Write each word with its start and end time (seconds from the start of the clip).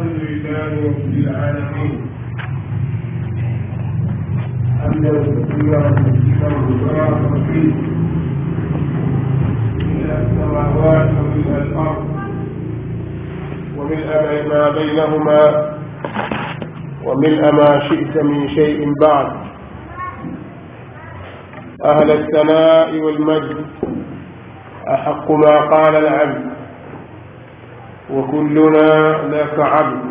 الحمد 0.00 0.22
لله 0.30 0.72
رب 0.88 1.12
العالمين. 1.24 2.00
حمدا 4.80 5.12
كثيرا 5.12 5.82
كثيرا 5.90 6.50
مباركا 6.68 7.30
من 9.88 10.08
السماوات 10.20 11.08
ومن 11.20 11.48
الأرض 11.62 12.04
وملء 13.76 14.08
ما 14.48 14.62
بينهما. 14.70 15.42
وملء 17.04 17.52
ما 17.52 17.80
شئت 17.88 18.24
من 18.24 18.48
شيء 18.48 18.92
بعد. 19.02 19.28
أهل 21.84 22.10
الثناء 22.10 23.00
والمجد. 23.00 23.64
أحق 24.88 25.30
ما 25.30 25.56
قال 25.56 25.94
العبد. 25.96 26.49
وكلنا 28.12 29.12
لك 29.32 29.58
عبد. 29.58 30.02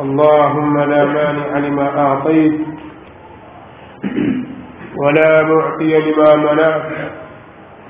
اللهم 0.00 0.80
لا 0.80 1.04
مانع 1.04 1.58
لما 1.58 1.98
أعطيت 1.98 2.60
ولا 4.96 5.42
معطي 5.42 5.98
لما 5.98 6.36
منعت 6.36 6.82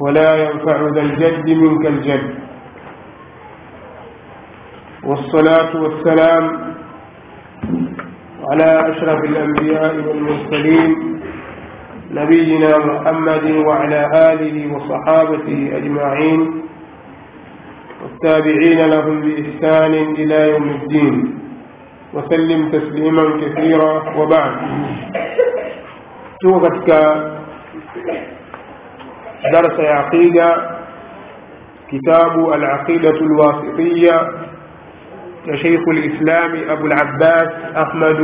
ولا 0.01 0.31
ينفع 0.45 0.77
ذا 0.95 1.01
الجد 1.01 1.51
منك 1.51 1.87
الجد. 1.87 2.35
والصلاة 5.05 5.77
والسلام 5.77 6.75
على 8.51 8.91
أشرف 8.91 9.25
الأنبياء 9.25 9.95
والمرسلين 10.09 11.21
نبينا 12.11 12.79
محمد 12.79 13.51
وعلى 13.51 14.01
آله 14.33 14.57
وصحابته 14.75 15.71
أجمعين. 15.77 16.41
والتابعين 18.25 18.81
لهم 18.91 19.21
بإحسان 19.21 19.93
إلى 19.95 20.51
يوم 20.51 20.69
الدين. 20.71 21.15
وسلم 22.15 22.71
تسليما 22.71 23.25
كثيرا 23.41 24.17
وبعد. 24.17 24.55
توقتك 26.41 26.91
درس 29.53 29.81
عقيدة 29.81 30.49
كتاب 31.93 32.53
العقيدة 32.55 33.11
الواسطية 33.29 34.17
لشيخ 35.47 35.81
الإسلام 35.89 36.71
أبو 36.71 36.87
العباس 36.87 37.49
أحمد 37.77 38.21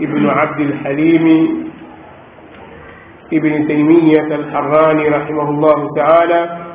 بن 0.00 0.26
عبد 0.30 0.60
الحليم 0.60 1.26
ابن 3.32 3.66
تيمية 3.68 4.26
الحراني 4.34 5.08
رحمه 5.08 5.50
الله 5.50 5.94
تعالى. 5.96 6.66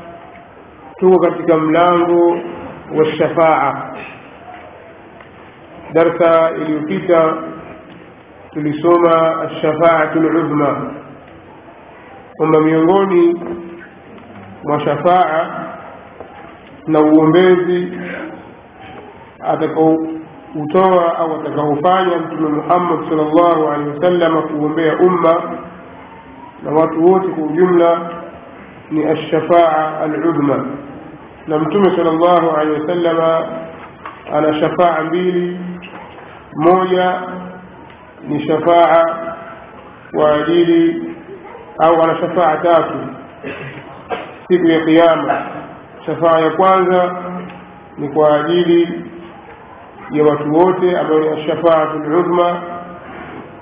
tuko 1.01 1.17
katika 1.19 1.57
والشفاعة. 2.95 3.93
درس 5.95 6.21
اليوبيتا 6.21 7.23
تلسوما 8.55 9.43
الشفاعة 9.43 10.13
العظمى. 10.15 10.91
ومن 12.41 12.67
يغوني 12.67 13.33
وشفاعة 14.69 15.43
نوم 16.87 17.31
بيزي 17.31 17.97
أتكو 19.41 19.97
أتوى 20.55 21.05
أو 21.19 21.41
أتكو 21.41 21.75
فاني 21.83 22.15
أنتم 22.15 22.57
محمد 22.57 22.99
صلى 23.09 23.21
الله 23.21 23.69
عليه 23.69 23.85
وسلم 23.85 24.33
قوم 24.39 24.75
بي 24.75 24.91
أمة 24.91 25.37
نواتوتك 26.63 27.37
جملة 27.39 28.09
من 28.91 29.09
الشفاعة 29.11 30.05
العظمى 30.05 30.65
na 31.47 31.59
mtume 31.59 31.95
sal 31.95 32.05
llahu 32.05 32.49
alehi 32.57 32.81
wasallama 32.81 33.47
ana 34.33 34.59
shafaa 34.59 35.01
mbili. 35.03 35.59
Moja 36.55 37.21
ni 38.27 38.47
shafaa 38.47 39.05
kwa 40.11 40.33
ajili 40.35 41.03
au 41.79 42.01
ana 42.03 42.15
shafaa 42.19 42.57
tatu 42.57 42.93
siku 44.47 44.67
ya 44.67 44.79
qiama 44.85 45.45
shafaa 46.05 46.39
ya 46.39 46.49
kwanza 46.49 47.15
ni 47.97 48.09
kwa 48.09 48.35
ajili 48.39 49.05
ya 50.11 50.23
watu 50.23 50.53
wote 50.53 50.97
ambayo 50.99 51.19
ni 51.19 51.29
ashafaatu 51.41 51.97
ludhma 51.99 52.61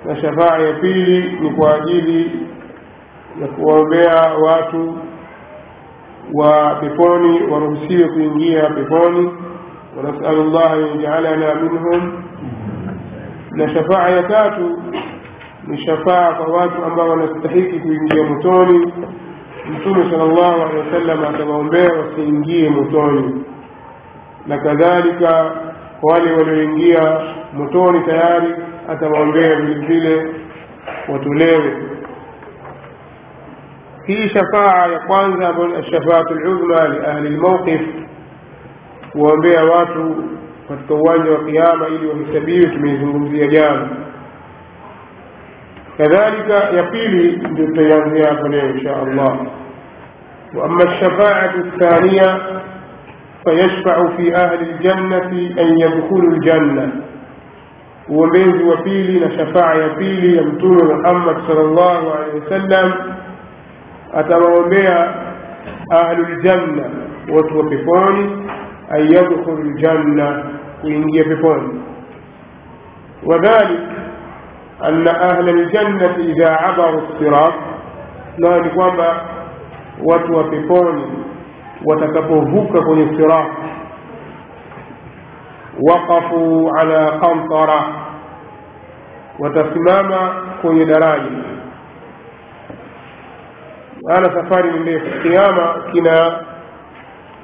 na 0.06 0.16
shafaa 0.22 0.58
ya 0.58 0.74
pili 0.74 1.40
ni 1.42 1.50
kwa 1.52 1.76
ajili 1.76 2.48
ya 3.42 3.48
kuwaombea 3.48 4.16
watu 4.34 4.98
wa 6.34 6.76
peponi 6.76 7.42
waruhusiwe 7.52 8.08
kuingia 8.08 8.70
peponi. 8.70 9.32
Llah 10.24 10.72
an 10.72 11.02
yajalana 11.02 11.56
minhum. 11.56 12.24
Na 13.52 13.70
shafaa 13.74 14.10
ya 14.10 14.24
tatu 14.24 14.82
ni 15.68 15.78
shafaa 15.86 16.34
kwa 16.34 16.46
watu 16.54 16.86
ambao 16.86 17.10
wanastahiki 17.10 17.80
kuingia 17.80 18.24
motoni. 18.24 18.94
Mtume 19.72 20.12
sala 20.12 20.26
llahu 20.26 20.62
alehi 20.62 20.78
wasallam 20.78 21.24
atawaombea 21.36 21.90
wasiingie 21.94 22.70
motoni. 22.70 23.44
Na 24.48 24.58
kadhalika 24.58 25.52
kwa 26.02 26.14
wale 26.14 26.32
walioingia 26.32 27.20
motoni 27.54 28.00
tayari 28.00 28.54
atawaombea 28.90 29.56
vile 29.56 29.86
vile 29.88 30.34
watolewe 31.14 31.74
في 34.06 34.30
شفاعة 34.30 34.88
يقال 34.88 35.42
يقوانها 35.42 35.80
الشفاعة 35.80 36.26
العظمى 36.32 36.98
لأهل 36.98 37.26
الموقف 37.26 37.82
وانبيع 39.16 39.62
واتو 39.64 40.14
فالتواج 40.70 41.28
وقيامة 41.30 41.88
إلي 41.88 42.08
ومسبيه 42.08 42.68
من 42.78 42.98
زنهم 42.98 43.36
زيجان 43.38 43.88
كذلك 45.98 46.50
يقيلي 46.74 47.36
بالتيانزيا 47.36 48.34
فليه 48.34 48.62
إن 48.72 48.82
شاء 48.84 49.04
الله. 49.04 49.48
وأما 50.56 50.84
الشفاعة 50.84 51.54
الثانية 51.56 52.38
فيشفع 53.46 54.16
في 54.18 54.36
أهل 54.36 54.62
الجنة 54.70 55.32
أن 55.62 55.80
يدخلوا 55.80 56.32
الجنة. 56.32 56.92
ومن 58.10 58.58
ذي 58.58 58.64
وفيلي 58.64 59.20
لشفاعة 59.26 59.74
يفيلي 59.76 60.38
يمتون 60.38 61.02
محمد 61.02 61.38
صلى 61.48 61.62
الله 61.62 62.14
عليه 62.16 62.34
وسلم 62.34 62.94
atawaombea 64.14 65.14
ahluljanna 65.90 66.84
watu 67.36 67.58
wa 67.58 67.64
peponi 67.70 68.48
an 68.90 69.14
yadkhulu 69.14 69.64
ljanna 69.64 70.44
kuingia 70.82 71.24
peponi. 71.24 71.82
Wadhalik 73.26 73.80
ana 74.82 75.22
ahla 75.22 75.52
ljannati 75.52 76.22
idha 76.22 76.60
abaru 76.60 77.02
sirat 77.20 77.54
nayo 78.38 78.64
ni 78.64 78.70
kwamba 78.70 79.26
watu 80.06 80.34
wa 80.34 80.44
peponi 80.44 81.04
watakapovuka 81.86 82.82
kwenye 82.82 83.18
sirat 83.18 83.48
waqafuu 85.82 86.72
ala 86.80 87.12
qantara 87.12 87.84
watasimama 89.40 90.34
kwenye 90.62 90.86
daraja 90.86 91.32
maana 94.04 94.34
safari 94.34 94.72
ni 94.72 94.80
ndefu. 94.80 95.22
Kiama 95.22 95.84
kina 95.92 96.40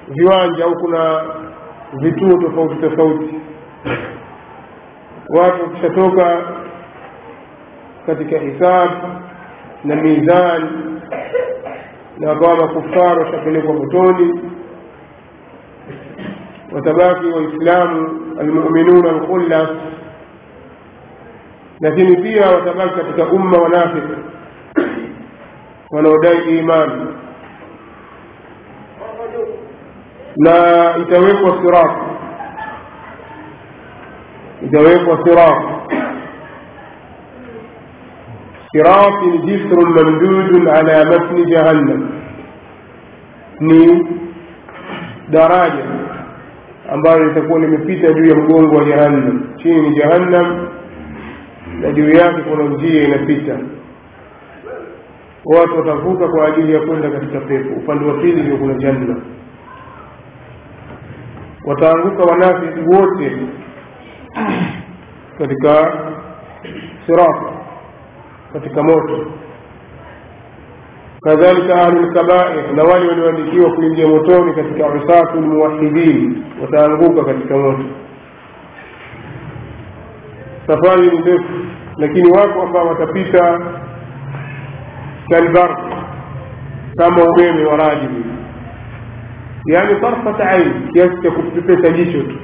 viwanja 0.08 0.64
au 0.66 0.76
kuna 0.76 1.24
vituo 1.94 2.38
tofauti 2.42 2.76
tofauti. 2.76 3.36
Watu 5.30 5.64
wakishatoka 5.64 6.42
katika 8.06 8.38
hisab 8.40 8.90
na 9.84 9.96
mizani 9.96 10.70
na 12.18 12.30
wakawa 12.30 12.56
makufari 12.56 13.20
washapelekwa 13.20 13.74
motoni 13.74 14.52
watabaki 16.72 17.26
waislamu 17.26 18.20
almuminuna 18.40 19.10
alkhullas 19.10 19.70
lakini 21.82 22.18
pia 22.18 22.50
watabaki 22.50 22.96
katika 22.96 23.26
umma 23.26 23.58
wanafiki 23.58 24.14
wanaodai 25.96 26.58
imani 26.60 27.08
na 30.38 30.54
itawekwa 31.02 31.58
sirat 31.62 31.92
itawekwa 34.66 35.24
sirat 35.26 35.62
sirat 38.72 39.22
ni 39.32 39.38
jisrun 39.48 39.90
mamdudun 39.96 40.68
ala 40.68 41.06
matni 41.06 41.46
jahannam 41.46 42.10
ni 43.60 44.08
daraja 45.30 45.86
ambalo 46.94 47.24
litakuwa 47.26 47.60
limepita 47.60 48.14
juu 48.14 48.26
ya 48.26 48.36
mgongo 48.36 48.76
wa 48.76 48.86
jahannam 48.86 49.44
chini 49.58 49.90
ni 49.90 49.96
jahannam 50.00 50.68
na 51.82 51.92
juu 51.92 52.10
yake 52.10 52.42
kuna 52.42 52.64
njia 52.64 53.04
inapita 53.04 53.58
watu 55.46 55.76
watavuka 55.78 56.28
kwa 56.28 56.48
ajili 56.48 56.74
ya 56.74 56.80
kwenda 56.80 57.10
katika 57.10 57.40
pepo. 57.40 57.74
Upande 57.80 58.06
wa 58.06 58.14
pili 58.14 58.42
ndio 58.42 58.58
kuna 58.58 58.74
janna 58.74 59.16
wataanguka 61.66 62.24
wanafiki 62.24 62.80
wote 62.96 63.38
katika 65.38 65.94
sirata 67.06 67.54
katika 68.54 68.84
moto. 68.84 69.26
Kadhalika 71.22 71.76
ahlulkabair 71.82 72.72
na 72.76 72.84
wale 72.84 73.08
walioandikiwa 73.08 73.72
kuingia 73.74 74.08
motoni 74.08 74.54
katika 74.54 74.88
usatu 74.88 75.38
lmuwahidin 75.42 76.44
wataanguka 76.62 77.24
katika 77.26 77.58
moto. 77.58 77.84
Safari 80.68 81.08
ni 81.10 81.20
ndefu 81.20 81.54
lakini 81.98 82.32
wako 82.32 82.62
ambao 82.62 82.88
watapita 82.88 83.60
kalbar 85.30 85.78
kama 86.98 87.24
umeme 87.24 87.66
wa 87.66 87.78
radi 87.78 88.08
yaani 89.66 90.02
tarfat 90.02 90.42
ain 90.42 90.90
kiasi 90.94 91.22
cha 91.22 91.32
kupepesa 91.32 91.90
jicho 91.90 92.22
tu 92.24 92.36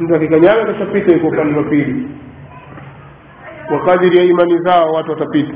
mtu 0.00 0.14
akikanyaga 0.14 0.62
atashapita 0.62 1.12
iko 1.12 1.26
upande 1.26 1.58
wa 1.58 1.62
pili 1.64 2.08
kwa 3.68 3.84
kadiri 3.84 4.16
ya 4.16 4.24
imani 4.24 4.58
zao 4.58 4.92
watu 4.92 5.10
watapita 5.10 5.54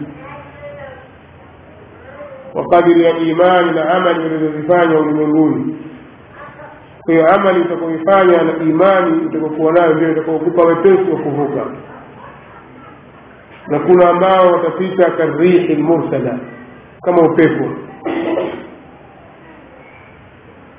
kwa 2.53 2.65
kadiri 2.67 3.03
ya 3.05 3.19
imani 3.19 3.71
na 3.73 3.91
amali 3.95 4.21
walizozifanya 4.23 4.99
ulimwenguni 4.99 5.77
kwa 7.03 7.15
hiyo 7.15 7.35
amali 7.35 7.61
utakaoifanya 7.61 8.43
na 8.43 8.57
imani 8.65 9.27
utakaokuwa 9.27 9.73
nayo 9.73 9.95
ndio 9.95 10.13
itakaokupa 10.13 10.63
wepesi 10.65 11.11
wa 11.11 11.19
kuvuka 11.19 11.67
na 13.71 13.79
kuna 13.79 14.09
ambao 14.11 14.47
watapita 14.53 15.11
karihi 15.11 15.75
lmursala 15.75 16.39
kama 17.03 17.23
upepo. 17.23 17.71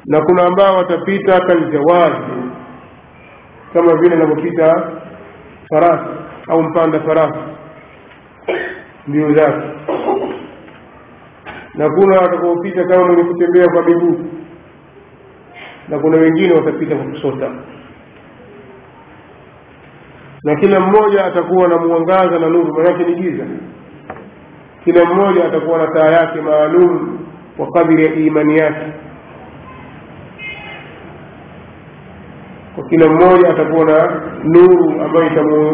Na 0.06 0.22
kuna 0.22 0.44
ambao 0.46 0.76
watapita 0.78 1.40
kaljawazi 1.42 2.34
kama 3.74 3.96
vile 3.96 4.16
anavyopita 4.16 4.92
farasi 5.70 6.10
au 6.50 6.64
mpanda 6.64 7.00
farasi. 7.00 7.40
Mbio 9.08 9.34
zake. 9.34 9.68
Na 11.76 11.90
kuna 11.90 12.20
watakaopita 12.22 12.84
kama 12.84 13.06
mwenye 13.06 13.24
kutembea 13.24 13.68
kwa 13.68 13.84
miguu 13.84 14.26
na 15.88 16.00
kuna 16.00 16.18
wengine 16.18 16.54
watapita 16.54 16.96
kwa 16.96 17.06
kusota 17.06 17.52
na 20.44 20.56
kila 20.56 20.80
mmoja 20.80 21.26
atakuwa 21.26 21.68
na 21.68 21.78
mwangaza 21.78 22.40
na 22.40 22.50
nuru 22.50 22.74
manake 22.74 23.04
ni 23.04 23.16
giza. 23.16 23.44
Kila 24.84 25.06
mmoja 25.06 25.46
atakuwa 25.46 25.78
na 25.78 25.88
taa 25.88 26.12
yake 26.12 26.42
maalum 26.42 27.20
kwa 27.58 27.68
kadiri 27.72 28.06
ya 28.06 28.14
imani 28.14 28.58
yake. 28.58 28.86
Kwa 32.76 32.84
kila 32.90 33.08
mmoja 33.10 33.50
atakuwa 33.50 33.86
na 33.86 34.22
nuru 34.44 35.02
ambayo 35.06 35.26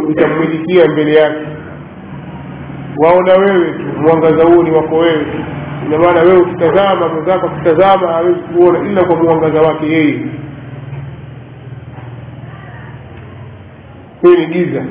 itamwilikia 0.09 0.87
mbele 0.87 1.13
yake. 1.13 1.45
Waona 2.97 3.33
wewe 3.33 3.71
tu 3.71 3.83
mwangaza 4.01 4.43
huo 4.43 4.63
ni 4.63 4.71
wako 4.71 4.95
wewe 4.97 5.23
tu. 5.25 5.37
Ina 5.85 5.97
maana 5.99 6.21
wewe 6.21 6.37
ukitazama 6.41 7.07
mwenzako 7.07 7.47
akitazama 7.47 8.07
hawezi 8.07 8.39
kuona 8.39 8.89
ila 8.89 9.03
kwa 9.03 9.15
mwangaza 9.15 9.61
wake 9.61 9.85
yeye 9.85 10.19
hii 14.27 14.37
ni 14.37 14.45
giza. 14.45 14.85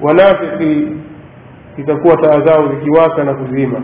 Wanafiki 0.00 0.96
zitakuwa 1.76 2.16
taa 2.16 2.40
zao 2.40 2.68
zikiwaka 2.68 3.24
na 3.24 3.34
kuzima. 3.34 3.82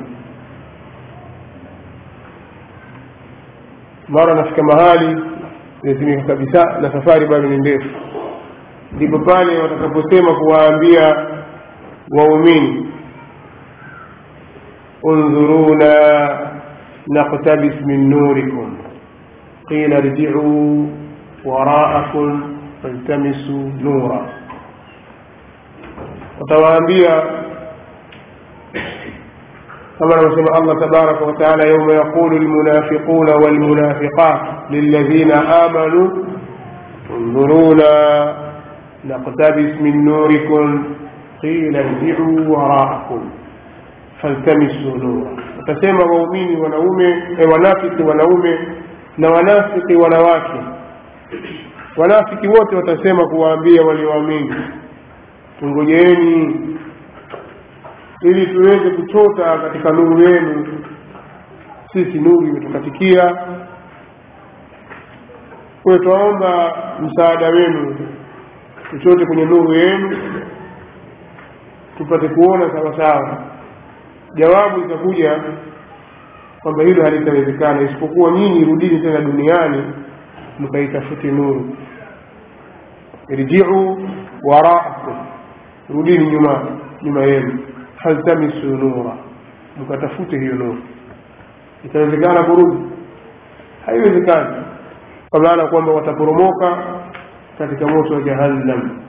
Mara 4.08 4.34
nafika 4.34 4.62
mahali 4.62 5.22
zinazimika 5.82 6.22
kabisa 6.22 6.78
na 6.80 6.92
safari 6.92 7.26
bado 7.26 7.48
ni 7.48 7.56
ndefu. 7.58 7.88
Ndipo 8.92 9.18
pale 9.18 9.58
watakaposema 9.58 10.34
kuwaambia 10.34 11.26
waumini 12.10 12.86
undhuruna 15.02 15.94
naktabis 17.08 17.72
min 17.86 18.08
nurikum. 18.08 18.76
Qila 19.68 20.00
rjiuu 20.00 20.88
waraakum 21.44 22.56
faltamisu 22.82 23.52
nura 23.80 24.20
watawaambia 26.40 27.22
kama 29.98 30.14
anavyosema 30.14 30.52
allah 30.54 30.78
tabaraka 30.80 31.24
wataala 31.24 31.64
yauma 31.68 31.92
yaqulu 31.94 32.38
lmunafiquna 32.38 33.36
walmunafiqat 33.36 34.40
lilladhina 34.70 35.62
amanu 35.64 36.26
undhuruna 37.16 37.84
naqtabis 39.04 39.80
min 39.80 40.04
nurikum 40.04 40.84
qila 41.40 41.80
irjicu 41.80 42.52
waraakum 42.52 43.30
faltamisu 44.22 44.96
nura. 44.96 45.30
Watasema 45.58 46.04
waumini 46.04 46.56
wanaume 46.60 47.08
eh, 47.38 47.48
wanafiki 47.52 48.02
wanaume 48.02 48.58
na 49.18 49.30
wanafiki 49.30 49.94
wanawake. 49.94 50.60
Wanafiki 51.96 52.48
wote 52.48 52.76
watasema 52.76 53.28
kuwaambia 53.28 53.82
walioamini 53.82 54.54
tungojeeni 55.60 56.56
ili 58.22 58.46
tuweze 58.46 58.90
kuchota 58.90 59.58
katika 59.58 59.90
nuru 59.92 60.22
yenu. 60.22 60.84
Sisi 61.92 62.18
nuru 62.18 62.46
imetukatikia. 62.46 63.36
Kwayo 65.82 65.98
twaomba 65.98 66.74
msaada 67.00 67.48
wenu 67.48 67.96
tuchote 68.90 69.26
kwenye 69.26 69.44
nuru 69.44 69.74
yenu 69.74 70.16
tupate 71.98 72.28
kuona 72.28 72.72
sawasawa. 72.72 73.42
Jawabu 74.34 74.80
itakuja 74.80 75.42
kwamba 76.62 76.84
hilo 76.84 77.02
halitawezekana 77.04 77.82
isipokuwa 77.82 78.30
nyinyi 78.32 78.64
rudini 78.64 79.00
tena 79.00 79.20
duniani 79.20 79.82
mkaitafute 80.58 81.32
nuru. 81.32 81.76
Irjiu 83.28 84.08
waraakum 84.42 85.19
rudini 85.94 86.26
nyuma 86.30 86.62
nyuma 87.02 87.22
yenu 87.22 87.58
faltamisu 88.02 88.66
nura 88.66 89.16
mkatafute 89.76 90.38
hiyo 90.38 90.54
nuru 90.54 90.78
itawezekana 91.84 92.42
kurudi 92.42 92.78
haiwezekani 93.86 94.56
kwa 95.30 95.40
maana 95.40 95.66
kwamba 95.66 95.92
wataporomoka 95.92 96.78
katika 97.58 97.86
moto 97.86 98.14
wa 98.14 98.22
jahannam 98.22 99.00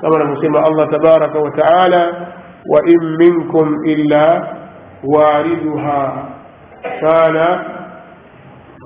kama 0.00 0.16
anavyosema 0.16 0.64
allah 0.64 0.90
tabaraka 0.90 1.38
wa 1.38 1.50
taala 1.50 2.26
وإن 2.72 3.16
منكم 3.20 3.74
إلا 3.86 4.52
واردها 5.04 6.28
كان 7.00 7.58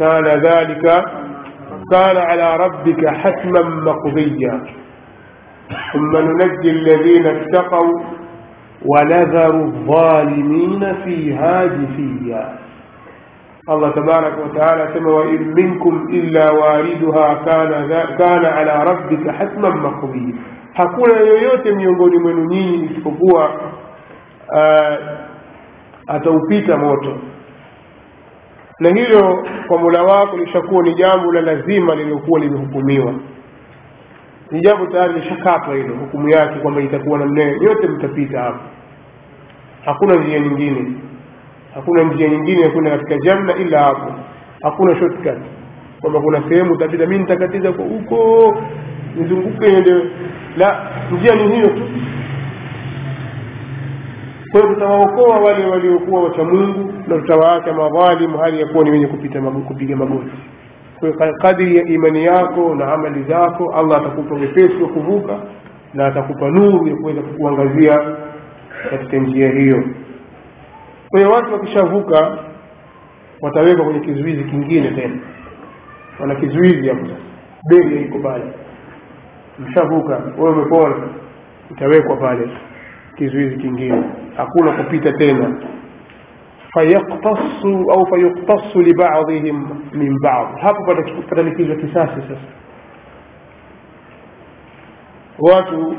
كان 0.01 0.25
ذلك 0.27 0.83
كان 1.93 2.17
على 2.17 2.57
ربك 2.57 3.07
حتما 3.07 3.63
مقضيا 3.63 4.61
ثم 5.93 6.17
ننجي 6.17 6.71
الذين 6.71 7.27
اتقوا 7.27 8.01
ونذر 8.87 9.55
الظالمين 9.55 10.95
فيها. 11.05 11.65
جثيا 11.65 12.59
الله 13.71 13.91
تبارك 13.91 14.35
وتعالى 14.45 14.95
كما 14.95 15.11
وإن 15.11 15.55
منكم 15.57 16.07
إلا 16.11 16.51
واردها 16.51 17.35
كان 17.35 17.71
كان 18.19 18.45
على 18.45 18.85
ربك 18.91 19.31
حتما 19.31 19.69
مقضيا. 19.69 20.35
حقول 20.75 21.11
يوت 21.43 21.67
من 21.69 22.23
من 22.25 22.47
نيني 22.47 22.99
اسكوبوا 22.99 23.49
اتوبيتا 26.09 26.77
موتو 26.77 27.13
na 28.81 28.89
hilo 28.89 29.47
kwa 29.69 29.79
mula 29.79 30.03
wako 30.03 30.37
lishakuwa 30.37 30.83
ni 30.83 30.95
jambo 30.95 31.33
la 31.33 31.41
lazima 31.41 31.95
lililokuwa 31.95 32.41
ni 34.51 34.61
jambo 34.61 34.87
tayari 34.87 35.21
lishakatwa 35.21 35.75
hilo 35.75 35.95
hukumu 35.97 36.29
yake 36.29 36.59
kwamba 36.61 36.81
itakuwa 36.81 37.19
namna 37.19 37.43
yote 37.43 37.89
mtapita 37.89 38.41
hapo. 38.41 38.61
Hakuna 39.85 40.15
njia 40.15 40.39
nyingine. 40.41 40.93
Hakuna 41.75 42.03
njia 42.03 42.29
nyingine 42.29 42.61
ya 42.61 42.71
kwenda 42.71 42.91
katika 42.91 43.17
janna 43.19 43.57
ila 43.57 43.83
hapo. 43.83 44.13
Hakuna 44.63 44.97
shortcut. 44.99 45.39
Kwamba 46.01 46.21
kuna 46.21 46.43
sehemu 46.49 46.73
utapita. 46.73 47.07
Mi 47.07 47.19
nitakatiza 47.19 47.73
kwa 47.73 47.85
huko 47.85 48.57
nizunguke 49.17 49.69
niende. 49.71 49.95
La 50.57 50.91
njia 51.13 51.35
ni 51.35 51.55
hiyo 51.55 51.69
tu. 51.69 51.83
Kwa 54.53 54.61
hiyo 54.61 54.75
tutawaokoa 54.75 55.39
wale 55.39 55.67
waliokuwa 55.67 56.23
wacha 56.25 56.45
mungu 56.45 56.93
na 57.07 57.17
tutawaacha 57.19 57.73
madhalimu 57.73 58.39
hali 58.39 58.61
ya 58.61 58.67
kuwa 58.67 58.85
ni 58.85 58.91
wenye 58.91 59.07
kupita 59.07 59.41
kupiga 59.41 59.97
magoti 59.97 60.31
kwa 61.01 61.33
kadri 61.33 61.77
ya 61.77 61.85
imani 61.85 62.25
yako 62.25 62.75
na 62.75 62.93
amali 62.93 63.23
zako 63.23 63.73
allah 63.75 63.99
atakupa 64.01 64.35
wepesi 64.35 64.83
wa 64.83 64.89
kuvuka 64.89 65.39
na 65.95 66.07
atakupa 66.07 66.51
nuru 66.51 66.89
ya 66.89 66.97
kuweza 66.97 67.21
kukuangazia 67.23 68.17
katika 68.91 69.17
njia 69.17 69.51
hiyo. 69.53 69.85
Kwa 71.11 71.21
hiyo 71.21 71.33
watu 71.33 71.53
wakishavuka 71.53 72.39
watawekwa 73.41 73.85
kwenye 73.85 74.01
kizuizi 74.01 74.45
kingine 74.45 74.91
tena. 74.91 75.17
Wana 76.21 76.35
kizuizi 76.35 76.89
hapo 76.89 77.01
sasa. 77.07 77.19
Beli 77.69 78.03
iko 78.05 78.19
pale. 78.19 78.45
Mshavuka 79.59 80.23
wewe 80.39 80.51
umepona 80.51 80.97
utawekwa 81.71 82.17
pale 82.17 82.49
kizuizi 83.17 83.57
kingine. 83.57 84.03
Hakuna 84.37 84.73
kupita 84.73 85.13
tena 85.13 85.57
fayaktasu 86.79 87.91
au 87.93 88.07
fayuktasu 88.11 88.81
libadhihim 88.81 89.59
min 89.93 90.15
bad. 90.23 90.47
Hapo 90.63 90.85
patalikizwa 91.29 91.77
kisasi 91.77 92.21
sasa. 92.23 92.49
Watu 95.39 95.97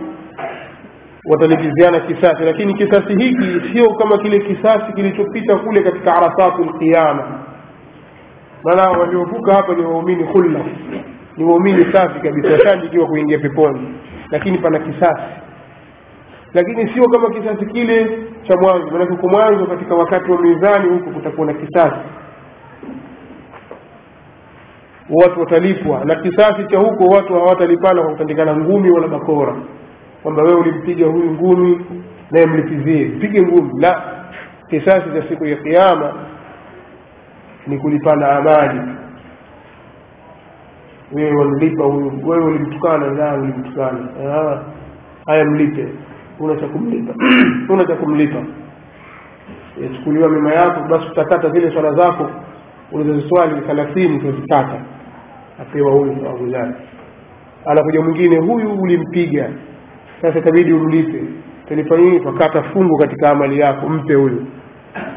watalipiziana 1.25 1.99
kisasi 1.99 2.43
lakini 2.43 2.73
kisasi 2.73 3.15
hiki 3.17 3.73
sio 3.73 3.93
kama 3.93 4.17
kile 4.17 4.39
kisasi 4.39 4.93
kilichopita 4.93 5.55
kule 5.57 5.81
katika 5.83 6.15
arasatu 6.15 6.63
lqiyama 6.65 7.39
maana 8.63 8.89
waliovuka 8.89 9.53
hapa 9.53 9.73
ni 9.75 9.81
waumini 9.85 10.23
khulla. 10.23 10.59
Ni 11.37 11.43
waumini 11.43 11.93
safi 11.93 12.19
kabisa 12.19 12.51
washandikiwa 12.53 13.07
kuingia 13.07 13.39
peponi. 13.39 13.95
Lakini 14.31 14.57
pana 14.57 14.79
kisasi 14.79 15.21
lakini 16.53 16.93
sio 16.93 17.03
kama 17.09 17.29
kisasi 17.29 17.65
kile 17.65 18.19
cha 18.47 18.55
mwanzo 18.57 18.87
maanake 18.91 19.11
huko 19.11 19.29
mwanzo 19.29 19.65
katika 19.65 19.95
wakati 19.95 20.31
wa 20.31 20.41
mizani 20.41 20.89
huko 20.89 21.11
kutakuwa 21.11 21.47
na 21.47 21.53
kisasi. 21.53 21.99
Watu 25.09 25.39
watalipwa 25.39 26.05
na 26.05 26.15
kisasi 26.15 26.65
cha 26.67 26.77
huko 26.79 27.03
watu 27.05 27.33
hawatalipana 27.33 28.01
kwa 28.01 28.11
kutandikana 28.11 28.55
ngumi 28.57 28.91
wala 28.91 29.07
bakora. 29.07 29.55
Kwamba 30.23 30.43
wewe 30.43 30.55
ulimpiga 30.59 31.07
huyu 31.07 31.31
ngumi 31.31 31.85
naye 32.31 32.45
mlipizie. 32.45 33.05
Pige 33.09 33.41
ngumi. 33.41 33.81
La 33.81 34.01
kisasi 34.69 35.09
cha 35.11 35.29
siku 35.29 35.45
ya 35.45 35.55
kiama 35.55 36.13
ni 37.67 37.77
kulipana 37.79 38.31
amali. 38.31 38.81
Wewe 41.11 41.35
wamlipa 41.35 41.83
huyu 41.85 42.11
wewe 42.27 42.45
ulimtukana 42.45 43.11
na 43.11 43.33
ulimtukana. 43.33 44.07
Haya 45.25 45.45
mlipe 45.45 45.87
una 46.39 46.55
cha 46.55 46.67
kumlipa 46.67 47.13
una 47.73 47.85
cha 47.85 47.95
kumlipa 47.95 48.43
yachukuliwa 49.81 50.29
mema 50.29 50.53
yako 50.53 50.81
basi 50.89 51.07
utakata 51.11 51.49
zile 51.49 51.71
swala 51.71 51.93
zako 51.93 52.29
ulizoziswali 52.91 53.61
thalathini 53.61 54.17
utazikata 54.17 54.81
apewa 55.61 55.91
huyu 55.91 56.15
thawabu 56.15 56.49
zake 56.51 56.89
anakuja 57.65 58.01
mwingine 58.01 58.37
huyu 58.37 58.81
ulimpiga. 58.81 59.49
Sasa 60.21 60.39
itabidi 60.39 60.73
umlipe 60.73 61.23
talipa 61.69 61.97
nini? 61.97 62.19
Pakata 62.19 62.63
fungu 62.63 62.97
katika 62.97 63.29
amali 63.29 63.59
yako 63.59 63.89
mpe 63.89 64.13
huyu. 64.15 64.45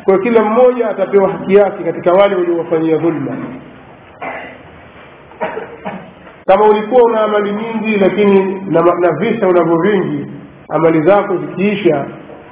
Kwa 0.05 0.19
kila 0.19 0.45
mmoja 0.45 0.89
atapewa 0.91 1.33
haki 1.33 1.55
yake 1.55 1.85
katika 1.85 2.13
wale 2.13 2.35
waliowafanyia 2.35 2.97
dhulma. 2.99 3.37
Kama 6.47 6.65
ulikuwa 6.69 7.03
una 7.03 7.21
amali 7.21 7.53
nyingi 7.53 7.97
lakini 7.99 8.55
na, 8.55 8.81
na 8.81 9.13
visa 9.21 9.49
unavyo 9.49 9.79
vingi 9.79 10.27
amali 10.69 11.03
zako 11.03 11.37
zikiisha 11.37 12.07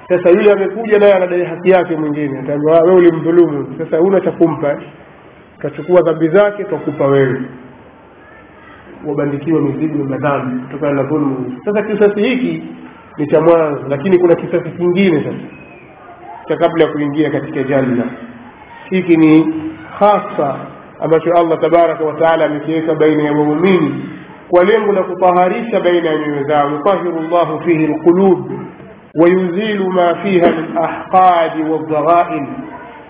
sasa 0.08 0.30
yule 0.30 0.52
amekuja 0.52 0.98
naye 0.98 1.14
anadai 1.14 1.44
haki 1.44 1.70
yake 1.70 1.96
mwingine. 1.96 2.38
Ataambiwa 2.38 2.80
wewe 2.80 2.96
ulimdhulumu. 2.96 3.74
Sasa 3.78 3.96
huna 3.98 4.20
cha 4.20 4.30
kumpa 4.30 4.80
utachukua 5.58 6.02
dhambi 6.02 6.28
zake 6.28 6.64
twakupa 6.64 7.06
wewe. 7.06 7.42
Wabandikiwa 9.06 9.60
mizigo 9.60 9.98
na 9.98 10.04
madhambi 10.10 10.62
kutokana 10.66 10.92
na 10.92 11.02
dhulmu. 11.02 11.56
Sasa 11.64 11.82
kisasi 11.82 12.20
hiki 12.22 12.62
ni 13.16 13.26
cha 13.26 13.40
mwanzo 13.40 13.80
lakini 13.88 14.18
kuna 14.18 14.34
kisasi 14.34 14.70
kingine 14.70 15.18
sasa 15.24 15.36
cha 16.48 16.56
kabla 16.56 16.84
ya 16.84 16.90
kuingia 16.92 17.30
katika 17.30 17.62
janna. 17.62 18.04
Hiki 18.90 19.16
ni 19.16 19.54
hasa 19.98 20.56
ambacho 21.00 21.32
allah 21.32 21.60
tabaraka 21.60 22.04
wataala 22.04 22.44
amekiweka 22.44 22.94
baina 22.94 23.22
ya 23.22 23.32
waumini 23.32 24.04
lengo 24.58 24.92
la 24.92 25.02
kutaharisha 25.02 25.80
baina 25.80 26.10
ya 26.10 26.18
nyoyo 26.18 26.42
zao 26.44 26.70
yutahiru 26.70 27.20
llahu 27.30 27.60
fihi 27.64 27.86
lqulub 27.86 28.50
wayuzilu 29.14 29.90
ma 29.92 30.14
fiha 30.22 30.46
min 30.52 30.76
ahqadi 30.78 31.62
waldhaghain 31.62 32.46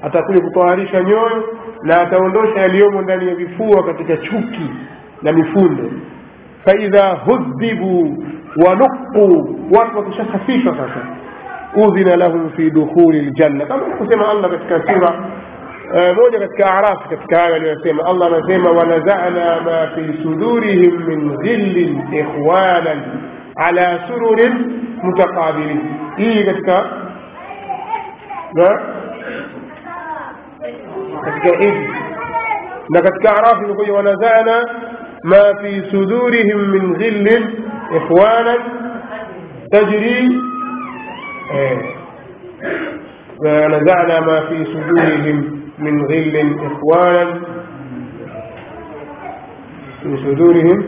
atakuja 0.02 0.40
kutaharisha 0.40 1.02
nyoyo 1.02 1.44
na 1.82 2.00
ataondosha 2.00 2.61
yaliyomo 2.61 3.02
ndani 3.02 3.28
ya 3.28 3.35
vifua 3.35 3.82
katika 3.85 4.16
chuki 4.16 4.70
na 5.23 5.32
mifundo 5.32 5.90
faidha 6.64 7.09
hudhibu 7.26 8.25
wanuqu 8.66 9.56
watu 9.70 9.99
wakishasafishwa 9.99 10.73
sasa 10.76 11.06
udhina 11.87 12.16
lahum 12.16 12.50
fi 12.56 12.70
dukhuli 12.70 13.20
ljanna 13.20 13.66
kama 13.66 13.82
kusema 13.85 14.28
allah 14.28 14.50
katika 14.50 14.94
sura 14.94 15.25
آه، 15.94 16.12
موجة 16.12 16.49
كأعراف 16.59 16.99
كتكاية 17.11 17.75
سيما 17.82 18.11
الله 18.11 18.38
نسيما 18.38 18.70
ونزعنا 18.70 19.61
ما 19.61 19.87
في 19.94 20.14
صدورهم 20.25 21.06
من 21.09 21.30
غل 21.30 21.99
إخوانا 22.14 23.04
على 23.59 23.99
سرور 24.09 24.50
متقابلين. 25.02 25.97
إيه 26.18 26.52
كتكا 26.52 26.85
لا 28.56 28.80
كتكا 31.26 31.61
إيه؟ 31.61 31.88
لكتكا 32.94 33.28
أعراف 33.28 33.59
ونزعنا 33.90 34.64
ما 35.25 35.54
في 35.61 35.82
صدورهم 35.90 36.59
من 36.70 36.92
غل 36.97 37.44
إخوانا 37.92 38.56
تجري. 39.73 40.30
إيه. 41.54 41.78
ونزعنا 43.44 44.20
ما 44.20 44.40
في 44.40 44.64
صدورهم 44.64 45.60
من 45.81 46.05
غل 46.05 46.57
إخوانا 46.67 47.41
في 50.03 50.17
صدورهم. 50.17 50.85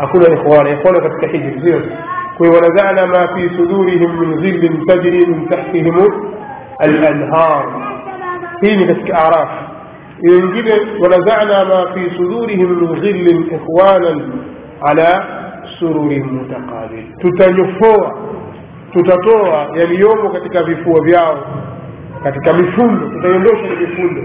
أقول 0.00 0.22
إخوانا 0.26 0.74
إخوانا 0.74 0.98
قد 0.98 1.10
تحجر 1.22 1.58
زيهم 1.60 1.90
ونزعنا 2.40 3.04
ما 3.06 3.26
في 3.26 3.48
صدورهم 3.48 4.20
من 4.20 4.34
غل 4.34 4.86
تجري 4.88 5.26
من 5.26 5.48
تحتهم 5.48 5.96
الأنهار. 6.82 7.92
فين 8.60 8.86
كتك 8.92 9.10
أعراف. 9.10 9.48
ونزعنا 11.00 11.64
ما 11.64 11.92
في 11.94 12.10
صدورهم 12.10 12.70
من 12.80 12.86
غل 12.86 13.46
إخوانا 13.52 14.30
على 14.82 15.24
سرور 15.80 16.10
متقابل. 16.18 17.04
تتنفوها 17.22 18.12
tutatoa 18.92 19.68
yaliyomo 19.74 20.30
katika 20.30 20.62
vifua 20.62 21.00
vyao 21.00 21.38
katika 22.22 22.52
mifundo 22.52 23.08
tutaiondosha 23.08 23.62
ni 23.62 23.76
mifundo. 23.86 24.22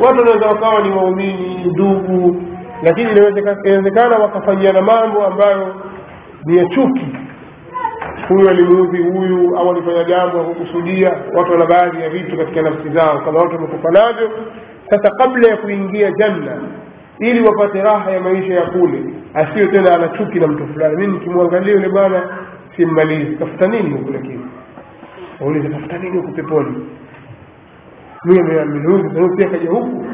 Watu 0.00 0.18
wanaweza 0.18 0.46
wakawa 0.46 0.80
ni 0.82 0.90
waumini 0.90 1.64
ndugu 1.64 2.42
lakini 2.82 3.10
inawezekana 3.10 4.18
wakafanyiana 4.18 4.82
mambo 4.82 5.26
ambayo 5.26 5.74
ni 6.44 6.56
ya 6.58 6.64
chuki. 6.66 7.06
Huyu 8.28 8.48
alimuudhi 8.48 9.02
huyu 9.02 9.58
au 9.58 9.70
alifanya 9.70 10.04
jambo 10.04 10.38
ya 10.38 10.44
kukusudia 10.44 11.12
watu 11.34 11.52
wana 11.52 11.66
baadhi 11.66 12.02
ya 12.02 12.10
vitu 12.10 12.36
katika 12.36 12.62
nafsi 12.62 12.88
zao 12.88 13.18
kama 13.18 13.40
watu 13.40 13.54
wamekufa 13.54 13.90
navyo. 13.90 14.30
Sasa 14.90 15.10
kabla 15.10 15.48
ya 15.48 15.56
kuingia 15.56 16.10
janna 16.12 16.56
ili 17.18 17.40
wapate 17.48 17.82
raha 17.82 18.10
ya 18.10 18.20
maisha 18.20 18.54
ya 18.54 18.62
kule 18.62 19.02
asiyo 19.34 19.66
tena 19.66 19.94
ana 19.94 20.08
chuki 20.08 20.40
na 20.40 20.46
mtu 20.46 20.66
fulani. 20.66 20.96
Mimi 20.96 21.12
nikimwangalia 21.12 21.72
yule 21.74 21.88
bwana 21.88 22.22
simmalizi 22.80 23.36
tafuta 23.36 23.66
nini 23.68 24.04
kule 24.04 24.18
kitu 24.18 24.44
auliza 25.40 25.68
tafuta 25.68 25.98
nini 25.98 26.16
huku 26.16 26.32
peponi? 26.32 26.86
Mimi 28.24 29.36
pia 29.36 29.48
kaja 29.50 29.70
huku. 29.70 30.06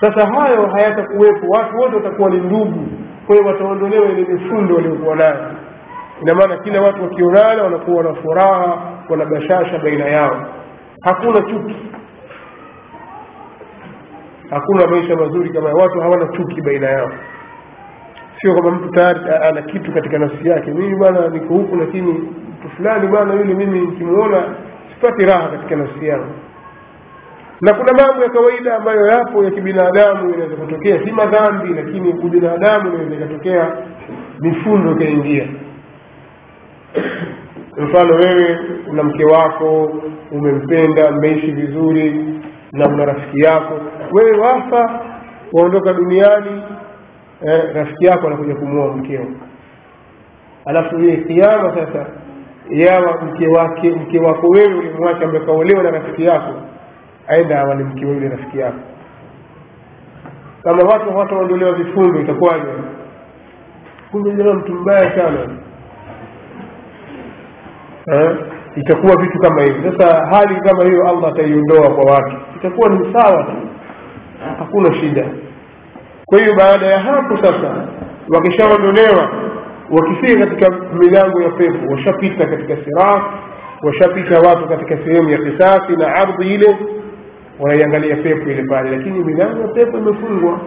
Sasa 0.00 0.26
hayo 0.26 0.66
hayatakuwepo 0.66 1.46
watu 1.48 1.76
wote 1.76 1.96
watakuwa 1.96 2.30
ni 2.30 2.36
ndugu. 2.40 2.88
Kwa 3.26 3.36
hiyo 3.36 3.48
wataondolewa 3.48 4.08
ile 4.08 4.34
mifundo 4.34 4.74
waliokuwa 4.74 5.16
nayo. 5.16 5.36
Ina 6.22 6.34
maana 6.34 6.56
kila 6.56 6.80
watu 6.80 7.02
wakionana 7.02 7.62
wanakuwa 7.62 8.02
na 8.04 8.14
furaha 8.14 8.92
wana 9.08 9.24
bashasha 9.24 9.78
baina 9.78 10.04
yao. 10.04 10.46
Hakuna 11.04 11.40
chuki. 11.40 11.76
Hakuna 14.50 14.86
maisha 14.86 15.16
mazuri 15.16 15.50
kama 15.50 15.70
watu 15.72 16.00
hawana 16.00 16.26
chuki 16.36 16.60
baina 16.62 16.90
yao 16.90 17.10
sio 18.42 18.52
kwamba 18.52 18.70
mtu 18.70 18.88
tayari 18.90 19.20
ana 19.48 19.62
kitu 19.62 19.92
katika 19.92 20.18
nafsi 20.18 20.48
yake. 20.48 20.70
Mimi 20.70 20.96
bwana 20.96 21.28
niko 21.28 21.54
huku 21.54 21.76
lakini 21.76 22.12
mtu 22.12 22.68
fulani 22.76 23.06
bwana 23.08 23.34
yule 23.34 23.54
mimi 23.54 23.80
nikimuona 23.80 24.54
sipati 24.94 25.24
raha 25.24 25.48
katika 25.48 25.76
nafsi 25.76 26.06
yangu. 26.06 26.32
Na 27.60 27.74
kuna 27.74 27.92
mambo 27.92 28.22
ya 28.22 28.30
kawaida 28.30 28.76
ambayo 28.76 29.06
yapo 29.06 29.44
ya 29.44 29.50
kibinadamu 29.50 30.34
inaweza 30.34 30.56
kutokea. 30.56 31.04
Si 31.04 31.12
madhambi 31.12 31.74
lakini 31.74 32.08
ubinadamu 32.12 32.88
inaweza 32.94 33.14
ikatokea 33.14 33.76
mifundo 34.40 34.92
ikaingia. 34.92 35.48
Mfano 37.78 38.14
wewe 38.14 38.58
una 38.90 39.02
mke 39.02 39.24
wako 39.24 39.92
umempenda 40.30 41.10
mmeishi 41.10 41.50
vizuri 41.52 42.40
na 42.72 42.88
una 42.88 43.04
rafiki 43.04 43.40
yako. 43.40 43.80
Wewe 44.12 44.38
wafa 44.38 45.00
waondoka 45.52 45.92
duniani 45.92 46.62
eh, 47.46 47.74
rafiki 47.74 48.04
yako 48.04 48.26
anakuja 48.26 48.54
kumuoa 48.54 48.96
mkeo 48.96 49.26
alafu 50.66 50.98
yeye 51.00 51.16
kiama 51.16 51.74
sasa 51.74 52.06
yawa 52.70 53.22
mke 53.22 53.48
wake 53.48 53.90
mke 53.90 54.18
wako 54.18 54.46
wewe 54.48 54.74
ulimwacha 54.74 55.24
ambaye 55.24 55.44
kaolewa 55.44 55.82
na 55.82 55.90
rafiki 55.90 56.24
yako 56.24 56.54
aenda 57.28 57.60
awali 57.60 57.84
mke 57.84 58.00
yule 58.06 58.28
rafiki 58.28 58.58
yako. 58.58 58.78
Kama 60.62 60.82
watu 60.82 61.10
hawataondolewa 61.10 61.72
vifungo 61.72 62.18
itakuwaje? 62.20 62.64
Kumbe 64.10 64.30
jamaa 64.30 64.54
mtu 64.54 64.74
mbaya 64.74 65.16
sana. 65.16 65.48
Eh? 68.12 68.36
itakuwa 68.76 69.16
vitu 69.22 69.38
kama 69.38 69.62
hivi. 69.62 69.90
Sasa 69.98 70.26
hali 70.26 70.60
kama 70.60 70.84
hiyo 70.84 71.08
allah 71.08 71.28
ataiondoa 71.32 71.94
kwa 71.94 72.12
watu. 72.12 72.36
Itakuwa 72.56 72.88
ni 72.88 73.12
sawa 73.12 73.42
tu. 73.44 73.52
Hakuna 74.58 74.94
shida 74.94 75.26
kwa 76.32 76.40
hiyo 76.40 76.54
baada 76.54 76.86
ya 76.86 76.98
hapo 77.00 77.36
sasa 77.36 77.86
wakishaondolewa 78.28 79.30
wakifika 79.90 80.46
katika 80.46 80.70
milango 80.92 81.42
ya 81.42 81.50
pepo 81.50 81.92
washapita 81.92 82.46
katika 82.46 82.76
sirat 82.76 83.22
washapita 83.82 84.40
watu 84.40 84.68
katika 84.68 84.96
sehemu 85.04 85.30
ya 85.30 85.38
kisasi 85.38 85.92
na 85.96 86.14
ardhi 86.14 86.54
ile 86.54 86.76
wanaiangalia 87.60 88.16
pepo 88.16 88.50
ile 88.50 88.62
pale. 88.64 88.90
Lakini 88.96 89.24
milango 89.24 89.60
ya 89.60 89.68
pepo 89.68 89.98
imefungwa. 89.98 90.60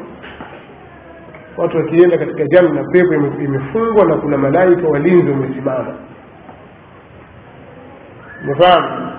Watu 1.57 1.77
wakienda 1.77 2.17
katika 2.17 2.45
janna 2.45 2.83
pepo 2.83 3.13
imefungwa 3.15 4.05
na 4.05 4.15
kuna 4.15 4.37
malaika 4.37 4.87
walinzi 4.87 5.31
wamesimama. 5.31 5.95
Umefahamu 8.43 9.14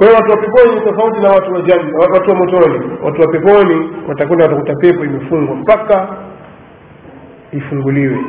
kwa 0.00 0.06
hiyo 0.08 0.18
watu 0.20 0.30
wa 0.30 0.36
peponi 0.36 0.74
ni 0.74 0.80
tofauti 0.80 1.20
na 1.20 1.28
watu 1.28 1.52
wa 1.52 1.60
janna 1.62 1.98
watu 1.98 2.30
wa 2.30 2.36
motoni 2.36 2.90
watu 3.02 3.20
wa 3.20 3.28
peponi 3.28 3.90
watakwenda 4.08 4.44
watakuta 4.44 4.74
pepo 4.74 5.04
imefungwa 5.04 5.56
mpaka 5.56 6.08
ifunguliwe. 7.52 8.24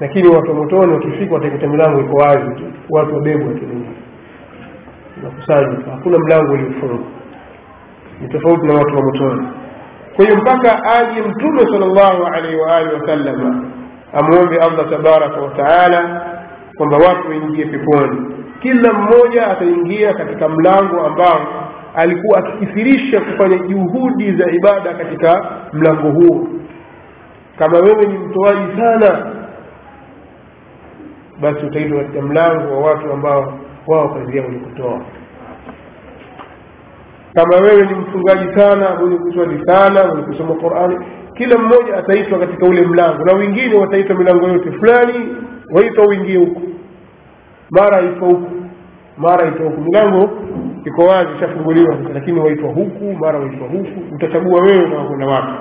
Lakini 0.00 0.28
watu 0.28 0.50
wa 0.50 0.56
motoni 0.56 0.92
wakifika 0.92 1.34
watakuta 1.34 1.66
milango 1.68 2.00
iko 2.00 2.16
wazi 2.16 2.54
tu. 2.54 2.64
Watu 2.90 3.14
wabebwa 3.14 3.54
tu 3.54 3.64
nje 3.66 3.88
nakusanywa 5.22 5.76
hakuna 5.90 6.18
mlango 6.18 6.52
uliofungwa. 6.52 6.98
Ni 8.20 8.28
tofauti 8.28 8.66
na 8.66 8.74
watu 8.74 8.96
wa 8.96 9.02
motoni. 9.02 9.48
Kwa 10.16 10.24
hiyo 10.24 10.36
mpaka 10.36 10.84
aje 10.84 11.22
mtume 11.22 11.60
sallallahu 11.60 12.18
llahu 12.22 12.26
alaihi 12.34 12.56
waalihi 12.56 12.94
wasallama 12.94 13.64
amwombe 14.12 14.56
allah 14.56 14.90
tabaraka 14.90 15.40
wataala 15.40 16.26
kwamba 16.76 16.96
watu 16.96 17.28
waingie 17.28 17.64
peponi. 17.66 18.34
Kila 18.62 18.92
mmoja 18.92 19.46
ataingia 19.46 20.14
katika 20.14 20.48
mlango 20.48 21.00
ambao 21.00 21.40
alikuwa 21.94 22.38
akikithirisha 22.38 23.20
kufanya 23.20 23.58
juhudi 23.58 24.32
za 24.36 24.50
ibada 24.50 24.94
katika 24.94 25.50
mlango 25.72 26.10
huo. 26.10 26.48
Kama 27.58 27.78
wewe 27.78 28.06
ni 28.06 28.18
mtoaji 28.18 28.76
sana 28.76 29.26
basi 31.40 31.66
utaitwa 31.66 31.98
katika 31.98 32.22
mlango 32.22 32.72
wa 32.74 32.90
watu 32.90 33.12
ambao 33.12 33.58
wao 33.86 34.08
kazi 34.08 34.36
yao 34.38 34.48
ni 34.48 34.58
kutoa. 34.60 35.00
Kama 37.34 37.56
wewe 37.56 37.86
ni 37.86 37.94
mfungaji 37.94 38.54
sana 38.60 38.94
mwenye 39.00 39.16
kuswali 39.16 39.66
sana 39.66 40.06
mwenye 40.06 40.22
kusoma 40.22 40.54
qurani 40.54 40.98
kila 41.34 41.58
mmoja 41.58 41.96
ataitwa 41.96 42.38
katika 42.38 42.66
ule 42.66 42.82
mlango 42.82 43.24
na 43.24 43.32
wengine 43.32 43.74
wataitwa 43.74 44.16
milango 44.16 44.48
yote 44.48 44.72
fulani 44.72 45.36
waitwa 45.72 46.06
uingie 46.06 46.36
huku 46.38 46.62
mara 47.70 48.02
iko 48.02 48.26
huku 48.26 48.50
mara 49.16 49.48
iko 49.48 49.64
huku. 49.64 49.80
Milango 49.80 50.30
iko 50.84 51.02
wazi 51.04 51.30
ishafunguliwa 51.36 51.96
lakini 52.14 52.40
waitwa 52.40 52.68
huku 52.72 53.04
mara 53.20 53.38
waitwa 53.38 53.68
huku. 53.68 54.14
Utachagua 54.14 54.62
wewe 54.62 54.84
utakwenda 54.84 55.26
wapi 55.26 55.52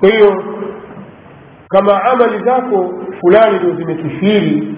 kwa 0.00 0.08
hiyo 0.10 0.44
kama 1.68 2.04
amali 2.04 2.44
zako 2.44 2.94
fulani 3.20 3.58
ndio 3.58 3.74
zimekithiri 3.76 4.74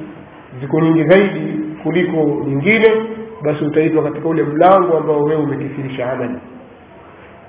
ziko 0.61 0.81
nyingi 0.81 1.05
zaidi 1.09 1.61
kuliko 1.83 2.19
nyingine 2.47 2.93
basi 3.43 3.65
utaitwa 3.65 4.03
katika 4.05 4.29
ule 4.29 4.43
mlango 4.43 4.97
ambao 4.99 5.23
wewe 5.23 5.43
umekithirisha 5.43 6.13
amali. 6.13 6.39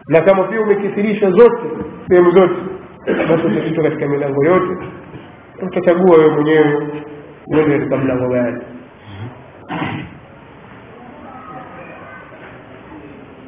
Na 0.07 0.21
kama 0.21 0.43
pia 0.43 0.61
umekithirisha 0.61 1.31
zote 1.31 1.63
sehemu 2.09 2.31
zote 2.31 2.55
basi 3.05 3.47
utaitwa 3.47 3.83
katika 3.83 4.07
milango 4.07 4.45
yote 4.45 4.87
utachagua 5.61 6.17
wewe 6.17 6.29
mwenyewe 6.31 6.87
uende 7.47 7.77
katika 7.77 7.97
mlango 7.97 8.29
gani? 8.29 8.61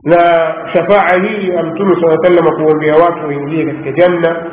Na 0.03 0.17
shafaa 0.73 1.13
hii 1.23 1.49
ya 1.49 1.63
mtume 1.63 1.95
saa 2.01 2.17
salama 2.23 2.51
kuombea 2.55 2.95
watu 2.95 3.27
waingie 3.27 3.65
katika 3.65 3.91
janna 3.91 4.45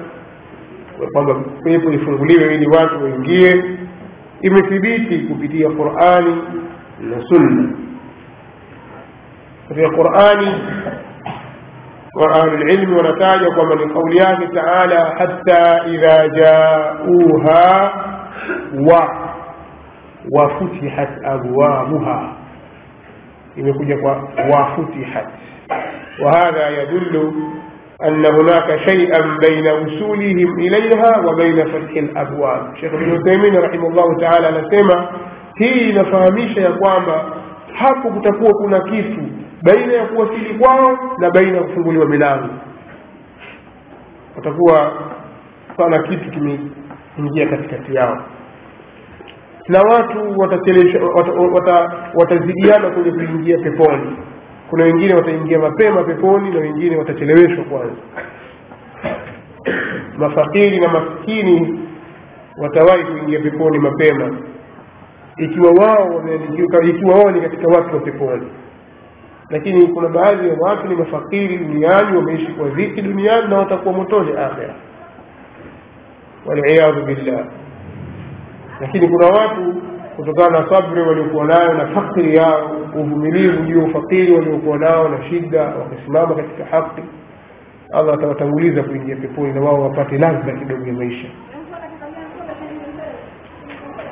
kwamba 1.12 1.34
pepo 1.64 1.92
ifunguliwe 1.92 2.54
ili 2.54 2.66
watu 2.66 3.02
waingie 3.04 3.64
imethibiti 4.40 5.18
kupitia 5.18 5.70
qurani 5.70 6.36
na 7.00 7.22
sunna. 7.28 7.72
Katika 9.68 9.90
qurani 9.90 10.46
وأهل 12.16 12.48
العلم 12.55 12.96
ونتائجه 12.96 13.48
كما 13.48 13.74
لقوله 13.74 14.48
تعالى 14.55 15.14
حتى 15.18 15.62
إذا 15.94 16.27
جاءوها 16.27 17.92
و 18.74 18.90
وفتحت 20.33 21.09
أبوابها. 21.24 22.33
وفتحت. 24.50 25.27
وهذا 26.22 26.68
يدل 26.83 27.33
أن 28.05 28.27
هناك 28.27 28.77
شيئا 28.88 29.20
بين 29.40 29.66
وصولهم 29.66 30.59
إليها 30.59 31.18
وبين 31.18 31.64
فتح 31.64 31.96
الأبواب. 31.96 32.77
شيخ 32.81 32.92
ابن 32.94 33.22
تيمين 33.24 33.57
رحمه 33.57 33.88
الله 33.88 34.18
تعالى 34.20 34.48
نسمع 34.61 35.09
هي 35.61 35.92
نفهميش 35.98 36.57
يا 36.57 36.68
قوامة 36.68 37.22
حق 37.74 38.03
تكون 38.24 38.79
كيف 38.79 39.18
baina 39.64 39.92
ya 39.92 40.07
kuwasili 40.07 40.55
kwao 40.59 40.98
na 41.18 41.31
baina 41.31 41.57
ya 41.59 41.64
kufunguliwa 41.64 42.07
milango. 42.07 42.48
Watakuwa 44.37 44.92
pana 45.77 46.03
kitu 46.03 46.31
kimeingia 46.31 47.46
katikati 47.48 47.94
yao. 47.94 48.24
Na 49.68 49.81
watu 49.83 50.38
watazidiana 50.40 51.07
wata, 51.07 51.33
wata, 51.33 51.72
wata 52.14 52.90
kwenye 52.90 53.11
kuingia 53.11 53.59
peponi. 53.59 54.16
Kuna 54.70 54.85
wengine 54.85 55.14
wataingia 55.14 55.59
mapema 55.59 56.05
peponi 56.05 56.50
na 56.50 56.61
wengine 56.61 56.96
watacheleweshwa 56.96 57.64
kwanza. 57.64 57.96
Mafakiri 60.18 60.81
na 60.81 60.88
maskini 60.88 61.81
watawahi 62.59 63.05
kuingia 63.05 63.40
peponi 63.40 63.79
mapema. 63.79 64.37
Ikiwa 65.37 65.70
wao 65.72 66.22
ikiwa 66.88 67.14
wao 67.14 67.31
ni 67.31 67.40
katika 67.40 67.68
watu 67.68 67.94
wa 67.94 68.00
peponi 68.00 68.46
lakini 69.50 69.87
kuna 69.87 70.09
baadhi 70.09 70.48
ya 70.48 70.54
watu 70.61 70.88
ni 70.88 70.94
mafakiri 70.94 71.57
duniani 71.59 72.16
wameishi 72.16 72.46
kwa 72.52 72.68
dhiki 72.68 73.02
duniani 73.02 73.48
na 73.48 73.57
watakuwa 73.59 73.94
motoni 73.94 74.33
akhira 74.33 74.74
waliyadhu 76.46 77.02
billah. 77.02 77.46
Lakini 78.80 79.09
kuna 79.09 79.26
watu 79.26 79.74
kutokana 80.16 80.61
na 80.61 80.68
sabri 80.70 81.02
waliokuwa 81.02 81.44
nayo 81.44 81.74
na 81.74 81.87
fakri 81.87 82.37
yao 82.37 82.70
uvumilivu 82.94 83.62
juu 83.62 83.78
ya 83.78 83.85
ufakiri 83.85 84.33
waliokuwa 84.33 84.78
nao 84.78 85.09
na 85.09 85.24
shida 85.28 85.62
wakisimama 85.62 86.35
katika 86.35 86.64
haki 86.64 87.02
allah 87.92 88.14
atawatanguliza 88.14 88.83
kuingia 88.83 89.16
peponi 89.16 89.52
na 89.52 89.61
wao 89.61 89.83
wapate 89.83 90.18
ladha 90.18 90.52
kidogo 90.52 90.87
ya 90.87 90.92
maisha. 90.92 91.28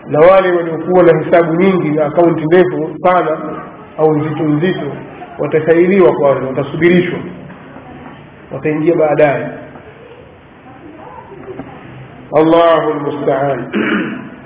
Na 0.07 0.19
wale 0.21 0.53
waliokuwa 0.57 1.03
na 1.03 1.25
hesabu 1.25 1.55
nyingi 1.55 1.89
na 1.91 2.07
akaunti 2.07 2.45
ndefu 2.45 2.95
pana 3.03 3.39
au 3.99 4.17
nzito 4.17 4.43
nzito 4.45 4.93
watasailiwa 5.39 6.13
kwanza 6.13 6.47
watasubirishwa 6.47 7.19
wataingia 8.53 8.95
baadaye 8.97 9.49
allahu 12.37 12.91
lmustaan 12.91 13.73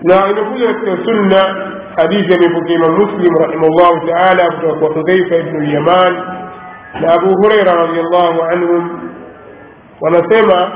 na 0.03 0.31
imekuja 0.31 0.67
katika 0.75 1.05
sunna 1.05 1.57
hadithi 1.97 2.35
amepokea 2.35 2.77
imam 2.77 2.93
muslim 2.99 3.35
rahimahullahu 3.39 4.07
taala 4.07 4.51
kutoka 4.51 4.75
kwa 4.79 4.89
hudhaifa 4.89 5.37
ibnu 5.37 5.61
lyaman 5.61 6.15
na 7.01 7.13
abu 7.15 7.27
hureira 7.37 7.75
radiallahu 7.75 8.43
anhum 8.43 9.01
wanasema 10.01 10.73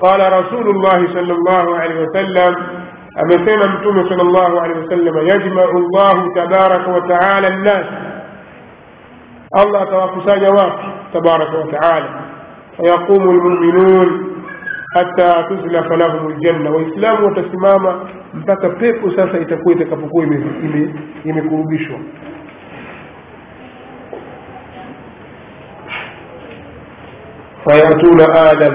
qala 0.00 0.30
rasulu 0.30 0.72
llahi 0.82 1.08
sal 1.14 1.26
llahu 1.26 1.74
alehi 1.74 2.00
wasallam 2.00 2.54
amesema 3.16 3.66
mtume 3.66 4.08
sal 4.08 4.16
llahu 4.26 4.58
alehi 4.60 4.80
wasallam 4.80 5.26
yajmau 5.28 5.80
llahu 5.94 6.34
tabaraka 6.34 6.90
wataala 6.90 7.50
nnas 7.50 7.86
allah 9.52 9.82
atawakusanya 9.82 10.50
watu 10.50 10.84
tabaraka 11.12 11.58
wataala 11.58 12.22
fayaqumu 12.76 13.32
lmuminun 13.32 14.26
hata 14.94 15.42
tuzlafa 15.42 15.96
lahum 15.96 16.32
ljanna 16.32 16.70
waislamu 16.70 17.26
watasimama 17.26 18.08
mpaka 18.34 18.68
pepo 18.70 19.10
sasa 19.10 19.38
itakuwa 19.40 19.74
itakapokuwa 19.74 20.24
imekurubishwa. 21.24 21.98
Fayatuna 27.64 28.50
adam 28.50 28.74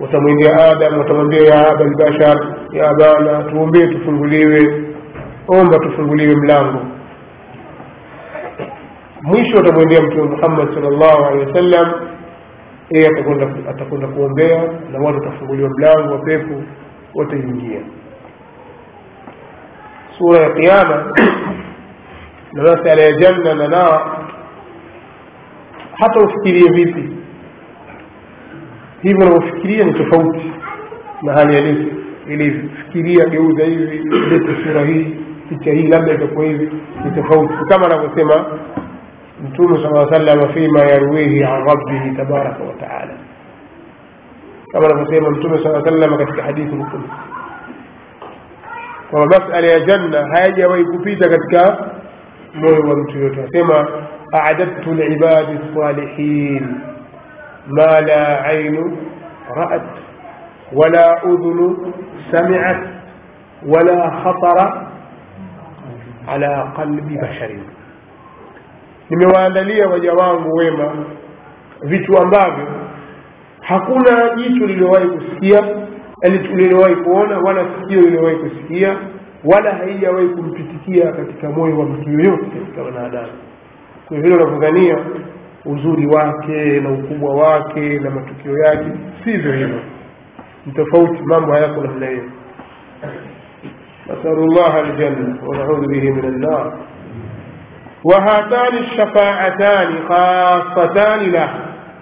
watamwendea 0.00 0.70
adam 0.70 0.98
watamwambia 0.98 1.42
ya 1.42 1.68
aba 1.70 1.84
lbashar 1.84 2.56
ya 2.72 2.88
abana 2.90 3.42
tuombee 3.42 3.86
tufunguliwe 3.86 4.84
omba 5.48 5.78
tufunguliwe 5.78 6.34
mlango 6.36 6.80
mwisho 9.22 9.58
atamwendea 9.58 10.02
mtume 10.02 10.22
muhammad 10.22 10.74
salllahu 10.74 11.24
alehi 11.24 11.46
wasallam 11.46 11.92
yeye 12.90 13.08
atakwenda 13.68 14.06
kuombea 14.08 14.62
na 14.92 14.98
watu 14.98 15.18
watafunguliwa 15.18 15.70
mlango 15.70 16.12
wa 16.12 16.18
pepo 16.18 16.62
wataingia. 17.14 17.80
Sura 20.18 20.40
ya 20.40 20.50
qiama 20.50 21.14
na 22.52 22.62
masala 22.62 23.02
ya 23.02 23.12
janna 23.12 23.54
na 23.54 23.68
nar 23.68 24.26
hata 25.98 26.20
ufikirie 26.20 26.70
vipi? 26.70 27.16
Hivyo 29.02 29.26
unavyofikiria 29.26 29.84
ni 29.84 29.92
tofauti 29.94 30.52
na 31.22 31.32
hali 31.32 31.54
halisi 31.54 31.92
ilivyo. 32.28 32.70
Fikiria 32.84 33.24
geuza 33.24 33.64
hivi 33.64 33.98
lete 34.30 34.64
sura 34.64 34.84
hii 34.84 35.16
picha 35.48 35.72
hii 35.72 35.86
labda 35.86 36.12
itakuwa 36.14 36.46
hivi 36.46 36.70
ni 37.04 37.10
tofauti. 37.10 37.54
Kama 37.68 37.86
anavyosema 37.86 38.46
نتوم 39.42 39.76
صلى 39.76 39.88
الله 39.88 40.06
عليه 40.06 40.16
وسلم 40.16 40.52
فيما 40.52 40.82
يرويه 40.82 41.46
عن 41.46 41.60
ربه 41.62 42.24
تبارك 42.24 42.56
وتعالى. 42.60 43.16
كما 44.72 44.88
نفسيما 45.02 45.28
نتوم 45.30 45.56
صلى 45.56 45.66
الله 45.66 45.82
عليه 45.86 45.92
وسلم 45.92 46.16
كتك 46.24 46.40
حديث 46.40 46.68
نتوم 46.74 47.04
ومسأل 49.12 49.64
يا 49.64 49.78
جنة 49.78 50.18
هاي 50.34 50.66
ويكفيت 50.66 51.24
كتك 51.24 51.54
موه 52.54 52.78
ومتويت 52.78 53.36
سيما 53.52 53.86
أعددت 54.34 54.88
العباد 54.88 55.48
الصالحين. 55.60 56.80
ما 57.66 58.00
لا 58.00 58.42
عين 58.42 58.96
رأت 59.56 59.82
ولا 60.72 61.24
أذن 61.24 61.76
سمعت 62.32 62.82
ولا 63.66 64.10
خطر 64.24 64.58
على 66.28 66.72
قلب 66.76 67.08
بشرين 67.22 67.64
nimewaandalia 69.16 69.88
waja 69.88 70.12
wangu 70.12 70.56
wema 70.56 70.92
vitu 71.82 72.18
ambavyo 72.18 72.66
hakuna 73.60 74.34
jicho 74.36 74.66
lililowahi 74.66 75.06
kusikia 75.08 75.62
lililowahi 76.54 76.96
kuona 76.96 77.38
wala 77.38 77.64
sikio 77.80 78.00
lililowahi 78.00 78.36
kusikia 78.36 78.96
wala 79.44 79.70
haijawahi 79.74 80.28
kumpitikia 80.28 81.12
katika 81.12 81.50
moyo 81.50 81.78
wa 81.78 81.84
mtu 81.86 82.10
yoyote 82.10 82.44
katika 82.46 82.82
wanadamu. 82.82 83.32
Kwa 84.08 84.20
vile 84.20 84.34
unavyodhania 84.34 84.98
uzuri 85.64 86.06
wake 86.06 86.80
na 86.80 86.90
ukubwa 86.90 87.34
wake 87.34 87.98
na 87.98 88.10
matukio 88.10 88.58
yake 88.58 88.86
sivyo 89.24 89.52
hivyo. 89.52 89.80
Ni 90.66 90.72
tofauti 90.72 91.22
mambo 91.24 91.52
hayako 91.52 91.80
namna 91.80 92.06
hiyo. 92.06 92.24
Nasalu 94.06 94.46
llaha 94.46 94.78
aljanna 94.78 95.36
wanaudhu 95.46 95.88
bihi 95.88 96.10
min 96.10 96.24
annar 96.24 96.72
وهاتان 98.04 98.74
الشفاعتان 98.78 99.88
خاصتان 100.08 101.20
له. 101.32 101.50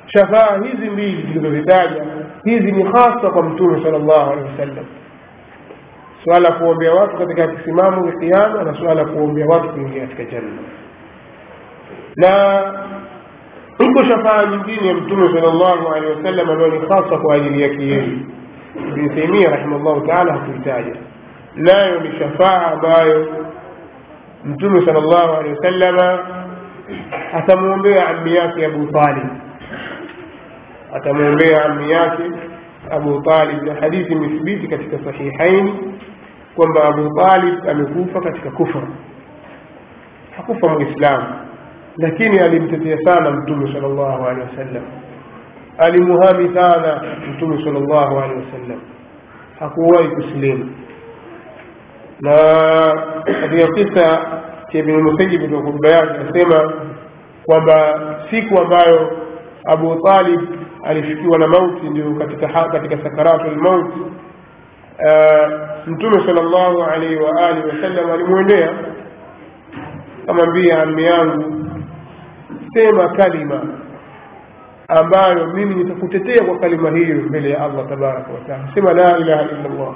شفاء 0.06 0.58
هذه 0.58 0.90
ميزي 0.90 1.60
بتاعي. 1.60 2.00
هذه 2.48 2.90
خاصة 2.92 3.40
بمطول 3.40 3.82
صلى 3.82 3.96
الله 3.96 4.30
عليه 4.30 4.42
وسلم. 4.54 4.84
سؤال 6.24 6.58
كوبيا 6.58 6.90
وقت 6.90 7.22
كده 7.22 7.46
في 7.46 7.70
إمام 7.70 8.08
القيامة 8.08 8.72
سؤال 8.72 9.14
كوبيا 9.14 9.46
وقت 9.46 9.70
في 9.74 10.22
الجنه 10.22 10.62
لا 12.16 12.62
كل 13.78 14.04
شفاء 14.04 14.44
الدين 14.44 14.84
يمتون 14.84 15.28
صلى 15.28 15.48
الله 15.48 15.94
عليه 15.94 16.08
وسلم 16.10 16.50
أنه 16.50 16.88
خاصة 16.88 17.34
أهل 17.34 17.46
اليكيين 17.46 18.28
ابن 18.76 19.20
سيمية 19.20 19.48
رحمه 19.48 19.76
الله 19.76 20.06
تعالى 20.06 20.32
في 20.32 20.50
التاجة 20.56 20.94
لا 21.56 21.86
يوم 21.86 22.12
شفاء 22.20 22.76
بايو 22.82 23.26
mtume 24.44 24.86
sala 24.86 25.00
llahu 25.00 25.32
alehi 25.36 25.54
wasallama 25.54 26.18
atamwombea 27.32 28.08
ammi 28.08 28.34
yake 28.34 28.66
abu 28.66 28.86
talib 28.86 29.28
atamwombea 30.94 31.64
ammi 31.64 31.90
yake 31.90 32.22
abu 32.90 33.22
talib 33.22 33.62
na 33.62 33.74
hadithi 33.74 34.12
imethibiti 34.12 34.68
katika 34.68 35.04
sahihaini 35.04 35.94
kwamba 36.56 36.84
abu 36.84 37.14
talib 37.20 37.68
amekufa 37.70 38.20
katika 38.20 38.50
kufra 38.50 38.82
hakufa 40.36 40.68
mwislamu 40.68 41.26
lakini 41.96 42.38
alimtetea 42.38 42.98
sana 43.04 43.30
mtume 43.30 43.72
sala 43.72 43.88
llahu 43.88 44.26
alehi 44.26 44.48
wasallam 44.50 44.82
alimuhami 45.78 46.54
sana 46.54 47.02
mtume 47.34 47.64
sala 47.64 47.80
llahu 47.80 48.18
alehi 48.20 48.40
wasallam 48.40 48.80
hakuwahi 49.58 50.08
kusilimu 50.08 50.70
na 52.20 52.34
katika 53.24 53.72
kisa 53.74 54.26
cha 54.72 54.78
ibn 54.78 54.90
katika 55.00 55.56
hutuba 55.56 55.88
yake 55.88 56.10
anasema 56.20 56.72
kwamba 57.46 58.00
siku 58.30 58.58
ambayo 58.58 59.10
abu 59.64 60.00
talib 60.02 60.40
alifikiwa 60.84 61.38
na 61.38 61.46
mauti 61.48 61.86
ndio 61.90 62.14
katika 62.14 62.48
katika 62.68 63.02
sakaratu 63.10 63.50
lmauti 63.50 63.98
mtume 65.86 66.26
sala 66.26 66.42
llahu 66.42 66.82
alaihi 66.82 67.16
wa 67.16 67.46
alihi 67.48 67.66
wasallam 67.68 68.10
alimwendea 68.10 68.70
kamwambia 70.26 70.82
ammi 70.82 71.04
yangu 71.04 71.66
sema 72.74 73.08
kalima 73.08 73.62
ambayo 74.88 75.46
mimi 75.46 75.74
nitakutetea 75.74 76.44
kwa 76.44 76.58
kalima 76.58 76.90
hiyo 76.90 77.16
mbele 77.16 77.50
ya 77.50 77.64
allah 77.64 77.88
tabaraka 77.88 78.32
wataala 78.32 78.68
sema 78.74 78.92
la 78.92 79.18
ilaha 79.18 79.42
illa 79.42 79.68
llah 79.78 79.94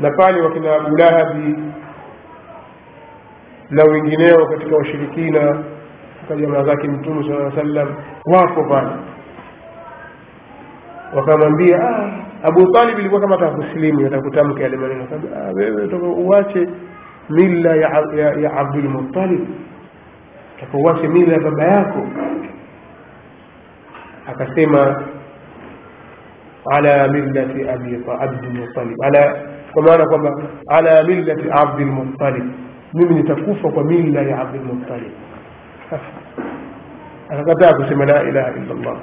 na 0.00 0.10
pale 0.10 0.40
wakina 0.42 0.74
Abu 0.74 0.96
Lahabi 0.96 1.56
na 3.70 3.84
wengineo 3.84 4.46
katika 4.46 4.76
washirikina 4.76 5.64
katika 6.20 6.36
jamaa 6.36 6.62
zake 6.64 6.88
Mtume 6.88 7.22
sallallahu 7.22 7.56
wasallam 7.56 7.88
wapo 8.26 8.64
pale, 8.64 8.90
wakamwambia 11.14 11.78
ah, 11.88 12.12
Abu 12.42 12.72
Talib 12.72 12.98
ilikuwa 12.98 13.20
kama 13.20 13.34
atakusilimu 13.34 14.06
atakutamka 14.06 14.62
yale 14.62 14.76
maneno, 14.76 15.06
ah, 15.36 15.50
wewe 15.54 15.88
toka 15.88 16.06
uache 16.06 16.68
mila 17.30 17.76
ya, 17.76 18.02
ya, 18.16 18.32
ya 18.40 18.52
Abdul 18.56 18.88
Muttalib, 18.88 19.48
toka 20.60 20.78
uache 20.78 21.08
mila 21.08 21.32
ya 21.32 21.40
baba 21.40 21.64
yako. 21.64 22.06
Akasema 24.26 25.02
ala 26.70 27.08
millati 27.08 27.68
abi 27.68 28.04
Abdul 28.20 28.68
kwa 29.72 29.82
maana 29.82 30.06
kwamba 30.06 30.42
ala 30.66 31.02
millati 31.02 31.50
Abdul 31.50 31.86
Muttalib, 31.86 32.44
mimi 32.94 33.14
nitakufa 33.14 33.70
kwa 33.70 33.84
mila 33.84 34.22
ya 34.22 34.38
Abdul 34.40 34.62
Muttalib. 34.64 35.12
Akakataa 37.30 37.74
kusema 37.74 38.04
la 38.04 38.22
ilaha 38.22 38.50
illa 38.56 38.74
Allah 38.80 38.96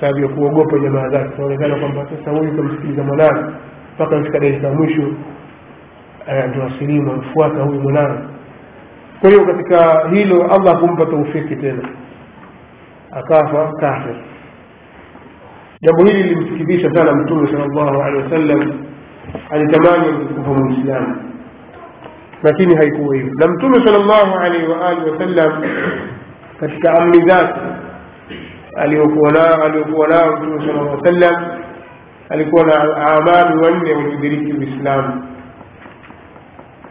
sababu 0.00 0.18
ya 0.20 0.28
kuogopa 0.28 0.78
jamaa 0.78 1.08
zake. 1.08 1.34
Inaonekana 1.36 1.76
kwamba 1.76 2.06
sasa 2.18 2.30
huyu 2.30 2.56
kamsikiliza 2.56 3.02
mwanangu 3.02 3.52
mpaka 3.94 4.16
katika 4.18 4.38
dakika 4.38 4.70
mwisho 4.70 5.02
ndio 6.48 6.64
asilimu 6.64 7.12
amfuata 7.12 7.62
huyu 7.62 7.80
mwanangu 7.80 8.28
Kwa 9.20 9.30
hiyo 9.30 9.46
katika 9.46 10.08
hilo 10.08 10.42
Allah 10.52 10.80
kumpa 10.80 11.06
taufiki 11.06 11.56
tena, 11.56 11.88
akafa 13.10 13.72
kafir. 13.80 14.16
Jambo 15.82 16.04
hili 16.04 16.22
lilimsikitisha 16.22 16.94
sana 16.94 17.12
Mtume 17.14 17.46
sal 17.48 17.56
sallallahu 17.58 18.02
alehi 18.02 18.22
wasallam 18.24 18.87
alitamani 19.50 20.24
kufa 20.26 20.50
muislamu. 20.54 21.16
Lakini 22.42 22.74
haikuwa 22.76 23.14
hivyo. 23.16 23.32
Na 23.34 23.48
mtume 23.48 23.84
sallallahu 23.84 24.38
alaihi 24.38 24.66
wa 24.66 24.88
alihi 24.88 25.10
wasallam 25.10 25.62
katika 26.60 26.92
amri 27.02 27.28
zake 27.28 27.60
aliokuwa 28.76 29.32
nao 29.32 29.62
aliokuwa 29.62 30.08
nao 30.08 30.32
mtume 30.36 30.60
sallallahu 30.60 30.88
alaihi 30.88 31.22
wasallam 31.24 31.58
alikuwa 32.28 32.64
na 32.64 32.96
amali 33.06 33.58
wanne 33.64 33.92
waliodiriki 33.94 34.52
uislamu. 34.52 35.24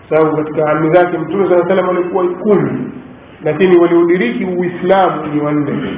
Sababu 0.10 0.38
katika 0.38 0.70
amri 0.72 0.94
zake 0.94 1.18
mtume 1.18 1.50
saa 1.50 1.68
salam 1.70 1.90
alikuwa 1.90 2.28
kumi 2.28 2.92
lakini 3.44 3.78
waliodiriki 3.78 4.46
uislamu 4.46 5.26
ni 5.28 5.42
wanne. 5.42 5.98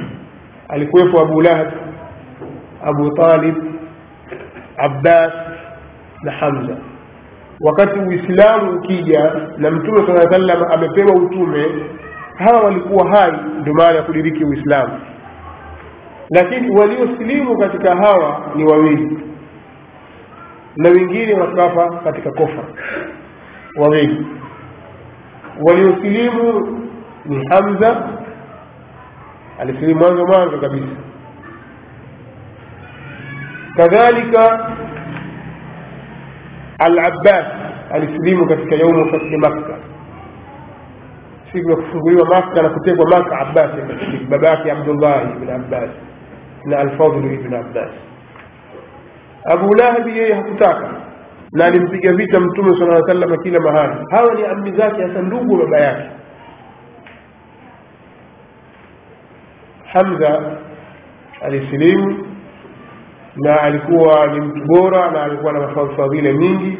Alikuwepo 0.68 1.20
abu 1.20 1.40
lahab 1.42 1.68
abu 2.84 3.10
talib 3.10 3.54
abbas 4.76 5.32
na 6.22 6.32
Hamza. 6.32 6.76
Wakati 7.60 7.98
Uislamu 7.98 8.76
ukija 8.76 9.32
na 9.58 9.70
Mtume 9.70 10.06
sala 10.06 10.30
sallam 10.30 10.72
amepewa 10.72 11.14
utume, 11.14 11.66
hawa 12.38 12.60
walikuwa 12.60 13.08
hai, 13.10 13.32
ndio 13.60 13.74
maana 13.74 13.96
ya 13.96 14.02
kudiriki 14.02 14.44
Uislamu. 14.44 15.00
Lakini 16.30 16.76
waliosilimu 16.78 17.58
katika 17.58 17.96
hawa 17.96 18.52
ni 18.56 18.64
wawili, 18.64 19.18
na 20.76 20.88
wengine 20.90 21.34
wakafa 21.34 21.96
katika 22.04 22.30
kofa, 22.30 22.64
wawili. 23.76 24.26
Waliosilimu 25.62 26.78
ni 27.24 27.46
Hamza, 27.46 28.08
alisilimu 29.60 30.00
mwanzo 30.00 30.26
mwanzo 30.26 30.58
kabisa, 30.58 30.86
kadhalika 33.76 34.70
Al-Abbas 36.80 37.46
alisilimu 37.90 38.46
katika 38.46 38.74
yaumu 38.76 39.10
fathi 39.10 39.36
makka 39.36 39.78
siku 41.52 41.70
ya 41.70 41.76
kufunguliwa 41.76 42.26
makka 42.28 42.62
na 42.62 42.68
kutekwa 42.68 43.06
makka 43.08 43.38
abbas 43.38 43.64
akasilimu 43.64 44.30
baba 44.30 44.48
yake 44.48 44.72
abdullahi 44.72 45.28
ibn 45.36 45.50
abbas 45.50 45.90
na 46.64 46.78
alfadlu 46.78 47.32
ibn 47.32 47.54
abbas 47.54 47.90
abu 49.44 49.74
lahabi 49.74 50.18
yeye 50.18 50.34
hakutaka 50.34 50.90
na 51.52 51.64
alimpiga 51.64 52.12
vita 52.12 52.40
mtume 52.40 52.78
sala 52.78 52.96
aa 52.96 53.06
salama 53.08 53.36
kila 53.36 53.60
mahali 53.60 53.94
hawa 54.10 54.34
ni 54.34 54.44
ammi 54.46 54.72
zake 54.76 55.02
hasa 55.02 55.22
ndugu 55.22 55.56
baba 55.56 55.78
yake 55.80 56.10
hamza 59.92 60.56
alisilimu 61.42 62.29
na 63.40 63.60
alikuwa 63.60 64.26
ni 64.26 64.40
mtu 64.40 64.64
bora 64.66 65.10
na 65.10 65.22
alikuwa 65.22 65.52
na 65.52 65.60
mafadhila 65.60 66.32
mingi 66.32 66.78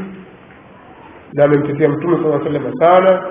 na 1.32 1.44
amemtetea 1.44 1.88
mtume 1.88 2.16
saa 2.16 2.44
sallam 2.44 2.72
sana 2.78 3.22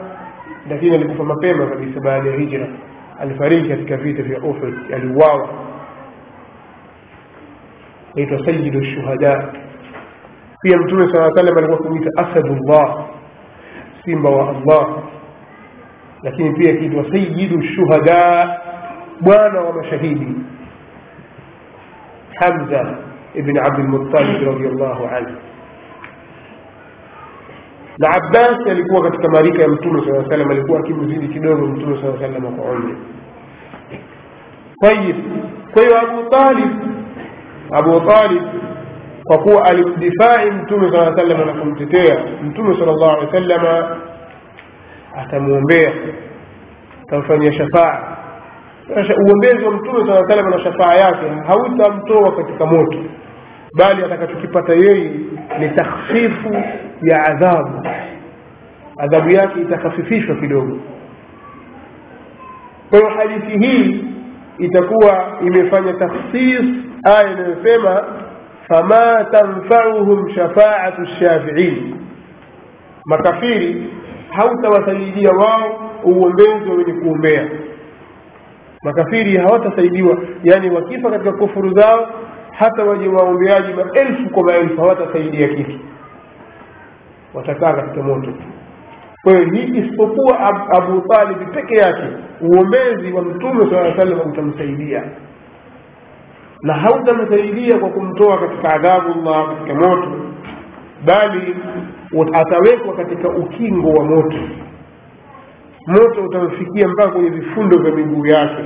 lakini 0.69 0.95
alikufa 0.95 1.23
mapema 1.23 1.67
kabisa 1.67 1.99
baada 1.99 2.29
ya 2.29 2.35
hijra. 2.37 2.67
Alifariki 3.19 3.69
katika 3.69 3.97
vita 3.97 4.23
vya 4.23 4.39
uhud 4.39 4.73
aliuawa. 4.93 5.49
Naitwa 8.15 8.45
sayidu 8.45 8.83
shuhada. 8.83 9.53
Pia 10.61 10.77
mtume 10.77 11.11
saa 11.13 11.31
salam 11.35 11.57
alikuwa 11.57 11.77
kumwita 11.77 12.09
asadullah 12.17 13.05
simba 14.05 14.29
wa 14.29 14.49
allah. 14.49 15.03
Lakini 16.23 16.51
pia 16.53 16.71
akiitwa 16.73 17.11
sayidu 17.11 17.61
shuhada 17.63 18.59
bwana 19.21 19.61
wa 19.61 19.73
mashahidi. 19.73 20.35
Hamza 22.39 22.97
ابن 23.35 23.57
عبد 23.57 23.79
المطلب 23.79 24.47
رضي 24.49 24.67
الله 24.67 25.07
عنه. 25.07 25.35
العباس 27.99 28.57
اللي 28.67 28.83
هو 28.93 29.01
كانت 29.01 29.15
كماريكا 29.27 29.61
يا 29.61 29.67
متون 29.67 30.01
صلى 30.01 30.09
الله 30.09 30.23
عليه 30.23 30.27
وسلم 30.27 30.51
اللي 30.51 30.63
هو 30.73 30.81
كي 30.83 30.93
مزيد 30.93 31.37
من 31.45 31.71
متون 31.71 31.95
صلى 31.97 32.09
الله 32.09 32.23
عليه 32.23 32.37
وسلم 32.37 32.97
طيب 34.83 35.15
طيب 35.75 35.91
أبو 35.91 36.29
طالب 36.29 36.71
أبو 37.73 37.97
طالب 37.99 38.41
فقوة 39.31 39.71
الدفاع 39.71 40.45
متون 40.45 40.91
صلى 40.91 41.07
الله 41.07 41.11
عليه 41.19 41.23
وسلم 41.23 41.49
لكم 41.49 41.75
تتير 41.75 42.37
متون 42.43 42.73
صلى 42.73 42.91
الله 42.91 43.11
عليه 43.11 43.27
وسلم 43.27 43.63
أتمون 45.15 45.65
بيه 45.65 45.93
تنفني 47.11 47.51
شفاعة. 47.51 48.18
Uombezi 49.27 49.65
wa 49.65 49.71
mtume 49.71 50.07
saa 50.07 50.27
salam 50.27 50.49
na 50.49 50.59
shafaa 50.63 50.95
yake 50.95 51.25
hautamtoa 51.47 52.35
katika 52.35 52.65
moto. 52.65 52.97
Bali 53.73 54.03
atakachokipata 54.03 54.73
yeye 54.73 55.11
ni 55.59 55.69
takhfifu 55.69 56.53
ya 57.01 57.25
adhabu. 57.25 57.87
Adhabu 58.97 59.29
yake 59.29 59.61
itakhafifishwa 59.61 60.35
kidogo. 60.35 60.77
Kwa 62.89 62.99
hiyo 62.99 63.11
hadithi 63.11 63.57
hii 63.67 64.05
itakuwa 64.57 65.27
imefanya 65.41 65.93
takhsis 65.93 66.61
aya 67.03 67.31
inayosema 67.31 68.03
fama 68.67 69.25
tanfauhum 69.31 70.29
shafaatu 70.35 71.05
shafiin 71.05 71.95
makafiri 73.05 73.93
hautawasaidia 74.29 75.29
wao 75.31 75.91
uombezi 76.03 76.69
wa 76.69 76.75
wenye 76.75 76.93
kuombea 76.93 77.47
makafiri 78.83 79.37
hawatasaidiwa. 79.37 80.17
Yani 80.43 80.69
wakifa 80.69 81.09
katika 81.11 81.31
kufuru 81.31 81.73
zao 81.73 82.09
hata 82.51 82.83
waje 82.83 83.07
waombeaji 83.07 83.73
maelfu 83.73 84.29
kwa 84.29 84.43
maelfu 84.43 84.81
hawatasaidia 84.81 85.47
kitu. 85.47 85.79
Watakaa 87.33 87.73
katika 87.73 88.03
moto. 88.03 88.33
Kwa 89.23 89.33
hiyo 89.37 89.45
hii 89.49 89.77
isipokuwa 89.79 90.39
abu 90.77 91.01
talibi 91.01 91.45
peke 91.45 91.75
yake 91.75 92.03
uombezi 92.41 93.11
wa 93.13 93.21
mtume 93.21 93.69
saa 93.71 93.95
sallam 93.97 94.31
utamsaidia. 94.31 95.03
Na 96.63 96.73
hautamsaidia 96.73 97.77
kwa 97.77 97.89
kumtoa 97.89 98.37
katika 98.37 98.73
adhabu 98.73 99.09
llah 99.21 99.47
katika 99.47 99.73
moto 99.75 100.11
bali 101.05 101.55
atawekwa 102.33 102.95
katika 102.95 103.29
ukingo 103.29 103.89
wa 103.89 104.03
moto 104.05 104.37
moto 105.89 106.23
utamfikia 106.23 106.87
mpaka 106.87 107.11
kwenye 107.11 107.29
vifundo 107.29 107.77
vya 107.77 107.91
miguu 107.91 108.25
yake. 108.25 108.63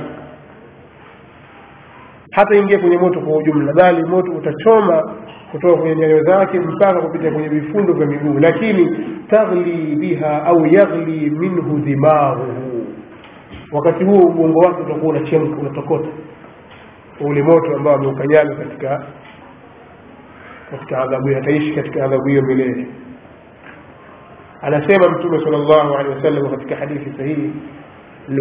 Hata 2.30 2.56
ingia 2.56 2.78
kwenye 2.78 2.98
moto 2.98 3.20
kwa 3.20 3.36
ujumla 3.36 3.72
bali 3.72 4.02
moto 4.04 4.32
utachoma 4.32 5.14
kutoka 5.52 5.80
kwenye 5.80 5.96
nyayo 5.96 6.22
zake 6.22 6.60
mpaka 6.60 7.00
kupita 7.02 7.30
kwenye 7.30 7.48
vifundo 7.48 7.92
vya 7.92 8.06
miguu. 8.06 8.38
Lakini 8.40 8.90
taghli 9.30 9.96
biha 9.96 10.44
au 10.44 10.66
yaghli 10.66 11.30
minhu 11.30 11.78
dimaghuhu 11.78 12.86
wakati 13.72 14.04
huo 14.04 14.18
ubongo 14.26 14.58
wake 14.58 14.82
utakuwa 14.82 15.16
unachemka 15.16 15.56
unatokota. 15.60 16.08
Ule 17.20 17.42
moto 17.42 17.76
ambao 17.76 17.94
ameukanyaga 17.94 18.54
katika 18.54 19.06
katika 20.70 20.98
adhabu 20.98 21.28
ataishi 21.36 21.74
katika 21.74 22.04
adhabu 22.04 22.24
hiyo 22.28 22.42
milele 22.42 22.86
anasema 24.64 25.08
mtume 25.08 25.38
sal 25.44 25.52
llahu 25.52 25.94
alehi 25.94 26.14
wasallam 26.16 26.50
katika 26.50 26.76
hadithi 26.76 27.12
sahihi 27.18 27.52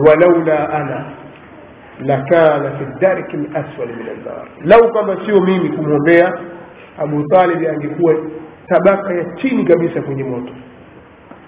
walaula 0.07 0.69
ana 0.69 1.05
lakana 2.05 2.71
fi 2.71 2.85
darki 2.99 3.37
laswali 3.37 3.93
min 3.93 4.07
annar. 4.09 4.47
Lau 4.65 4.91
kwamba 4.91 5.17
sio 5.25 5.41
mimi 5.41 5.69
kumwombea 5.69 6.33
abu 6.97 7.27
talibi 7.27 7.67
angekuwa 7.67 8.15
tabaka 8.67 9.13
ya 9.13 9.25
chini 9.35 9.65
kabisa 9.65 10.01
kwenye 10.01 10.23
moto. 10.23 10.53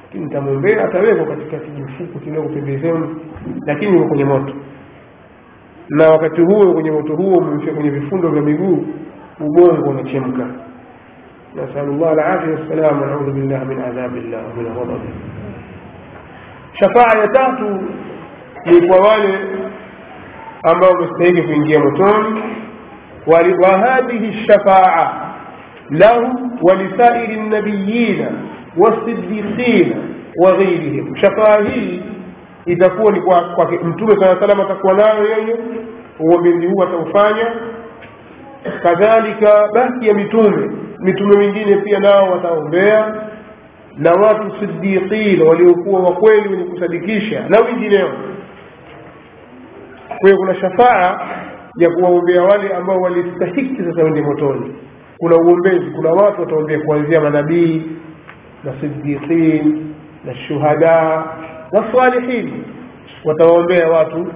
Lakini 0.03 0.25
nitamwombea 0.25 0.83
atawekwa 0.85 1.25
katika 1.25 1.57
kijifuku 1.57 2.19
kidogo 2.19 2.49
pembezoni 2.49 3.15
lakini 3.65 3.93
yuko 3.93 4.07
kwenye 4.07 4.25
moto. 4.25 4.53
Na 5.89 6.09
wakati 6.09 6.41
huo 6.41 6.73
kwenye 6.73 6.91
moto 6.91 7.15
huo 7.15 7.38
umemfia 7.38 7.73
kwenye 7.73 7.89
vifundo 7.89 8.29
vya 8.29 8.41
miguu 8.41 8.85
ubongo 9.39 9.89
unachemka 9.89 10.47
nasalu 11.55 11.93
llah 11.99 12.11
alafia 12.11 12.53
wassalam 12.55 13.01
wanaudhu 13.01 13.31
billah 13.31 13.65
min 13.65 13.79
adhabi 13.81 14.19
llah 14.21 14.43
min 14.57 14.65
ghadabi 14.73 15.09
shafaa 16.79 17.17
ya 17.19 17.27
tatu 17.27 17.69
ni 18.65 18.87
kwa 18.87 18.97
wale 19.07 19.39
ambao 20.63 20.89
wamestahiki 20.91 21.41
kuingia 21.41 21.79
motoni 21.79 22.43
wa 23.27 23.77
hadhihi 23.77 24.45
shafaa 24.47 25.11
lahu 25.89 26.51
walisairi 26.61 27.35
lnabiyina 27.35 28.31
wasiddiqina 28.77 29.95
wa 30.43 30.51
ghairihim 30.51 31.15
shafaa 31.15 31.59
hii 31.61 32.03
itakuwa 32.65 33.11
ni 33.11 33.21
kwa, 33.21 33.41
kwa 33.43 33.71
mtume 33.71 34.15
saa 34.19 34.39
salam 34.39 34.61
atakuwa 34.61 34.93
nayo 34.93 35.23
yeye 35.23 35.55
uombezi 36.19 36.65
huu 36.67 36.83
ataufanya 36.83 37.53
kadhalika 38.83 39.67
baki 39.73 40.07
ya 40.07 40.13
mitume 40.13 40.71
mitume 40.99 41.38
mingine 41.38 41.77
pia 41.77 41.99
nao 41.99 42.31
wataombea. 42.31 43.15
Na 43.97 44.12
watu 44.12 44.51
sidiqin 44.60 45.41
waliokuwa 45.41 45.99
wakweli 46.01 46.49
wenye 46.49 46.63
kusadikisha 46.63 47.49
na 47.49 47.60
wengineo. 47.60 48.10
Kwa 50.08 50.29
hiyo 50.29 50.38
kuna 50.38 50.55
shafaa 50.55 51.19
ya 51.79 51.89
kuwaombea 51.89 52.43
wale 52.43 52.73
ambao 52.73 53.01
walistahiki 53.01 53.84
sasa 53.84 54.03
wende 54.03 54.21
motoni. 54.21 54.75
Kuna 55.17 55.36
uombezi 55.36 55.91
kuna 55.95 56.10
watu 56.12 56.41
wataombea 56.41 56.79
kuanzia 56.79 57.21
manabii 57.21 57.84
na 58.63 58.73
sidiqin 58.81 59.93
na 60.25 60.36
shuhada 60.36 61.23
na 61.71 61.93
salihin 61.95 62.63
watawaombea 63.25 63.89
watu 63.89 64.27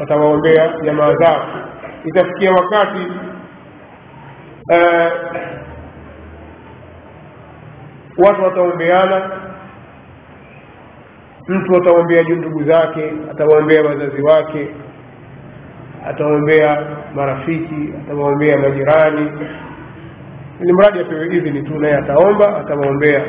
watawaombea 0.00 0.72
jamaa 0.84 1.14
zao. 1.14 1.46
Itafikia 2.04 2.52
wakati 2.52 3.06
uh, 4.70 5.12
watu 8.18 8.42
wataombeana. 8.42 9.30
Mtu 11.48 11.76
ataombea 11.76 12.24
juu 12.24 12.36
ndugu 12.36 12.64
zake 12.64 13.12
atawaombea 13.30 13.82
wazazi 13.82 14.22
wake 14.22 14.68
atawaombea 16.06 16.86
marafiki 17.14 17.92
atawaombea 18.04 18.58
majirani. 18.58 19.30
Ili 20.60 20.72
mradi 20.72 21.00
apewe 21.00 21.26
idhini 21.26 21.62
tu 21.62 21.78
naye 21.78 21.96
ataomba 21.96 22.56
atawaombea. 22.56 23.24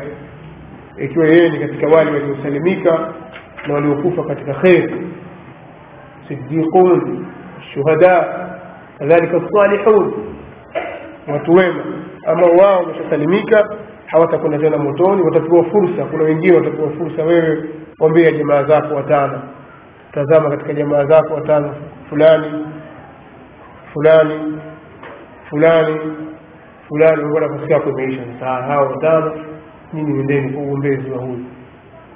Ikiwa 0.98 1.26
yeye 1.28 1.50
ni 1.50 1.60
katika 1.60 1.88
wale 1.88 2.12
waliosalimika 2.12 3.14
na 3.68 3.74
waliokufa 3.74 4.24
katika 4.24 4.54
kheri 4.54 5.08
sidiqun 6.28 7.26
shuhada 7.74 8.28
kadhalika 9.00 9.42
salihun. 9.52 10.14
Watu 11.28 11.52
wema. 11.54 11.84
Ambao 12.28 12.50
wao 12.52 12.80
wameshasalimika 12.80 13.70
hawatakwenda 14.12 14.58
tena 14.58 14.78
motoni 14.78 15.22
watapewa 15.22 15.64
fursa. 15.64 16.06
Kuna 16.06 16.24
wengine 16.24 16.58
watapewa 16.58 16.90
fursa. 16.92 17.24
Wewe 17.24 17.64
ombea 18.00 18.32
jamaa 18.32 18.64
zako 18.64 18.96
watano. 18.96 19.42
Tazama 20.14 20.50
katika 20.50 20.74
jamaa 20.74 21.06
zako 21.06 21.34
watano 21.34 21.76
fulani 22.10 22.66
fulani 23.94 24.60
fulani 25.50 26.00
fulani. 26.88 27.24
Mbona 27.24 27.48
nafasi 27.48 27.72
yako 27.74 27.90
imeisha? 27.90 28.22
Sasa 28.40 28.46
hao 28.64 28.88
watano 28.92 29.32
nyinyi 29.94 30.14
nendeni 30.14 30.50
kwa 30.54 30.64
uombezi 30.64 31.12
wa 31.12 31.18
huyu. 31.18 31.46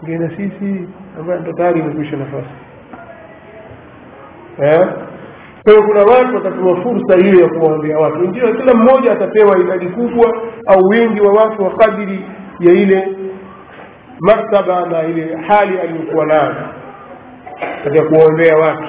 Ngine 0.04 0.30
sisi 0.30 0.90
ambaye 1.20 1.40
ndo 1.40 1.54
tayari 1.54 1.80
imekwisha 1.80 2.18
nafasi. 2.18 2.50
Eh? 4.62 4.88
Kwa 5.64 5.74
hiyo 5.74 5.84
kuna 5.88 6.04
watu 6.04 6.36
watapewa 6.36 6.76
fursa 6.84 7.18
hiyo 7.26 7.40
ya 7.42 7.50
kuwaombea 7.50 7.98
watu. 8.00 8.20
Wengine 8.20 8.54
kila 8.54 8.74
mmoja 8.74 9.12
atapewa 9.12 9.60
idadi 9.60 9.86
kubwa 9.88 10.34
au 10.68 10.84
wingi 10.90 11.22
wa 11.22 11.34
watu 11.34 11.64
wa 11.64 11.72
kadiri 11.76 12.26
ya 12.60 12.74
ile 12.74 13.08
maktaba 14.20 14.86
na 14.86 15.04
ile 15.04 15.38
hali 15.48 15.80
aliyokuwa 15.80 16.26
nayo 16.26 16.56
katika 17.84 18.04
kuwaombea 18.06 18.58
watu. 18.58 18.84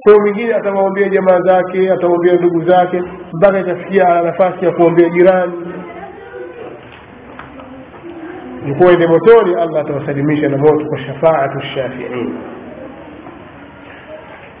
Kwa 0.00 0.20
mwingine 0.20 0.54
atawaombea 0.54 1.08
jamaa 1.08 1.40
zake 1.40 1.92
atawaombea 1.92 2.34
ndugu 2.34 2.64
zake 2.64 3.02
mpaka 3.32 3.58
itafikia 3.60 4.22
nafasi 4.22 4.64
ya 4.64 4.70
kuombea 4.72 5.08
jirani. 5.08 5.52
Ilikuwa 8.64 8.92
ende 8.92 9.06
motoni 9.06 9.54
allah 9.54 9.80
atawasalimisha 9.80 10.48
na 10.48 10.56
moto 10.56 10.86
kwa 10.88 10.98
shafaatu 10.98 11.60
shafiin 11.60 12.34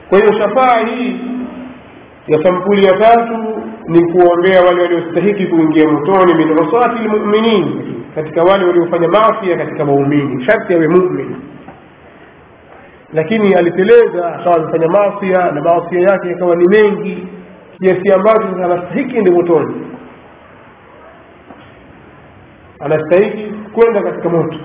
kwa 0.08 0.18
hiyo 0.18 0.32
shafaa 0.32 0.78
hii 0.86 1.20
ya 2.26 2.42
sampuli 2.42 2.84
ya 2.84 2.92
tatu 2.92 3.62
ni 3.88 4.12
kuombea 4.12 4.62
wale 4.62 4.82
waliostahiki 4.82 5.46
kuingia 5.46 5.88
motoni 5.88 6.34
min 6.34 6.58
usati 6.58 7.02
lmuminin 7.04 7.94
katika 8.14 8.42
wale 8.42 8.64
waliofanya 8.64 9.08
mafia 9.08 9.56
katika 9.56 9.84
waumini 9.84 10.44
sharti 10.44 10.74
awe 10.74 10.88
mumin. 10.88 11.36
Lakini 13.12 13.54
aliteleza 13.54 14.34
akawa 14.34 14.56
amefanya 14.56 14.88
maasia 14.88 15.50
na 15.52 15.60
maasia 15.62 16.00
yake 16.00 16.28
yakawa 16.28 16.56
ni 16.56 16.68
mengi 16.68 17.28
kiasi 17.80 18.12
ambacho 18.12 18.42
sasa 18.50 18.64
anastahiki 18.64 19.18
ndi 19.18 19.30
motoni. 19.30 19.74
Anastahiki 22.80 23.52
kwenda 23.72 24.02
katika 24.02 24.28
moto 24.28 24.58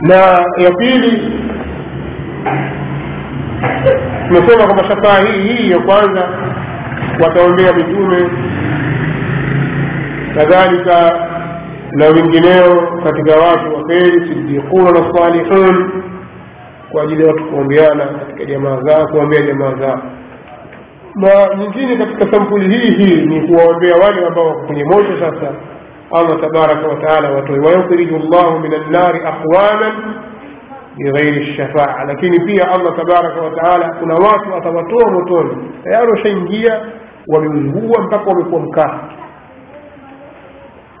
na 0.00 0.14
ya 0.58 0.70
pili 0.78 1.32
tumesema 4.28 4.64
kwamba 4.64 4.84
shafaa 4.84 5.20
hii 5.24 5.48
hii 5.52 5.70
ya 5.70 5.78
kwanza 5.78 6.28
wataombea 7.22 7.72
mitume 7.72 8.30
kadhalika 10.34 11.26
na 11.92 12.06
wengineo 12.06 12.86
katika 13.04 13.36
watu 13.36 13.74
wa 13.74 13.84
kheri 13.84 14.28
sidiquna 14.28 14.90
na 14.90 15.14
salihun 15.14 15.90
kwa 16.92 17.02
ajili 17.02 17.22
ya 17.22 17.28
watu 17.28 17.44
kuombeana 17.44 18.04
katika 18.06 18.44
jamaa 18.44 18.80
zao 18.82 19.06
kuombea 19.08 19.42
jamaa 19.42 19.74
zao. 19.74 20.02
Na 21.14 21.54
nyingine 21.58 21.96
katika 21.96 22.32
sampuli 22.36 22.78
hii 22.78 22.90
hii 23.04 23.26
ni 23.26 23.48
kuwaombea 23.48 23.96
wale 23.96 24.26
ambao 24.26 24.46
wako 24.46 24.60
kwenye 24.66 24.84
moto 24.84 25.16
sasa 25.20 25.52
llahu 28.30 28.58
min 28.60 28.74
annari 28.74 29.18
aqwaman 29.18 29.94
bighairi 30.96 31.54
shafaa 31.56 32.04
lakini 32.06 32.40
pia 32.40 32.70
allah 32.72 32.96
tabaraka 32.96 33.40
wataala 33.42 33.88
kuna 34.00 34.14
watu 34.14 34.54
atawatoa 34.54 35.10
motoni 35.10 35.56
tayari 35.84 36.10
washaingia 36.10 36.80
wameungua 37.28 38.02
mpaka 38.02 38.30
wamekuwa 38.30 38.60
mkaa 38.60 39.00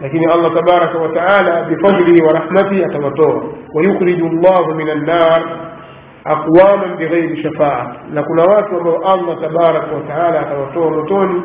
lakini 0.00 0.26
allah 0.26 0.54
tabaraka 0.54 0.98
wataala 0.98 1.62
bifadlihi 1.64 2.22
wa 2.22 2.32
rahmatihi 2.32 2.84
atawatoa 2.84 3.42
wayukhriju 3.74 4.28
llahu 4.28 4.74
min 4.74 4.88
annar 4.90 5.42
aqwaman 6.24 6.96
bighairi 6.96 7.42
shafaa 7.42 7.94
na 8.10 8.22
kuna 8.22 8.42
watu 8.44 8.76
ambao 8.76 8.96
allah 9.12 9.40
tabaraka 9.40 9.94
wataala 9.94 10.40
atawatoa 10.40 10.90
motoni 10.90 11.42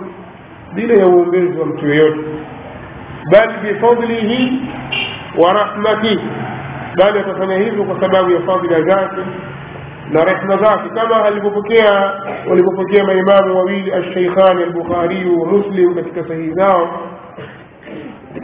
bila 0.74 0.93
ya 0.93 1.08
uombezi 1.08 1.60
wa 1.60 1.65
mtu 1.65 1.89
yeyote 1.89 2.19
بل 3.31 3.49
بفضله 3.63 4.51
ورحمته. 5.38 6.19
بل 6.97 7.15
يتفنهيه 7.15 7.71
بسبب 7.84 8.45
فضل 8.47 8.88
ذاته 8.89 9.25
لرحمة 10.12 10.55
ذاته. 10.55 10.88
كما 10.95 11.27
الببكية 11.27 12.13
والببكية 12.47 13.01
ما 13.03 13.13
إمام 13.13 13.51
وويل 13.51 13.93
الشيخان 13.93 14.57
البخاري 14.57 15.29
ومسلم 15.29 15.93
بكتسهيزاهم 15.93 16.88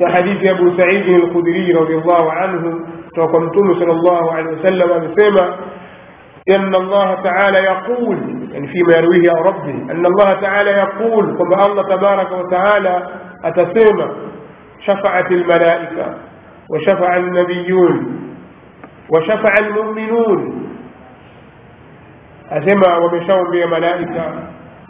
كحديث 0.02 0.52
أبو 0.52 0.78
سعيد 0.78 1.08
الخدري 1.10 1.72
رضي 1.74 1.96
الله 1.96 2.32
عنه 2.32 2.80
توقمتم 3.16 3.74
صلى 3.80 3.92
الله 3.92 4.34
عليه 4.34 4.52
وسلم 4.52 4.88
بسيما 5.12 5.56
إن 6.50 6.76
الله 6.76 7.22
تعالى 7.24 7.58
يقول 7.58 8.18
يعني 8.52 8.68
فيما 8.68 8.98
يرويه 8.98 9.24
يا 9.24 9.34
ربي 9.34 9.72
أن 9.92 10.06
الله 10.06 10.34
تعالى 10.34 10.70
يقول 10.70 11.38
قم 11.38 11.54
الله 11.54 11.84
تبارك 11.96 12.32
وتعالى 12.32 13.08
أتسيما 13.46 14.12
شفعت 14.80 15.32
الملائكة 15.32 16.16
وشفع 16.70 17.18
النبيون 17.18 18.22
وشفع 19.10 19.58
المؤمنون. 19.58 20.64
أسمع 22.52 22.98
ومشاو 22.98 23.52
بي 23.52 23.66
ملائكة 23.66 24.34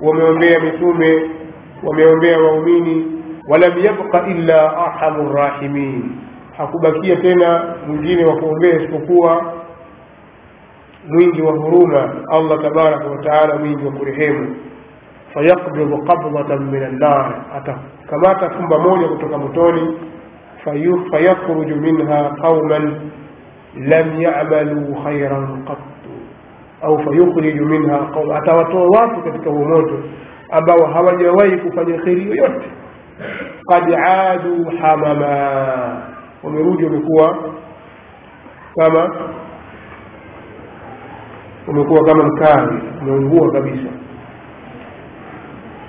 ومهم 0.02 0.40
بي 0.40 0.58
مسومة 0.58 1.30
ومهم 1.84 2.20
بي 2.20 2.38
مؤميني 2.38 3.06
ولم 3.50 3.78
يبق 3.78 4.16
إلا 4.16 4.86
أرحم 4.86 5.16
الراحمين. 5.16 6.20
حكوبكية 6.54 7.16
تينا 7.16 7.76
مجيني 7.88 8.26
وكهم 8.26 8.60
بي 8.62 8.78
اسكفوها 8.78 9.54
مينجي 11.10 11.42
وفرومة 11.42 12.04
الله 12.34 12.56
تبارك 12.70 13.06
وتعالى 13.12 13.58
مينجي 13.64 13.86
وكرهيمه 13.86 14.50
fayaqbidu 15.34 15.98
qabdatan 16.08 16.72
min 16.72 16.84
annar 16.84 17.46
atakamata 17.58 18.50
fumba 18.50 18.78
moja 18.80 19.08
kutoka 19.08 19.38
motoni 19.38 19.98
fayakhruju 21.12 21.76
minha 21.76 22.36
qauman 22.42 23.12
lam 23.90 24.08
yamaluu 24.22 24.96
khairan 25.04 25.64
qattu 25.68 26.12
au 26.82 26.98
fayukhriju 27.06 27.66
minha 27.66 27.98
qaum 28.14 28.32
atawatoa 28.32 28.88
watu 28.90 29.22
katika 29.22 29.50
huo 29.50 29.66
moto 29.66 30.00
ambao 30.52 30.86
hawajawahi 30.94 31.58
kufanya 31.58 31.98
kheri 31.98 32.28
yoyote 32.28 32.66
qad 33.70 33.94
adu 33.96 34.66
hamama 34.82 35.34
wamerudi 36.44 36.86
wamekuwa 36.86 37.38
kama 38.76 39.16
umekuwa 41.68 42.04
kama 42.06 42.24
mkawi 42.24 42.80
umeungua 43.02 43.52
kabisa 43.52 43.90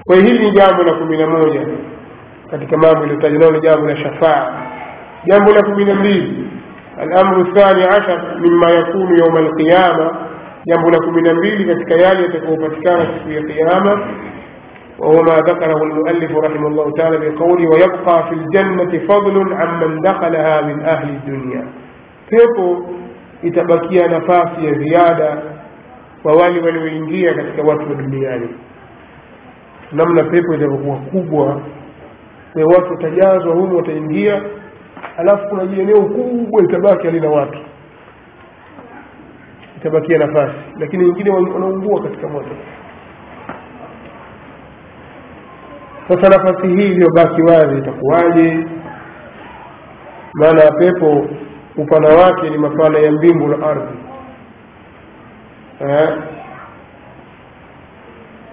kwa 0.09 0.16
hili 0.16 0.38
ni 0.38 0.51
jambo 0.51 0.83
la 0.83 0.92
kumi 0.92 1.16
na 1.16 1.27
moja 1.27 1.61
katika 2.51 2.77
mambo 2.77 3.05
iliyotajwa 3.05 3.38
nayo 3.38 3.53
ni 3.53 3.61
jambo 3.61 3.87
la 3.88 3.97
shafaa 3.97 4.53
jambo 5.25 5.53
la 5.53 5.62
kumi 5.62 5.85
na 5.85 5.94
mbili 5.94 6.51
alamru 7.01 7.44
thani 7.55 7.83
ashar 7.83 8.37
mima 8.40 8.71
yakunu 8.71 9.16
yauma 9.16 9.38
alqiyama 9.38 10.16
jambo 10.66 10.90
la 10.90 10.99
kumi 10.99 11.23
na 11.23 11.35
mbili 11.35 11.64
katika 11.64 11.94
yale 11.94 12.23
yatakayopatikana 12.23 13.07
siku 13.07 13.31
ya 13.31 13.42
qiyama 13.42 14.09
وهو 15.01 15.23
ما 15.23 15.35
ذكره 15.37 15.83
المؤلف 15.83 16.33
رحمه 16.37 16.66
الله 16.68 16.92
تعالى 16.92 17.18
بقوله 17.31 17.68
ويبقى 17.71 18.29
في 18.29 18.35
الجنة 18.35 19.07
فضل 19.09 19.53
عمن 19.55 20.01
دخلها 20.01 20.61
من 20.61 20.81
أهل 20.85 21.09
الدنيا 21.09 21.64
pepo 22.31 22.87
itabakia 23.42 24.09
nafasi 24.09 24.66
ya 24.66 24.73
ziada 24.75 25.42
kwa 26.23 26.33
wale 26.37 26.61
walioingia 26.61 27.35
katika 27.35 27.62
watu 27.62 27.88
wa 27.88 27.94
duniani 27.94 28.49
namna 29.92 30.24
pepo 30.24 30.55
itavyokuwa 30.55 30.96
kubwa. 30.96 31.61
E, 32.57 32.62
watu 32.64 32.90
watajazwa 32.90 33.55
humu 33.55 33.77
wataingia 33.77 34.42
alafu 35.16 35.48
kuna 35.48 35.66
jieneo 35.66 36.03
kubwa 36.03 36.62
itabaki 36.62 37.06
halina 37.06 37.31
watu 37.31 37.58
itabakia 39.77 40.19
nafasi. 40.19 40.54
Lakini 40.79 41.04
wengine 41.04 41.31
wanaungua 41.31 42.02
katika 42.02 42.29
moto. 42.29 42.50
Sasa 46.08 46.29
nafasi 46.29 46.67
hii 46.69 46.87
iliyobaki 46.88 47.42
wazi 47.42 47.79
itakuwaje? 47.79 48.67
Maana 50.35 50.65
ya 50.65 50.73
pepo 50.73 51.27
upana 51.77 52.08
wake 52.08 52.50
ni 52.50 52.58
mapana 52.58 52.98
ya 52.98 53.12
mbingu 53.12 53.48
na 53.48 53.67
ardhi. 53.67 53.98
Eh? 55.81 56.08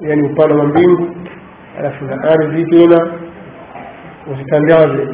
yaani 0.02 0.22
upana 0.32 0.56
wa 0.56 0.66
mbingu 0.66 1.16
alafu 1.80 2.06
na 2.06 2.24
ardhi 2.24 2.66
tena 2.66 3.14
uzitandaze 4.34 5.08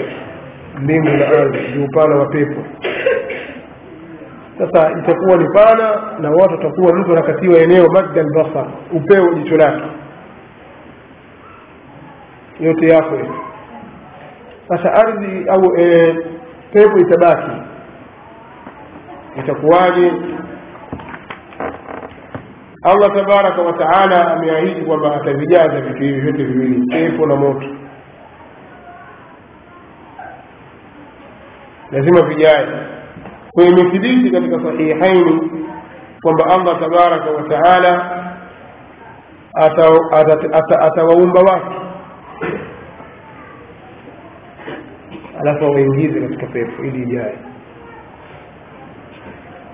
mbingu 0.82 1.10
na 1.10 1.28
ardhi 1.28 1.78
ni 1.78 1.84
upana 1.86 2.16
wa 2.16 2.26
pepo. 2.26 2.62
Sasa 4.58 4.92
itakuwa 5.00 5.38
ni 5.38 5.48
pana 5.54 6.02
na 6.20 6.30
watu 6.32 6.54
watakuwa 6.54 6.94
mtu 6.96 7.12
anakatiwa 7.12 7.60
eneo 7.60 7.88
madda 7.92 8.22
albasar 8.22 8.66
upeo 8.94 9.34
jicho 9.34 9.58
lake. 9.58 9.84
Yote 12.60 12.88
yako 12.88 13.18
sasa 14.70 14.94
ardhi 14.94 15.46
au 15.50 15.76
e, 15.80 16.16
pepo 16.74 17.00
itabaki. 17.00 17.52
Itakuwaje 19.40 20.12
allah 22.84 23.10
tabaraka 23.16 23.62
wa 23.62 23.74
taala 23.74 24.34
ameahidi 24.34 24.82
kwamba 24.86 25.16
atavijaza 25.16 25.82
vitu 25.82 26.04
hivi 26.04 26.20
vyote 26.22 26.44
viwili 26.44 26.88
pepo 26.88 27.26
na 27.26 27.36
moto. 27.36 27.68
Lazima 31.92 32.22
vijae 32.22 32.68
kwa 33.52 33.64
imethibiti 33.64 34.32
katika 34.32 34.60
sahihaini 34.64 35.52
kwamba 36.24 36.46
allah 36.46 36.80
tabaraka 36.80 37.30
wa 37.32 37.44
taala 37.44 38.18
atawaumba 40.82 41.42
watu. 41.42 41.82
Alafu 45.42 45.66
awaingize 45.66 46.22
katika 46.22 46.48
pepo 46.48 46.84
ili 46.84 47.04
ijae 47.04 47.38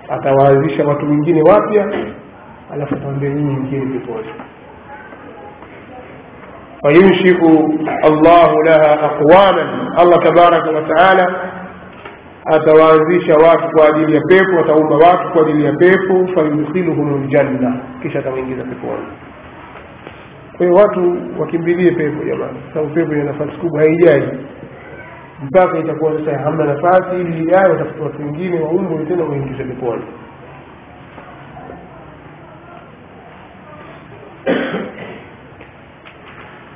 atawaanzisha 0.10 0.84
watu 0.86 1.06
wengine 1.10 1.42
wapya 1.42 1.88
alafu 2.74 2.96
tuambie 2.96 3.30
nyinyi 3.30 3.56
mjini 3.56 4.00
peponi 4.00 4.28
fayunshiu 6.82 7.80
allahu 8.04 8.62
laha 8.64 9.02
aqwaman 9.02 9.70
allah 9.98 10.20
tabaraka 10.24 10.70
wataala 10.72 11.52
atawaanzisha 12.46 13.36
watu 13.36 13.70
kwa 13.78 13.88
ajili 13.88 14.16
ya 14.16 14.22
pepo 14.22 14.60
ataumba 14.60 14.96
watu 14.96 15.30
kwa 15.34 15.42
ajili 15.42 15.66
ya 15.66 15.74
pepo 15.74 16.28
fayudkhiluhum 16.36 17.24
ljanna 17.26 17.80
kisha 18.02 18.20
atawaingiza 18.20 18.64
peponi 18.64 19.08
kwa 20.58 20.66
hiyo 20.66 20.78
watu 20.78 21.18
wakimbilie 21.40 21.92
pepo 21.92 22.24
jamani 22.24 22.58
sababu 22.74 22.94
pepo 22.94 23.14
ina 23.14 23.24
nafasi 23.24 23.52
kubwa 23.58 23.82
haijai. 23.82 24.24
Mpaka 25.44 25.78
itakuwa 25.80 26.12
sasa 26.20 26.38
hamna 26.40 26.66
nafasi 26.66 27.16
ili 27.22 27.44
ijayo 27.44 27.72
watafuta 27.72 28.04
watu 28.04 28.22
wengine 28.22 28.60
waumbwe 28.60 29.06
tena 29.06 29.24
waingize 29.24 29.64
peponi 29.64 30.02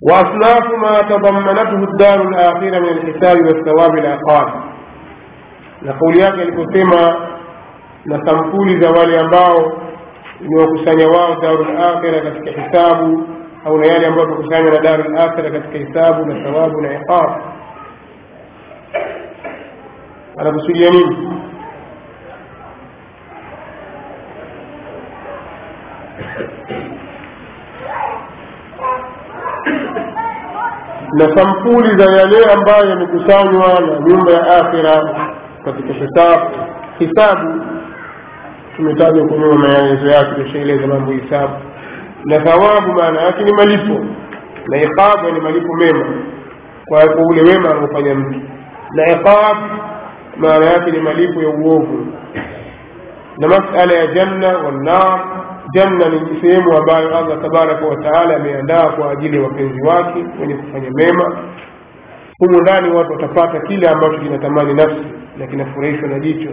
وأصناف 0.03 0.65
ما 0.83 1.01
تضمنته 1.03 1.85
الدار 1.85 2.23
الآخرة 2.29 2.79
من 2.81 2.89
الحساب 2.89 3.37
والثواب 3.47 3.99
العقاب 3.99 4.49
na 5.83 5.93
kauli 5.93 6.19
yake 6.21 6.43
aliposema 6.43 7.17
na 8.05 8.27
sampuli 8.27 8.81
za 8.81 8.91
wale 8.91 9.19
ambao 9.21 9.73
imewakusanya 10.41 11.09
wao 11.09 11.37
darul 11.43 11.77
akhira 11.77 12.21
katika 12.21 12.61
hisabu 12.63 13.29
au 13.65 13.79
na 13.79 13.87
yale 13.87 14.07
ambayo 14.07 14.29
wamekusanywa 14.29 14.71
na 14.71 14.79
darul 14.81 15.19
akhira 15.19 15.51
katika 15.51 15.79
hisabu 15.79 16.25
na 16.27 16.45
thawabu 16.45 16.81
na 16.81 16.93
iqab 17.01 17.31
anakusudia 20.37 20.91
nini 20.91 21.30
Na 31.22 31.36
sampuli 31.36 31.98
za 31.98 32.12
yale 32.12 32.46
ambayo 32.54 32.90
yamekusanywa 32.90 33.80
na 33.82 34.00
nyumba 34.00 34.32
ya 34.32 34.58
akhira 34.58 35.02
katika 35.66 35.94
hisabu. 35.94 36.50
Hisabu 37.00 37.62
tumetaja 38.76 39.22
huko 39.22 39.36
maelezo 39.38 40.08
yake 40.08 40.42
tushaeleza 40.44 40.88
mambo 40.88 41.12
hisabu. 41.12 41.54
Na 42.26 42.40
thawabu 42.40 42.94
maana 42.94 43.22
yake 43.22 43.44
ni 43.44 43.52
malipo 43.54 44.06
na 44.68 44.82
iqabu 44.84 45.32
ni 45.34 45.40
malipo 45.40 45.74
mema. 45.76 46.06
Kwa 46.88 47.16
ule 47.26 47.42
wema 47.42 47.70
anaofanya 47.72 48.16
mtu. 48.16 48.40
Na 48.96 49.12
iqab 49.12 49.58
maana 50.38 50.66
yake 50.66 50.92
ni 50.92 51.00
malipo 51.00 51.42
ya 51.42 51.50
uovu. 51.50 52.08
Na 53.38 53.48
masala 53.48 53.94
ya 53.94 54.08
janna 54.08 54.58
wannar 54.58 55.20
janna 55.74 56.10
ni 56.10 56.42
sehemu 56.42 56.78
ambayo 56.78 57.18
allah 57.18 57.42
tabaraka 57.42 57.86
wa 57.86 57.96
taala 57.96 58.36
ameandaa 58.36 58.90
kwa 58.90 59.12
ajili 59.12 59.38
ya 59.38 59.44
wapenzi 59.44 59.82
wake 59.82 60.26
wenye 60.42 60.54
kufanya 60.56 60.92
mema. 60.92 61.38
Humu 62.40 62.62
ndani 62.62 62.92
watu 62.92 63.12
watapata 63.12 63.60
kile 63.60 63.90
ambacho 63.90 64.18
kinatamani 64.20 64.74
nafsi 64.74 65.06
na 65.38 65.48
kinafurahishwa 65.48 66.08
na 66.10 66.20
jicho. 66.20 66.50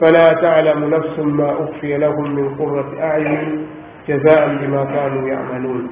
Fala 0.00 0.34
talamu 0.34 0.88
nafsun 0.88 1.32
ma 1.32 1.58
ukhfiya 1.58 1.98
lahum 1.98 2.34
min 2.34 2.56
qurati 2.56 2.96
a'yun 3.02 3.66
jazaan 4.08 4.58
bima 4.58 4.86
kanu 4.86 5.28
yamalun. 5.28 5.90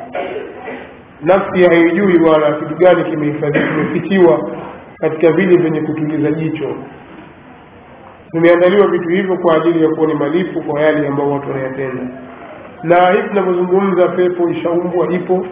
Nafsi 1.22 1.62
haijui 1.64 2.18
wala 2.18 2.52
kitu 2.52 2.74
gani 2.74 3.04
kimehifadhiwa 3.04 3.66
kimefichiwa 3.68 4.50
katika 5.00 5.32
vile 5.32 5.56
vyenye 5.56 5.80
kutuliza 5.80 6.30
jicho 6.32 6.74
vimeandaliwa 8.34 8.86
vitu 8.86 9.08
hivyo 9.08 9.36
kwa 9.38 9.56
ajili 9.56 9.82
ya 9.84 9.88
kuwa 9.90 10.06
ni 10.06 10.14
malipo 10.14 10.60
kwa 10.60 10.80
yale 10.80 11.08
ambayo 11.08 11.30
watu 11.30 11.50
wanayatenda. 11.50 12.02
Na 12.82 13.10
hivi 13.10 13.28
tunavyozungumza 13.28 14.08
pepo 14.08 14.48
ishaumbwa 14.50 15.12
ipo. 15.12 15.46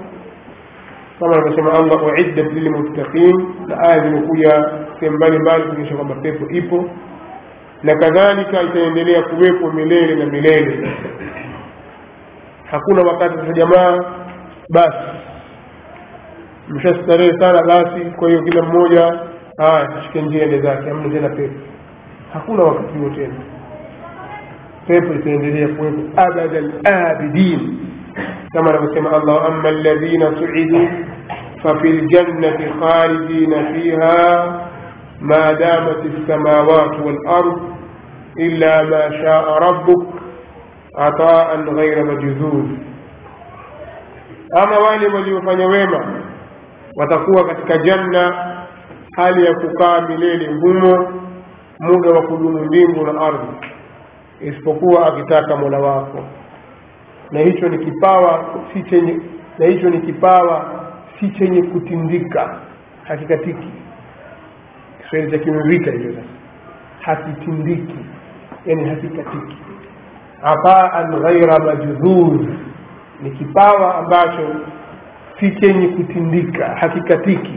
Kama 1.20 1.34
anavyosema 1.36 1.72
allah 1.72 2.02
uiddat 2.06 2.52
lilmuttaqin 2.52 3.46
na 3.66 3.78
aya 3.78 4.00
zimekuja 4.04 4.70
sehemu 5.00 5.16
mbalimbali 5.16 5.64
kuonyesha 5.64 5.94
kwamba 5.96 6.14
pepo 6.14 6.46
ipo. 6.50 6.90
Na 7.82 7.96
kadhalika 7.96 8.62
itaendelea 8.62 9.22
kuwepo 9.22 9.70
milele 9.72 10.14
na 10.14 10.26
milele. 10.26 10.90
Hakuna 12.70 13.02
wakati 13.02 13.34
sasa 13.38 13.52
jamaa 13.52 14.04
basi 14.70 14.98
mshastarehe 16.68 17.32
sana 17.38 17.62
basi 17.62 18.00
kwa 18.16 18.28
hiyo 18.28 18.42
kila 18.42 18.62
mmoja 18.62 19.20
haya 19.56 20.02
shike 20.02 20.22
njia 20.22 20.42
ende 20.42 20.60
zake 20.60 20.90
amna 20.90 21.14
tena 21.14 21.28
pepo 21.28 21.54
hakuna 22.33 22.63
wakati 22.63 22.97
huo 22.97 23.09
tena 23.09 23.35
pepo 24.88 25.13
itaendelea 25.13 25.67
kuwepo 25.67 26.01
abada 26.21 26.61
labidin 26.61 27.77
كما 28.53 28.71
نسمع 28.81 29.17
الله 29.17 29.47
أما 29.47 29.69
الذين 29.69 30.21
سعدوا 30.21 30.88
ففي 31.63 31.88
الجنة 31.88 32.59
خالدين 32.81 33.73
فيها 33.73 34.21
ما 35.21 35.51
دامت 35.53 36.05
السماوات 36.05 36.99
والأرض 36.99 37.61
إلا 38.39 38.83
ما 38.83 39.09
شاء 39.21 39.45
ربك 39.63 40.05
عطاء 40.97 41.59
غير 41.61 42.03
مجذوذ 42.03 42.67
ama 44.55 44.79
wale 44.79 45.07
waliofanya 45.07 45.67
wema 45.67 46.05
watakuwa 46.95 47.45
katika 47.47 47.77
janna 47.77 48.33
hali 49.15 49.45
ya 49.45 49.53
kukaa 49.53 50.01
milele 50.01 50.47
humo 50.47 51.07
muda 51.82 52.10
wa 52.10 52.22
kudumu 52.22 52.64
mbingu 52.64 53.06
na 53.06 53.20
ardhi 53.20 53.46
isipokuwa 54.40 55.06
akitaka 55.06 55.56
mola 55.56 55.78
wako. 55.78 56.24
Na 57.30 57.40
hicho 57.40 57.68
ni 57.68 57.78
kipawa 57.78 58.44
si 58.72 58.82
chenye 58.82 59.20
na 59.58 59.66
hicho 59.66 59.90
ni 59.90 60.00
kipawa 60.00 60.84
si 61.20 61.28
chenye 61.30 61.62
kutindika. 61.62 62.58
Hakikatiki 63.04 63.68
kiswahili 65.02 65.30
cha 65.32 65.38
kimevita 65.38 65.90
hivyo 65.90 66.12
sasa. 66.12 66.26
Hakitindiki. 67.00 67.98
Yani 68.66 68.88
hakikatiki 68.88 69.56
ataan 70.42 71.20
ghaira 71.20 71.58
majdhudh 71.58 72.48
ni 73.22 73.30
kipawa 73.30 73.94
ambacho 73.98 74.54
si 75.40 75.50
chenye 75.50 75.88
kutindika. 75.88 76.76
Hakikatiki 76.80 77.52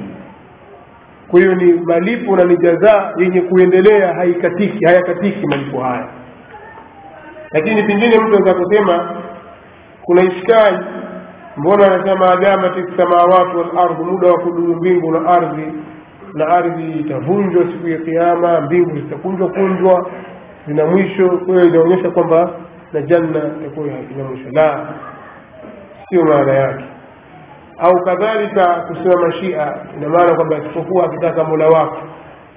kwa 1.28 1.40
hiyo 1.40 1.56
ni 1.56 1.74
malipo 1.74 2.36
na 2.36 2.44
ni 2.44 2.58
jazaa 2.58 3.14
yenye 3.18 3.42
kuendelea 3.42 4.14
haikatiki 4.14 4.86
hayakatiki 4.86 5.48
malipo 5.48 5.80
haya. 5.82 6.08
Lakini 7.52 7.84
pengine 7.84 8.18
mtu 8.20 8.36
anaweza 8.38 8.54
kusema 8.54 9.16
kuna 10.02 10.22
ishikali 10.24 10.78
mbona 11.58 11.86
anasema 11.94 12.32
adamati 12.32 12.84
samawati 12.98 13.58
walardu 13.58 14.06
muda 14.06 14.28
wa 14.28 14.38
kudumu 14.40 14.76
mbingu 14.76 15.12
na 15.12 15.30
ardhi 15.30 15.74
na 16.34 16.48
ardhi 16.48 16.92
itavunjwa 17.00 17.64
siku 17.64 17.88
ya 17.88 17.98
kiama 17.98 18.62
mbingu 18.62 18.96
zitakunjwa 18.96 19.50
kunjwa 19.50 20.10
zina 20.68 20.86
mwisho 20.86 21.30
kwa 21.30 21.56
hiyo 21.56 21.66
inaonyesha 21.68 22.10
kwamba 22.12 22.50
na 22.94 23.02
janna 23.02 23.42
itakuwa 23.62 23.88
ina 23.88 24.24
mwisho. 24.24 24.50
La 24.52 24.88
sio 26.10 26.26
maana 26.26 26.54
yake 26.54 26.84
au 27.78 28.04
kadhalika 28.06 28.66
kusema 28.88 29.28
mashia 29.28 29.78
ina 29.98 30.10
maana 30.10 30.36
kwamba 30.36 30.58
isipokuwa 30.58 31.06
akitaka 31.06 31.44
mola 31.44 31.68
wako. 31.68 31.98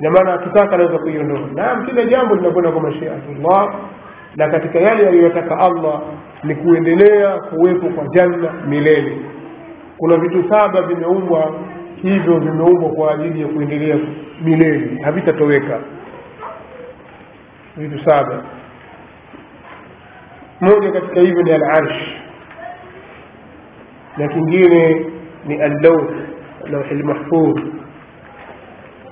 Ina 0.00 0.10
maana 0.10 0.34
akitaka 0.34 0.74
anaweza 0.74 0.98
kuiondoa. 0.98 1.40
Naam 1.54 1.86
kila 1.86 2.04
jambo 2.04 2.34
linakwenda 2.34 2.72
kwa 2.72 2.80
mashiatullah 2.82 3.74
na 4.36 4.48
katika 4.48 4.78
yale 4.78 5.08
aliyotaka 5.08 5.58
allah 5.58 6.00
ni 6.44 6.54
kuendelea 6.54 7.38
kuwepo 7.40 7.86
kwa 7.88 8.08
janna 8.08 8.52
milele. 8.52 9.18
Kuna 9.98 10.16
vitu 10.16 10.44
saba 10.50 10.82
vimeumbwa 10.82 11.54
hivyo 12.02 12.38
vimeumbwa 12.38 12.90
kwa 12.90 13.14
ajili 13.14 13.40
ya 13.40 13.48
kuendelea 13.48 13.96
milele. 14.44 15.02
Havitatoweka. 15.04 15.80
Vitu 17.76 18.04
saba. 18.10 18.42
Moja 20.60 20.92
katika 20.92 21.20
hivyo 21.20 21.42
ni 21.42 21.52
alarsh 21.52 22.17
لكن 24.18 24.46
جيني 24.46 25.04
من 25.46 25.62
اللوح 25.62 26.04
اللوح 26.66 26.90
المحفوظ. 26.90 27.58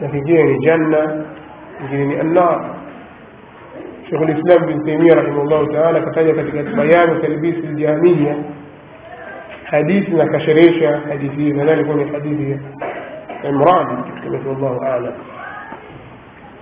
لكن 0.01 0.21
جيني 0.25 0.59
جنة 0.59 1.27
جيني 1.91 2.21
النار. 2.21 2.77
شيخ 4.11 4.21
الإسلام 4.23 4.67
بن 4.67 4.85
تيمية 4.85 5.15
رحمه 5.15 5.43
الله 5.43 5.73
تعالى 5.73 6.01
كتاجة 6.01 6.33
في 6.33 6.63
بيان 6.77 7.23
تلبيس 7.23 7.55
الجامية 7.65 8.43
حديثنا 9.65 10.25
كشريشة 10.39 11.01
حديثية 11.11 11.53
فذلك 11.53 11.89
من 11.89 12.15
حديث 12.15 12.59
عمران 13.45 13.87
كما 14.25 14.53
الله 14.53 14.79
تعالى 14.81 15.13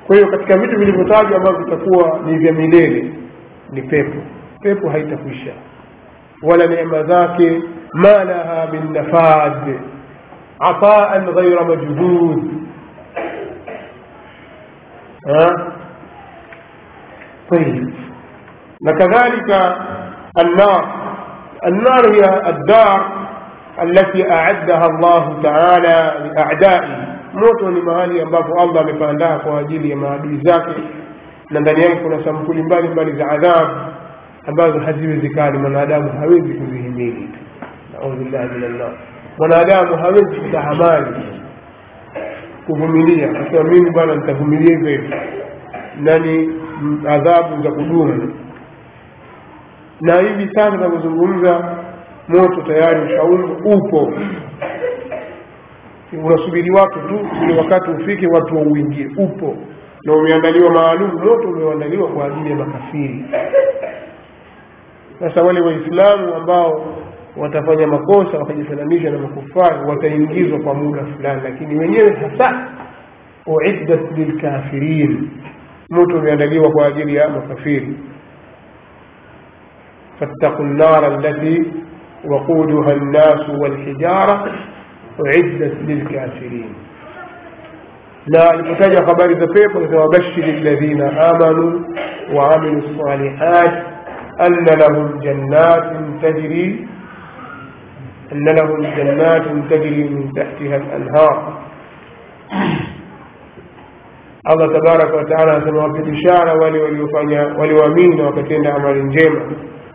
kwa 0.06 0.16
hiyo 0.16 0.28
katika 0.28 0.56
vitu 0.56 0.78
vilivyotajwa 0.78 1.36
ambavyo 1.36 1.64
vitakuwa 1.64 2.20
ni 2.26 2.38
vya 2.38 2.52
milele 2.52 3.12
ni 3.72 3.82
pepo 3.82 4.18
pepo 4.62 4.88
haitakwisha 4.88 5.52
wala 6.42 6.66
neema 6.66 7.02
ما 7.94 8.24
لها 8.24 8.70
من 8.72 8.92
نفاذ. 8.92 9.74
عطاء 10.60 11.18
غير 11.20 11.64
مجهود 11.64 12.52
ها؟ 15.28 15.72
طيب. 17.50 17.94
وكذلك 18.86 19.50
النار. 20.38 20.84
النار 21.66 22.14
هي 22.14 22.50
الدار 22.50 23.00
التي 23.82 24.32
أعدها 24.32 24.86
الله 24.86 25.42
تعالى 25.42 26.30
لأعدائه. 26.34 27.14
موت 27.34 27.62
لمهالي 27.62 28.24
باب 28.24 28.46
الله 28.46 28.82
مفاندها 28.82 29.38
فواجيلي 29.38 29.94
ما 29.94 30.14
أدري 30.14 30.36
ذاكي 30.36 30.84
نداني 31.52 31.92
أنكو 31.92 32.08
نسمكو 32.08 32.52
لمبالي 32.52 32.88
مبالي 32.88 33.16
زعذاب. 33.16 33.68
أنباف 34.48 34.76
الحزيب 34.76 35.10
الزكاري 35.10 35.58
من 35.58 35.76
أدام 35.76 36.08
حويب 36.20 36.44
كذيه 36.44 36.88
ميلي 36.88 37.28
naudhubillahi 38.08 38.48
min 38.54 38.64
annar 38.64 38.92
mwanadamu 39.38 39.96
hawezi 39.96 40.36
kutahamali 40.40 41.06
kuvumilia. 42.66 43.30
Akasema 43.30 43.64
mimi 43.70 43.90
bwana 43.90 44.14
nitavumilia 44.14 44.76
hivyo 44.76 44.88
hivyo. 44.90 45.18
Na 46.00 46.18
ni 46.18 46.50
adhabu 47.08 47.62
za 47.62 47.70
kudumu. 47.70 48.34
Na 50.00 50.16
hivi 50.20 50.50
sasa 50.54 50.70
tunavyozungumza 50.70 51.76
moto 52.28 52.62
tayari 52.62 53.00
ushaumu 53.12 53.54
upo. 53.64 54.12
Unasubiri 56.24 56.70
watu 56.70 56.98
tu 57.08 57.28
ili 57.42 57.58
wakati 57.58 57.90
ufike 57.90 58.26
watu 58.26 58.56
wauingie 58.56 59.08
upo. 59.18 59.56
Na 60.04 60.12
umeandaliwa 60.12 60.70
maalum 60.70 61.10
moto 61.14 61.48
umeandaliwa 61.48 62.08
kwa 62.08 62.26
ajili 62.26 62.50
ya 62.50 62.56
makafiri. 62.56 63.24
Sasa 65.20 65.42
wale 65.42 65.60
waislamu 65.60 66.34
ambao 66.34 66.84
watafanya 67.36 67.86
makosa 67.86 68.38
wakajifananisha 68.38 69.10
na 69.10 69.18
makufari 69.18 69.84
wataingizwa 69.88 70.58
kwa 70.58 70.74
muda 70.74 71.04
fulani 71.04 71.40
lakini 71.44 71.76
wenyewe 71.78 72.12
hasa 72.16 72.68
uiddat 73.46 74.00
lilkafirin 74.16 75.30
moto 75.90 76.18
umeandaliwa 76.18 76.70
kwa 76.70 76.86
ajili 76.86 77.14
ya 77.16 77.28
makafiri 77.28 77.96
فاتقوا 80.20 80.64
النار 80.64 81.14
التي 81.14 81.72
وقودها 82.24 82.92
الناس 82.92 83.50
والحجارة 83.50 84.52
أعدت 85.26 85.74
للكافرين 85.88 86.72
لا 88.26 88.50
alipotaja 88.50 89.02
habari 89.04 89.34
za 89.34 89.46
pepo 89.46 89.80
nasema 89.80 90.00
wabashiri 90.00 90.50
alladhina 90.52 91.28
amanu 91.28 91.86
waamilu 92.34 92.78
lsalihat 92.78 93.74
anna 94.38 94.76
lahum 94.76 95.20
jannatin 95.20 96.20
tajri 96.20 96.88
أن 98.34 98.44
لهم 98.44 98.80
جنات 98.96 99.44
تجري 99.70 100.08
من 100.08 100.32
تحتها 100.32 100.76
الأنهار. 100.76 101.58
الله 104.50 104.66
تبارك 104.66 105.14
وتعالى 105.14 105.64
سمع 105.64 105.92
في 105.92 106.16
شعر 106.26 106.56
ولي 106.62 106.80
وليفانيا 106.80 107.42
ولي 107.58 107.74
ومين 107.74 108.20
وكتين 108.20 108.66
عمال 108.66 109.10
جيمة. 109.10 109.46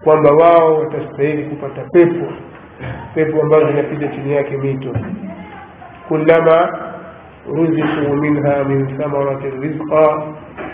وما 0.08 0.32
واو 0.32 0.82
وتستهيل 0.82 1.52
كفتا 1.52 1.86
بيبو 1.94 2.28
بيبو 3.16 3.40
وما 3.40 3.60
زنفيدة 3.60 4.16
نياك 4.26 4.54
ميتو. 4.54 4.94
كلما 6.10 6.60
رزقوا 7.50 8.16
منها 8.16 8.64
من 8.64 8.98
ثمرة 8.98 9.42
الرزق 9.52 9.92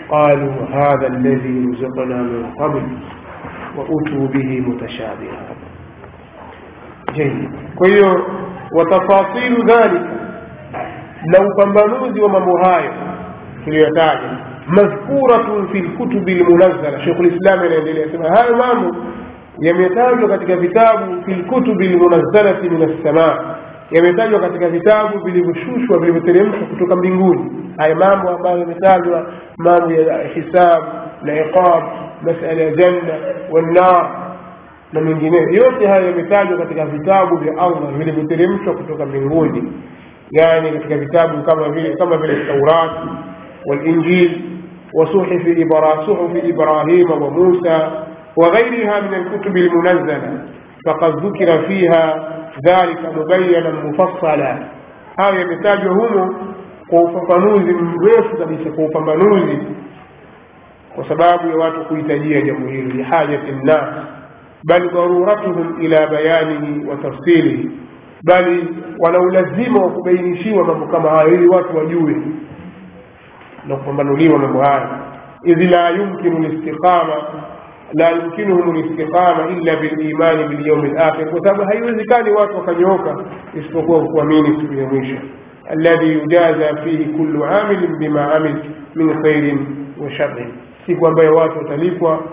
قالوا 0.08 0.54
هذا 0.72 1.06
الذي 1.06 1.66
رزقنا 1.70 2.22
من 2.22 2.46
قبل 2.60 2.82
وأتوا 3.76 4.26
به 4.34 4.60
متشابها. 4.60 5.46
Jayyid 7.16 7.48
kwa 7.74 7.88
hiyo 7.88 8.26
watafasilu 8.72 9.62
dhalika 9.62 10.06
na 11.24 11.38
upambanuzi 11.52 12.20
wa 12.20 12.28
mambo 12.28 12.56
hayo 12.58 12.90
tuliyotaja 13.64 14.30
madhkuratun 14.66 15.68
fi 15.72 15.78
lkutubi 15.80 16.34
lmunazzala. 16.34 17.00
Shekhu 17.04 17.22
lislam 17.22 17.60
anaendelea 17.60 18.06
sema 18.12 18.28
hayo 18.36 18.56
mambo 18.56 18.96
yametajwa 19.58 20.28
katika 20.28 20.56
vitabu 20.56 21.22
fi 21.24 21.30
lkutubi 21.34 21.88
lmunazzalati 21.88 22.70
min 22.70 22.82
assamaa 22.82 23.56
yametajwa 23.90 24.40
katika 24.40 24.68
vitabu 24.68 25.18
vilivyoshushwa 25.24 25.98
vilivyoteremshwa 25.98 26.66
kutoka 26.66 26.96
mbinguni. 26.96 27.50
Haya 27.76 27.94
mambo 27.96 28.30
ambayo 28.30 28.58
yametajwa 28.58 29.26
mambo 29.58 29.92
ya 29.92 30.22
hisabu 30.28 30.86
na 31.22 31.40
iqab 31.40 31.82
masala 32.22 32.62
ya 32.62 32.70
janna 32.70 33.14
wannar 33.50 34.10
na 34.92 35.00
mengineyo. 35.00 35.48
Yote 35.50 35.86
hayo 35.86 36.06
yametajwa 36.06 36.58
katika 36.58 36.86
vitabu 36.86 37.36
vya 37.36 37.52
Allah 37.58 37.92
vilivyoteremshwa 37.98 38.74
kutoka 38.74 39.06
mbinguni, 39.06 39.72
yani 40.30 40.70
katika 40.70 40.96
vitabu 40.96 41.42
kama 41.42 41.68
vile 41.68 41.96
kama 41.96 42.16
vile 42.16 42.44
Taurat 42.46 42.90
walinjil 43.66 44.40
wasuhufi 44.94 45.50
Ibrahima 46.48 47.14
wa 47.14 47.30
Musa 47.30 47.92
wa 48.36 48.50
ghairiha 48.50 49.02
min 49.02 49.14
alkutubi 49.14 49.60
lmunazala 49.60 50.32
fakad 50.84 51.20
dhukira 51.20 51.58
fiha 51.58 52.24
dhalika 52.62 53.12
mubayanan 53.12 53.74
mufassala. 53.86 54.58
Hayo 55.16 55.40
yametajwa 55.40 55.94
humo 55.94 56.34
kwa 56.88 57.02
ufafanuzi 57.02 57.72
mrefu 57.72 58.36
kabisa, 58.36 58.70
kwa 58.70 58.84
upambanuzi, 58.84 59.58
kwa 60.94 61.08
sababu 61.08 61.48
ya 61.48 61.56
watu 61.56 61.84
kuhitajia 61.84 62.40
jambo 62.40 62.68
hilo, 62.68 62.88
lihajati 62.94 63.52
nnas 63.52 63.84
bal 64.66 64.90
daruratuhum 64.90 65.82
ila 65.82 66.06
bayanihi 66.06 66.86
wa 66.88 66.96
tafsilihi 66.96 67.70
bali 68.24 68.68
wana 68.98 69.18
ulazima 69.20 69.80
wa 69.82 69.90
kubainishiwa 69.90 70.64
mambo 70.64 70.86
kama 70.86 71.10
hayo 71.10 71.34
ili 71.34 71.48
watu 71.48 71.76
wajue 71.76 72.16
na 73.66 73.76
kupambanuliwa 73.76 74.38
mambo 74.38 74.60
haya 74.60 74.88
idh 75.44 75.70
la 75.70 75.90
yumkinu 75.90 76.38
listiqama 76.38 77.14
la 77.92 78.10
yumkinuhum 78.10 78.74
listiqama 78.76 79.48
illa 79.56 79.76
bilimani 79.76 80.44
bilyaumi 80.44 80.88
lakhir 80.90 81.30
kwa 81.30 81.40
sababu 81.42 81.62
haiwezekani 81.70 82.30
watu 82.30 82.56
wakanyooka 82.56 83.16
isipokuwa 83.54 84.04
kuamini 84.04 84.60
siku 84.60 84.74
ya 84.74 84.86
mwisho. 84.86 85.16
Alladhi 85.70 86.12
yujaza 86.12 86.76
fihi 86.84 87.04
kullu 87.04 87.44
amilin 87.44 87.96
bima 87.98 88.34
amil 88.34 88.56
min 88.94 89.22
khairin 89.22 89.66
wa 90.04 90.10
sharrin 90.10 90.52
siku 90.86 91.06
ambayo 91.06 91.34
watu 91.34 91.58
watalipwa 91.58 92.24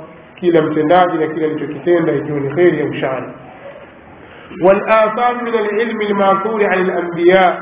kila 0.43 0.61
mtendaji 0.61 1.17
na 1.17 1.27
kila 1.27 1.45
alichokitenda 1.47 2.13
ikiwa 2.13 2.39
ni 2.39 2.49
kheri 2.55 2.81
au 2.81 2.93
shari 2.93 3.27
والآثار 4.63 5.35
من 5.43 5.47
العلم 5.53 6.01
الماثور 6.01 6.65
عن 6.65 6.81
الأنبياء 6.81 7.59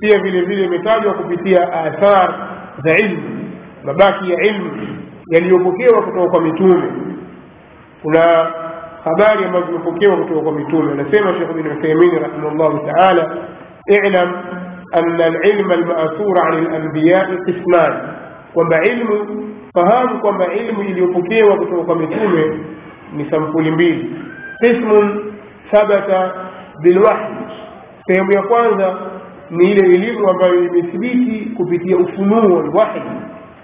pia 0.00 0.18
vile 0.18 0.40
vile 0.40 0.64
imetajwa 0.64 1.14
kupitia 1.14 1.72
athar 1.72 2.34
za 2.84 2.98
ilmu 2.98 3.50
mabaki 3.84 4.30
ya 4.30 4.42
ilmu 4.42 4.98
yaliyopokewa 5.30 6.02
kutoka 6.02 6.30
kwa 6.30 6.40
mitume 6.40 6.82
kuna 8.02 8.20
habari 9.04 9.44
ambazo 9.44 9.66
zimepokewa 9.66 10.16
kutoka 10.16 10.40
kwa 10.40 10.52
mitume 10.52 10.92
anasema 10.92 11.34
shekh 11.38 11.52
bin 11.54 11.66
uthaimin 11.66 12.10
rahimahullahu 12.22 12.78
taala 12.86 13.36
ilam 13.86 14.32
ana 14.92 15.24
alilma 15.24 15.74
almathura 15.74 16.42
an 16.42 16.66
alambiyai 16.66 17.36
qisman 17.46 17.92
kwamba 18.56 18.84
ilmu 18.84 19.48
fahamu 19.74 20.20
kwamba 20.20 20.46
ilmu 20.54 20.82
iliyopokewa 20.82 21.56
kutoka 21.56 21.82
kwa 21.84 21.96
mitume 21.96 22.58
ni 23.16 23.30
sampuli 23.30 23.70
mbili. 23.70 24.10
Qismun 24.60 25.32
thabata 25.70 26.32
bilwahyi 26.82 27.34
sehemu 28.06 28.32
ya 28.32 28.42
kwanza 28.42 28.96
ni 29.50 29.70
ile 29.70 29.94
elimu 29.94 30.30
ambayo 30.30 30.64
imethibiti 30.64 31.50
kupitia 31.56 31.96
ufunuo 31.96 32.60
alwahyi 32.60 33.02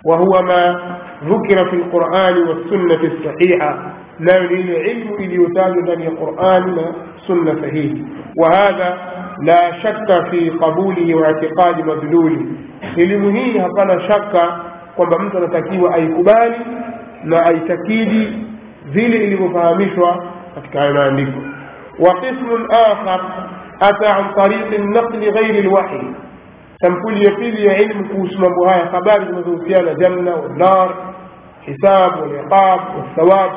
wa 0.04 0.16
huwa 0.16 0.42
ma 0.42 0.80
dhukira 1.28 1.64
fi 1.70 1.76
lqurani 1.76 2.40
wassunnati 2.40 3.10
sahiha. 3.24 3.92
Nayo 4.18 4.42
ni 4.50 4.60
ile 4.60 4.90
ilmu 4.90 5.16
iliyotajwa 5.16 5.82
ndani 5.82 6.04
ya 6.04 6.10
qurani 6.10 6.76
na 6.76 6.94
sunna 7.26 7.60
sahihi. 7.60 8.04
Wa 8.36 8.50
hadha 8.56 8.98
la 9.42 9.74
shakka 9.82 10.24
fi 10.30 10.50
qabulihi 10.50 11.14
wa 11.14 11.30
itiqadi 11.30 11.82
madluli. 11.82 12.46
Elimu 12.96 13.30
hii 13.30 13.58
hapana 13.58 14.00
shaka 14.00 14.71
kwamba 14.96 15.18
mtu 15.18 15.38
anatakiwa 15.38 15.94
aikubali 15.94 16.56
na 17.24 17.46
aitakidi 17.46 18.46
vile 18.84 19.16
ilivyofahamishwa 19.24 20.24
katika 20.54 20.78
hayo 20.80 20.94
maandiko 20.94 21.38
wa 21.98 22.14
qismun 22.14 22.64
akhar 22.70 23.20
أتى 23.82 24.06
عن 24.06 24.34
طريق 24.34 24.74
النقل 24.74 25.20
غير 25.30 25.58
الوحي 25.64 26.02
sampuli 26.82 27.24
ya 27.24 27.30
pili 27.30 27.66
ya 27.66 27.78
ilmu 27.82 28.08
kuhusu 28.08 28.38
mambo 28.40 28.66
haya 28.68 28.86
habari 28.86 29.24
zinazohusiana 29.26 29.94
janna 29.94 30.34
wanar 30.36 30.90
hisab 31.60 32.20
waliqab 32.20 32.80
wathawab 32.98 33.50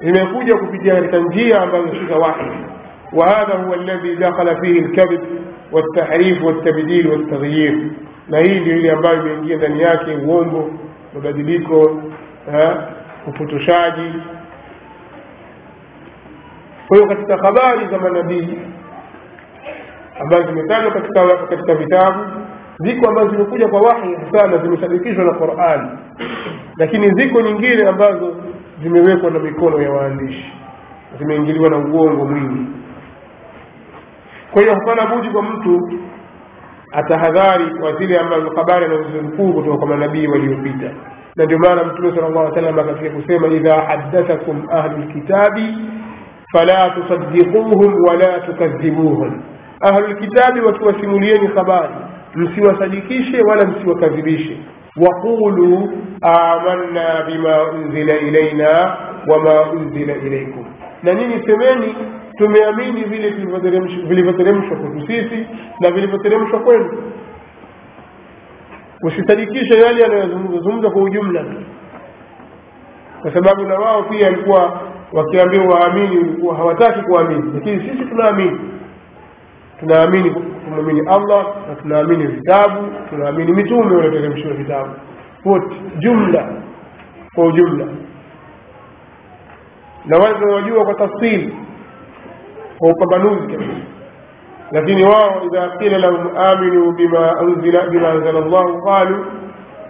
imekuja 0.00 0.56
kupitia 0.56 0.94
katika 0.94 1.18
njia 1.18 1.62
ambazo 1.62 1.88
si 1.88 2.06
za 2.08 2.16
wahi 2.16 2.50
وهذا 3.12 3.54
هو 3.66 3.74
الذي 3.74 4.14
دخل 4.14 4.60
فيه 4.60 4.80
الكذب 4.80 5.20
والتحريف 5.72 6.42
والتبديل 6.42 7.06
والتغيير 7.08 7.90
na 8.28 8.38
hii 8.38 8.60
ndio 8.60 8.76
ile 8.76 8.90
ambayo 8.92 9.22
imeingia 9.22 9.56
ndani 9.56 9.80
yake 9.80 10.14
uongo 10.16 10.70
mabadiliko 11.14 12.02
upotoshaji. 13.26 14.12
Kwa 16.88 16.96
hiyo 16.96 17.08
katika 17.08 17.36
habari 17.36 17.86
za 17.90 17.98
manabii 17.98 18.58
ambazo 20.20 20.46
zimetajwa 20.46 20.90
katika 20.92 21.36
katika 21.36 21.74
vitabu 21.74 22.24
ziko 22.78 23.08
ambazo 23.08 23.30
zimekuja 23.30 23.68
kwa 23.68 23.80
wahi 23.80 24.16
sana 24.32 24.58
zimeshadikishwa 24.58 25.24
na 25.24 25.32
Qur'an. 25.32 25.98
Lakini 26.76 27.10
ziko 27.10 27.40
nyingine 27.40 27.88
ambazo 27.88 28.36
zimewekwa 28.82 29.30
na 29.30 29.38
mikono 29.38 29.82
ya 29.82 29.90
waandishi. 29.90 30.52
Zimeingiliwa 31.18 31.70
na 31.70 31.76
uongo 31.76 32.24
mwingi. 32.24 32.66
Kwa 34.50 34.62
hiyo 34.62 34.74
hapana 34.74 35.06
budi 35.06 35.28
kwa 35.30 35.42
mtu 35.42 35.90
atahadhari 36.96 37.64
kwa 37.80 37.92
zile 37.92 38.18
ambazo 38.18 38.50
habari 38.56 38.84
anazozikuu 38.84 39.52
kutoka 39.52 39.78
kwa 39.78 39.86
manabii 39.86 40.26
waliopita 40.26 40.90
na 41.36 41.44
ndio 41.44 41.58
maana 41.58 41.84
mtume 41.84 42.14
sala 42.16 42.28
llahu 42.28 42.54
salam 42.54 42.78
akafika 42.78 43.10
kusema 43.10 43.46
idha 43.48 43.74
haddathakum 43.74 44.62
ahlu 44.70 44.98
lkitabi 44.98 45.76
fala 46.52 46.90
tusaddiquhum 46.90 47.94
wala 48.08 48.40
tukadhibuhum 48.40 49.42
ahlu 49.80 50.06
lkitabi 50.06 50.60
wakiwasimulieni 50.60 51.46
habari 51.46 51.94
msiwasadikishe 52.34 53.42
wala 53.42 53.64
msiwakadhibishe 53.64 54.60
waqulu 54.96 55.92
amanna 56.20 57.22
bima 57.26 57.70
unzila 57.70 58.14
ilaina 58.18 58.96
wama 59.28 59.70
unzila 59.70 60.12
ilaikum 60.16 60.64
na 61.02 61.14
nyinyi 61.14 61.42
semeni 61.46 61.94
tumeamini 62.36 63.04
vile 63.04 63.30
vilivyoteremshwa 64.08 64.76
kwetu 64.76 65.06
sisi 65.06 65.46
na 65.80 65.90
vilivyoteremshwa 65.90 66.60
kwenu. 66.60 67.12
Usisadikishe 69.02 69.74
yale 69.80 70.02
yanayozungumza 70.02 70.90
kwa 70.90 71.02
ujumla 71.02 71.44
kwa 73.22 73.34
sababu 73.34 73.62
na 73.62 73.74
wao 73.78 74.02
pia 74.02 74.26
walikuwa 74.26 74.80
wakiambia 75.12 75.62
waamini 75.62 76.16
walikuwa 76.16 76.56
hawataki 76.56 77.00
kuamini 77.02 77.50
lakini 77.54 77.80
sisi 77.90 78.04
tunaamini. 78.04 78.60
Tunaamini 79.80 80.30
tumwamini 80.64 81.00
allah 81.08 81.46
na 81.68 81.74
tunaamini 81.74 82.26
vitabu 82.26 82.88
tunaamini 83.10 83.52
mitume 83.52 83.96
walioteremshiwa 83.96 84.54
vitabu. 84.54 84.90
Wote 85.44 85.76
jumla 85.98 86.62
kwa 87.34 87.44
ujumla. 87.46 87.86
Na 90.06 90.18
wale 90.18 90.34
tunawajua 90.38 90.84
kwa 90.84 90.94
tafsiri. 90.94 91.46
kwa 91.48 91.65
upambanuzi 92.80 93.46
kabisa 93.52 93.72
lakini 94.72 95.04
wao 95.04 95.42
idha 95.44 95.68
qila 95.78 95.98
lahum 95.98 96.36
aminu 96.36 96.92
bima 96.92 97.32
unzila 97.40 97.86
bima 97.86 98.08
anzala 98.08 98.40
llahu 98.40 98.82
qalu 98.82 99.26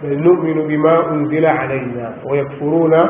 bal 0.03 0.17
numinu 0.17 0.63
bima 0.63 0.99
unzila 0.99 1.59
alaina 1.59 2.11
wayakfuruna 2.25 3.09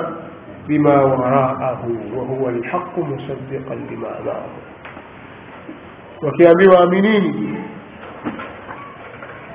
bima 0.67 1.01
waraahu 1.01 1.97
wahuwa 2.17 2.51
lhaqu 2.51 3.03
musaddiqan 3.05 3.87
lima 3.89 4.07
maahu 4.25 4.49
wakiambiwa 6.21 6.79
aminini 6.79 7.57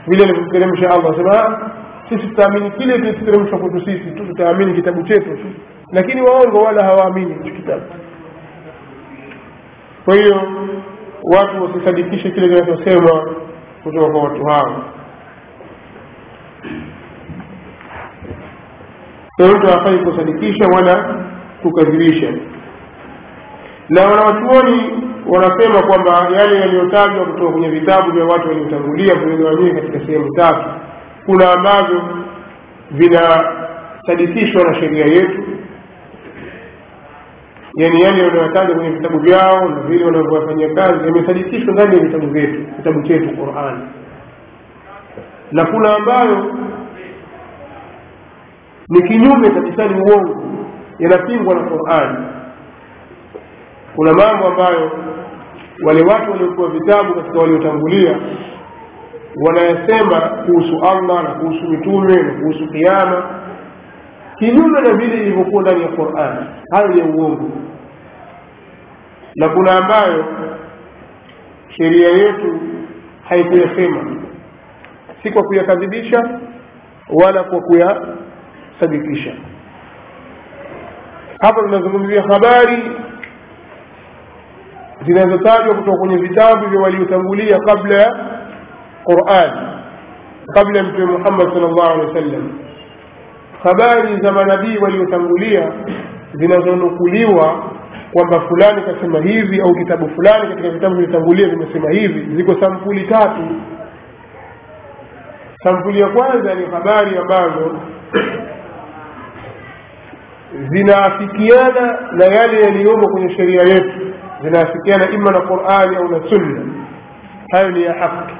vile 0.06 0.24
alivyoteremsha 0.24 0.90
allah 0.90 1.16
sema 1.16 1.70
sisi 2.08 2.26
tutaamini 2.28 2.70
kile 2.70 2.94
kilichoteremshwa 2.94 3.58
kwetu 3.58 3.80
sisi 3.80 4.10
tu 4.10 4.26
tutaamini 4.26 4.74
kitabu 4.74 5.02
chetu 5.02 5.30
tu 5.36 5.46
lakini 5.92 6.22
waongo 6.22 6.62
wala 6.62 6.84
hawaamini 6.84 7.34
hicho 7.34 7.56
kitabu 7.56 7.82
kwa 10.04 10.14
hiyo 10.14 10.42
watu 11.22 11.64
wasisadikishe 11.64 12.30
kile 12.30 12.48
kinachosemwa 12.48 13.34
kutoka 13.82 14.10
kwa 14.12 14.22
watu 14.22 14.44
hao. 14.44 14.84
Mtu 19.38 19.66
hafai 19.66 19.98
kusadikisha 19.98 20.66
wala 20.68 21.24
kukadhibisha. 21.62 22.32
Na 23.88 24.06
wanawachuoni 24.06 24.82
wanasema 25.26 25.82
kwamba 25.82 26.28
yale 26.36 26.56
yaliyotajwa 26.60 27.24
kutoka 27.26 27.52
kwenye 27.52 27.68
vitabu 27.68 28.12
vya 28.12 28.24
watu 28.24 28.48
waliotangulia 28.48 29.14
vimegawanyika 29.14 29.80
katika 29.80 30.06
sehemu 30.06 30.30
tatu. 30.36 30.68
Kuna 31.26 31.52
ambavyo 31.52 32.02
vinasadikishwa 32.90 34.64
na 34.64 34.74
sheria 34.74 35.06
yetu 35.06 35.42
yani 37.76 38.00
yale 38.02 38.22
wanayotaja 38.26 38.74
kwenye 38.74 38.90
vitabu 38.90 39.18
vyao 39.18 39.68
na 39.68 39.80
vile 39.80 40.04
wanavyofanyia 40.04 40.74
kazi 40.74 41.04
yamesadikishwa 41.06 41.74
ndani 41.74 41.96
ya 41.96 42.02
vitabu 42.02 42.26
vyetu 42.26 42.66
kitabu 42.76 43.02
chetu 43.02 43.36
Qur'an. 43.36 43.88
Na 45.52 45.64
kuna 45.64 45.96
ambayo 45.96 46.54
ni 48.88 49.02
kinyume 49.08 49.50
kabisa 49.50 49.84
ni 49.88 49.94
uongo 50.00 50.42
yanapingwa 50.98 51.54
na 51.54 51.62
Qur'an. 51.70 52.26
Kuna 53.96 54.12
mambo 54.12 54.46
ambayo 54.46 54.92
wale 55.84 56.02
watu 56.02 56.30
waliokuwa 56.30 56.68
vitabu 56.68 57.14
katika 57.14 57.38
waliotangulia 57.38 58.18
wanayasema 59.46 60.20
kuhusu 60.20 60.80
Allah 60.84 61.22
na 61.22 61.30
kuhusu 61.34 61.68
mitume 61.68 62.22
na 62.22 62.32
kuhusu 62.34 62.66
kiama 62.68 63.24
kinyume 64.42 64.80
na 64.80 64.92
vile 64.94 65.14
ilivyokuwa 65.14 65.62
ndani 65.62 65.82
ya 65.82 65.88
Qur'an. 65.88 66.46
Hayo 66.70 66.90
ya 66.98 67.04
uongo. 67.04 67.50
Na 69.36 69.48
kuna 69.48 69.72
ambayo 69.78 70.24
sheria 71.68 72.08
yetu 72.08 72.60
haikuyasema. 73.28 74.16
Si 75.22 75.30
kwa 75.30 75.42
kuyakadhibisha 75.42 76.38
wala 77.08 77.44
kwa 77.44 77.60
kuyasadikisha. 77.60 79.32
Hapa 81.40 81.60
tunazungumzia 81.62 82.22
habari 82.22 82.82
zinazotajwa 85.06 85.74
kutoka 85.74 85.98
kwenye 85.98 86.16
vitabu 86.16 86.66
vya 86.66 86.80
waliotangulia 86.80 87.58
kabla 87.60 87.94
ya 87.94 88.16
Qur'an. 89.04 89.50
Kabla 90.54 90.78
ya 90.78 90.84
Mtume 90.84 91.04
Muhammad 91.06 91.48
sallallahu 91.52 91.80
alaihi 91.92 92.06
wasallam 92.06 92.52
habari 93.62 94.16
za 94.22 94.32
manabii 94.32 94.78
waliotangulia 94.78 95.72
zinazonukuliwa 96.34 97.64
kwamba 98.12 98.40
fulani 98.40 98.82
kasema 98.82 99.20
hivi 99.20 99.60
au 99.60 99.74
kitabu 99.74 100.08
fulani 100.08 100.48
katika 100.48 100.70
vitabu 100.70 100.94
vilivyotangulia 100.94 101.48
vimesema 101.48 101.90
hivi 101.90 102.36
ziko 102.36 102.60
sampuli 102.60 103.06
tatu. 103.06 103.42
Sampuli 105.64 106.00
ya 106.00 106.08
kwanza 106.08 106.54
ni 106.54 106.66
habari 106.66 107.18
ambazo 107.18 107.76
zinaafikiana 110.70 111.98
na 112.12 112.24
yale 112.24 112.60
yaliyomo 112.62 113.08
kwenye 113.08 113.36
sheria 113.36 113.62
yetu 113.62 114.14
zinaafikiana 114.42 115.10
ima 115.10 115.30
na 115.30 115.40
qurani 115.40 115.96
au 115.96 116.08
na 116.08 116.28
sunna. 116.28 116.62
Hayo 117.52 117.70
ni 117.70 117.82
ya 117.82 117.92
haki 117.94 118.34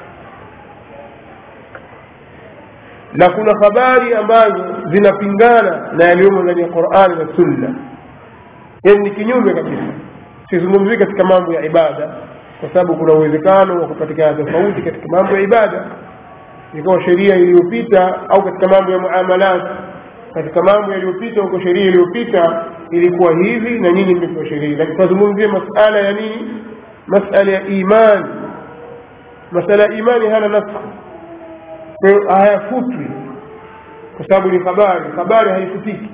na 3.14 3.30
kuna 3.30 3.52
habari 3.62 4.14
ambazo 4.14 4.64
zinapingana 4.92 5.92
na 5.92 6.04
yaliyomo 6.04 6.42
ndani 6.42 6.62
ya 6.62 6.68
qurani 6.68 7.14
na 7.14 7.36
sunna. 7.36 7.74
Yani 8.84 8.98
ni 8.98 9.10
kinyume 9.10 9.54
kabisa. 9.54 9.82
Sizungumzii 10.50 10.96
katika 10.96 11.24
mambo 11.24 11.52
ya 11.52 11.64
ibada 11.64 12.10
kwa 12.60 12.68
sababu 12.68 12.96
kuna 12.96 13.12
uwezekano 13.12 13.80
wa 13.82 13.88
kupatikana 13.88 14.44
tofauti 14.44 14.82
katika 14.82 15.06
mambo 15.08 15.34
ya 15.36 15.40
ibada 15.40 15.84
ikawa 16.78 17.02
sheria 17.04 17.36
iliyopita 17.36 18.28
au 18.28 18.42
katika 18.44 18.68
mambo 18.68 18.92
ya 18.92 18.98
muamalat. 18.98 19.62
Katika 20.34 20.62
mambo 20.62 20.92
yaliyopita 20.92 21.42
huko 21.42 21.60
sheria 21.60 21.84
iliyopita 21.84 22.64
ilikuwa 22.90 23.32
hivi 23.36 23.80
na 23.80 23.92
nyinyi 23.92 24.14
mmepewa 24.14 24.46
sheria. 24.46 24.78
Lakini 24.78 24.96
tunazungumzia 24.96 25.48
masala 25.48 25.98
ya 25.98 26.12
nini? 26.12 26.54
Masala 27.06 27.52
ya 27.52 27.66
imani. 27.66 28.24
Masala 29.52 29.82
ya 29.82 29.92
imani 29.92 30.28
hana 30.28 30.48
nafsi 30.48 30.74
hayafutwi 32.28 33.06
kwa 34.16 34.26
sababu 34.28 34.48
ni 34.50 34.58
habari. 34.64 35.04
Habari 35.16 35.50
haifutiki. 35.50 36.08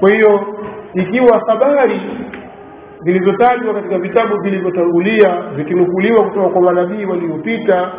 Kwa 0.00 0.10
hiyo 0.10 0.40
ikiwa 0.94 1.42
habari 1.48 2.00
zilizotajwa 3.04 3.74
katika 3.74 3.98
vitabu 3.98 4.40
vilivyotangulia 4.42 5.42
zikinukuliwa 5.56 6.24
kutoka 6.24 6.48
kwa 6.48 6.62
manabii 6.62 7.04
waliopita 7.04 7.92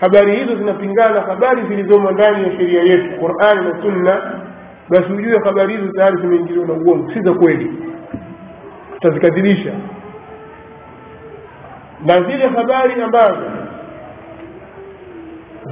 habari 0.00 0.36
hizo 0.36 0.56
zinapingana 0.56 1.20
habari 1.20 1.62
zilizomo 1.68 2.10
ndani 2.10 2.44
ya 2.44 2.50
sheria 2.52 2.82
yetu 2.82 3.20
qurani 3.20 3.68
na 3.68 3.82
sunna 3.82 4.40
basi 4.88 5.12
ujue 5.12 5.40
habari 5.44 5.76
hizo 5.76 5.92
tayari 5.92 6.20
zimeingiliwa 6.20 6.66
na 6.66 6.72
uongo. 6.72 7.10
Si 7.14 7.20
za 7.20 7.32
kweli. 7.34 7.72
Tutazikadhibisha 8.94 9.72
na 12.06 12.22
zile 12.22 12.46
habari 12.48 13.02
ambazo 13.02 13.42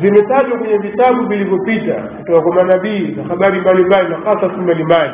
zimetajwa 0.01 0.59
kwenye 0.59 0.79
vitabu 0.79 1.27
vilivyopita 1.29 1.95
kutoka 1.95 2.41
kwa 2.41 2.55
manabii 2.55 3.15
na 3.17 3.25
habari 3.25 3.61
mbalimbali 3.61 4.09
na 4.09 4.17
kasasi 4.17 4.57
mbalimbali 4.61 5.13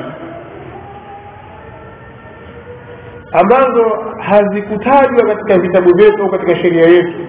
ambazo 3.33 3.85
hazikutajwa 4.19 5.27
katika 5.27 5.59
vitabu 5.59 5.95
vyetu 5.97 6.23
au 6.23 6.31
katika 6.31 6.57
sheria 6.57 6.87
yetu. 6.89 7.27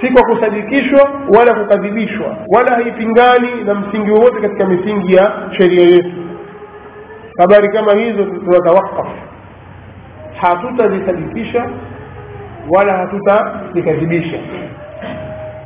Si 0.00 0.10
kwa 0.12 0.22
kusadikishwa 0.22 1.10
wala 1.38 1.54
kukadhibishwa 1.54 2.36
wala 2.48 2.70
haipingani 2.70 3.64
na 3.64 3.74
msingi 3.74 4.10
wowote 4.10 4.40
katika 4.40 4.66
misingi 4.66 5.14
ya 5.14 5.32
sheria 5.58 5.84
yetu. 5.86 6.12
Habari 7.38 7.68
kama 7.68 7.92
hizo 7.94 8.24
tunatawakaf. 8.24 9.06
Hatutazisadikisha 10.40 11.68
wala 12.70 12.96
hatutazikadhibisha 12.96 14.38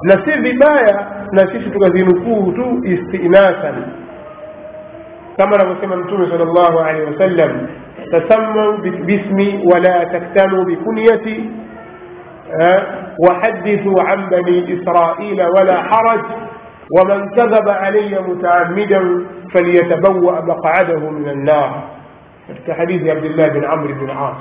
na 0.02 0.24
si 0.24 0.40
vibaya 0.40 1.06
na 1.32 1.46
sisi 1.46 1.70
tukazinukuu 1.70 2.52
tu 2.52 2.80
istinasan 2.84 3.84
kama 5.36 5.54
anavyosema 5.56 5.96
mtume 5.96 6.28
sal 6.30 6.38
llahu 6.38 6.78
alehi 6.78 7.04
wasallam 7.12 7.68
tasammau 8.10 8.78
bismi 9.06 9.62
wala 9.72 10.06
taktanu 10.06 10.64
bikunyati 10.64 11.50
وحدثوا 13.26 14.02
عن 14.02 14.28
بني 14.30 14.82
إسرائيل 14.82 15.42
ولا 15.42 15.82
حرج 15.82 16.20
ومن 16.98 17.28
كذب 17.36 17.68
علي 17.68 18.18
متعمدا 18.28 19.24
فليتبوأ 19.54 20.40
مقعده 20.40 21.10
من 21.10 21.28
النار 21.28 21.82
katika 22.48 22.74
hadithi 22.74 23.08
ya 23.08 23.12
abdillah 23.14 23.50
bin 23.50 23.64
amri 23.64 23.94
bin 23.94 24.10
as 24.10 24.36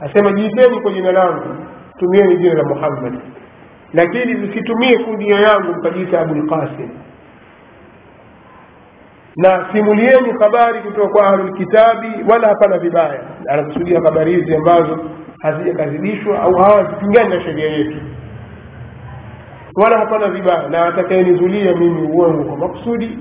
asema 0.00 0.32
jiiteni 0.32 0.80
kwa 0.80 0.92
jina 0.92 1.12
langu 1.12 1.56
tumieni 1.98 2.36
jina 2.36 2.54
la 2.54 2.64
muhammad 2.64 3.18
lakini 3.94 4.34
msitumie 4.34 4.98
kunia 4.98 5.40
yangu 5.40 5.72
mkajiita 5.72 6.20
abulqasim 6.20 6.90
na 9.36 9.68
simulieni 9.72 10.32
habari 10.40 10.80
kutoka 10.80 11.08
kwa 11.08 11.26
ahlulkitabi 11.26 12.08
wala 12.28 12.48
hapana 12.48 12.78
vibaya. 12.78 13.20
Anakusudia 13.48 14.00
habari 14.04 14.32
hizi 14.34 14.56
ambazo 14.56 14.98
hazijakadhibishwa 15.42 16.42
au 16.42 16.54
hawazipingani 16.54 17.28
na 17.34 17.40
sheria 17.40 17.70
yetu. 17.70 17.96
Wala 19.74 19.98
hapana 19.98 20.28
vibaya. 20.28 20.68
Na 20.68 20.86
atakayenizulia 20.86 21.74
mimi 21.76 22.02
uongo 22.02 22.44
kwa 22.44 22.56
makusudi 22.56 23.18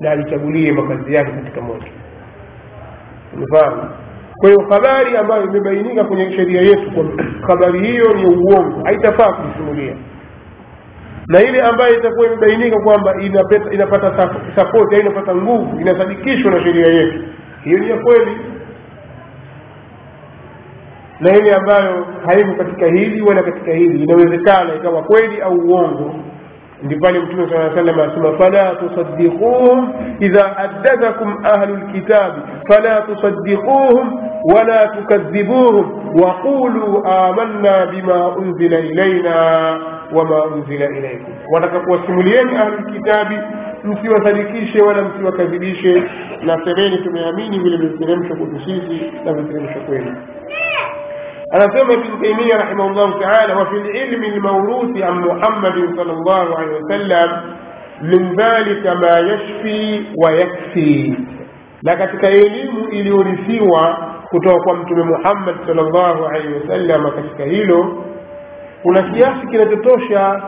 na 0.00 0.10
alichagulie 0.10 0.72
makazi 0.72 1.14
yake 1.14 1.30
katika 1.32 1.60
moto. 1.60 1.86
Umefahamu 3.34 3.90
kwa 4.38 4.48
hiyo 4.48 4.60
habari 4.70 5.16
ambayo 5.16 5.44
imebainika 5.44 6.04
kwenye 6.04 6.32
sheria 6.32 6.60
yetu 6.60 6.90
kwa 6.90 7.48
habari 7.54 7.86
hiyo 7.86 8.14
ni 8.14 8.26
uongo 8.26 8.80
haitafaa 8.84 9.32
kuisimulia 9.32 9.94
na 11.28 11.42
ile 11.42 11.62
ambayo 11.62 11.98
itakuwa 11.98 12.26
imebainika 12.26 12.80
kwamba 12.80 13.14
inapata, 13.22 13.72
inapata 13.72 14.34
sapoti 14.56 14.94
au 14.96 15.00
inapata 15.00 15.34
nguvu 15.34 15.80
inasadikishwa 15.80 16.50
na 16.52 16.62
sheria 16.64 16.86
yetu 16.86 17.22
hiyo 17.64 17.78
ni 17.78 17.90
ya 17.90 17.96
kweli. 17.98 18.36
Na 21.20 21.36
ile 21.36 21.54
ambayo 21.54 22.06
haiko 22.26 22.54
katika 22.54 22.86
hili 22.86 23.22
wala 23.22 23.42
katika 23.42 23.72
hili 23.72 24.02
inawezekana 24.02 24.74
ikawa 24.74 25.02
kweli 25.02 25.40
au 25.40 25.54
uongo 25.54 26.14
ndi 26.82 26.96
pale 26.96 27.18
mtume 27.18 27.48
saa 27.50 27.74
salam 27.74 28.00
asema 28.00 28.38
fala 28.38 28.74
tusaddiquhum 28.74 29.92
idha 30.20 30.42
haddathakum 30.42 31.36
ahlu 31.44 31.76
lkitabi 31.76 32.40
fala 32.68 33.00
tusaddiquhum 33.00 34.20
wala 34.54 34.88
tukadhibuhum 34.88 36.14
waqulu 36.22 37.04
amanna 37.06 37.86
bima 37.86 38.28
unzila 38.36 38.78
ilaina 38.78 39.34
wama 40.12 40.44
unzila 40.44 40.84
ilaikum 40.86 41.34
watakakuwasimulieni 41.52 42.56
ahlu 42.56 42.76
lkitabi 42.78 43.38
msiwasadikishe 43.84 44.82
wala 44.82 45.02
msiwakadhibishe 45.02 46.02
na 46.42 46.64
semeni 46.64 46.98
tumeamini 46.98 47.58
vile 47.58 47.76
viliteremshwa 47.76 48.36
kwetu 48.36 48.60
sisi 48.60 49.12
na 49.24 49.32
viliteremshwa 49.32 49.82
kwenu 49.82 50.16
anasema 51.52 51.92
ibn 51.92 52.22
taimia 52.22 52.56
rahimahullahu 52.58 53.20
taala 53.20 53.56
wafi 53.56 53.76
lilmi 53.76 54.30
lmauruthi 54.30 55.02
an 55.04 55.14
muhammadin 55.14 55.96
sal 55.96 56.06
llahu 56.06 56.56
alehi 56.56 56.82
wasallam 56.82 57.30
min 58.02 58.36
dhalika 58.36 58.94
ma 58.94 59.06
yashfi 59.18 60.06
wa 60.16 60.32
yakfi. 60.32 61.16
Na 61.82 61.96
katika 61.96 62.28
elimu 62.28 62.88
iliyorithiwa 62.88 63.96
kutoka 64.30 64.64
kwa 64.64 64.74
mtume 64.74 65.02
muhammad 65.04 65.56
sal 65.66 65.76
llahu 65.76 66.26
alehi 66.26 66.54
wasallam 66.54 67.10
katika 67.10 67.44
hilo 67.44 68.04
kuna 68.82 69.02
kiasi 69.02 69.46
kinachotosha. 69.46 70.42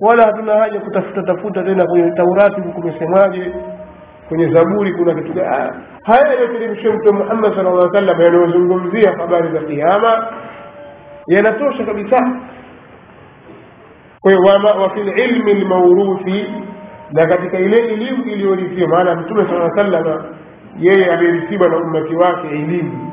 Wala 0.00 0.24
hatuna 0.24 0.54
haja 0.58 0.80
kutafuta 0.80 1.22
tafuta 1.22 1.62
tena 1.62 1.86
kwenye 1.86 2.10
taurati 2.10 2.60
kumesemaje 2.60 3.52
kwenye 4.30 4.48
zaburi 4.54 4.92
kuna 4.94 5.14
kitu 5.14 5.32
gani? 5.32 5.70
Haya 6.04 6.26
yaliyoteremshia 6.28 6.92
mtume 6.92 7.18
muhammad 7.18 7.54
sala 7.56 7.70
llah 7.70 7.92
sallam 7.92 8.20
yanayozungumzia 8.20 9.12
habari 9.18 9.52
za 9.52 9.60
kiama 9.60 10.26
yanatosha 11.26 11.84
kabisa. 11.84 12.30
Kwa 14.20 14.32
hiyo 14.32 14.42
wafi 14.80 15.00
lilmi 15.02 15.54
lmauruthi 15.54 16.46
na 17.12 17.26
katika 17.26 17.58
ile 17.58 17.76
elimu 17.78 18.24
iliyorithiwa 18.24 18.88
maana 18.88 19.14
mtume 19.14 19.46
sala 19.48 19.70
salama 19.76 20.24
yeye 20.78 21.12
amerithiwa 21.12 21.68
na 21.68 21.76
ummati 21.76 22.14
wake 22.16 22.48
elimu 22.48 23.12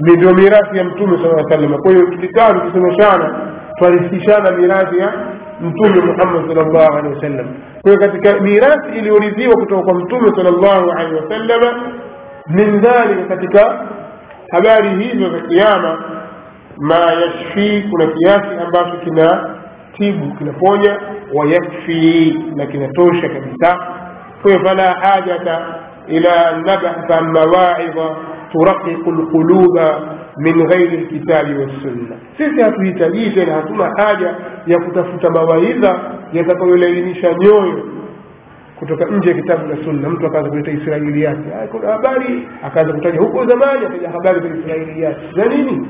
ndio 0.00 0.34
mirathi 0.34 0.78
ya 0.78 0.84
mtume 0.84 1.18
sala 1.18 1.44
salama 1.50 1.78
kwa 1.78 1.90
hiyo 1.92 2.06
tukikaa 2.06 2.52
tukisomeshana 2.54 3.52
twarithishana 3.78 4.50
mirathi 4.50 4.98
ya 4.98 5.12
mtume 5.62 6.00
muhammad 6.00 6.46
sal 6.54 6.66
llahu 6.72 6.96
alehi 6.98 7.14
wasallam 7.14 7.46
kwa 7.82 7.90
hiyo 7.92 7.98
katika 8.00 8.40
mirathi 8.40 8.98
iliyorithiwa 8.98 9.54
kutoka 9.54 9.82
kwa 9.82 9.94
mtume 9.94 10.30
sal 10.36 10.44
llahu 10.60 10.90
alehi 10.90 11.14
wasallama 11.14 11.82
min 12.48 12.80
dhalika 12.80 13.22
katika 13.36 13.86
habari 14.52 14.88
hizo 14.88 15.30
za 15.30 15.40
kiama 15.40 15.98
ma 16.78 16.96
yashfi 16.96 17.88
kuna 17.90 18.06
kiasi 18.06 18.64
ambacho 18.66 18.96
kina 19.04 19.50
tibu 19.96 20.34
kinaponya 20.36 20.96
wayakfi 21.34 22.38
na 22.56 22.66
kinatosha 22.66 23.28
kabisa 23.28 23.76
kwa 24.42 24.50
hiyo 24.50 24.64
fala 24.64 24.92
hajata 24.92 25.66
ila 26.06 26.52
nabatha 26.56 27.20
mawaidha 27.20 28.16
turaqiqu 28.52 29.10
lquluba 29.12 30.00
min 30.36 30.66
ghairi 30.66 30.96
lkitabi 30.96 31.54
wassunna 31.54 32.16
sisi 32.36 32.60
hatuhitajii 32.62 33.30
tena 33.30 33.54
hatuna 33.54 33.90
haja 33.96 34.34
ya 34.66 34.78
kutafuta 34.78 35.30
mawaidha 35.30 36.00
yatakayolainimisha 36.32 37.34
nyoyo 37.34 37.88
kutoka 38.78 39.04
nje 39.04 39.28
ya 39.28 39.34
kitabu 39.34 39.66
na 39.66 39.84
sunna. 39.84 40.08
Mtu 40.08 40.26
akaanza 40.26 40.50
kuleta 40.50 40.70
israiliyati 40.70 41.42
kuna 41.70 41.92
habari. 41.92 42.48
Akaanza 42.62 42.92
kutaja 42.92 43.20
huko 43.20 43.46
zamani 43.46 43.86
ataja 43.86 44.10
habari 44.10 44.40
za 44.40 44.56
israiliyati 44.56 45.20
za 45.36 45.44
nini? 45.44 45.88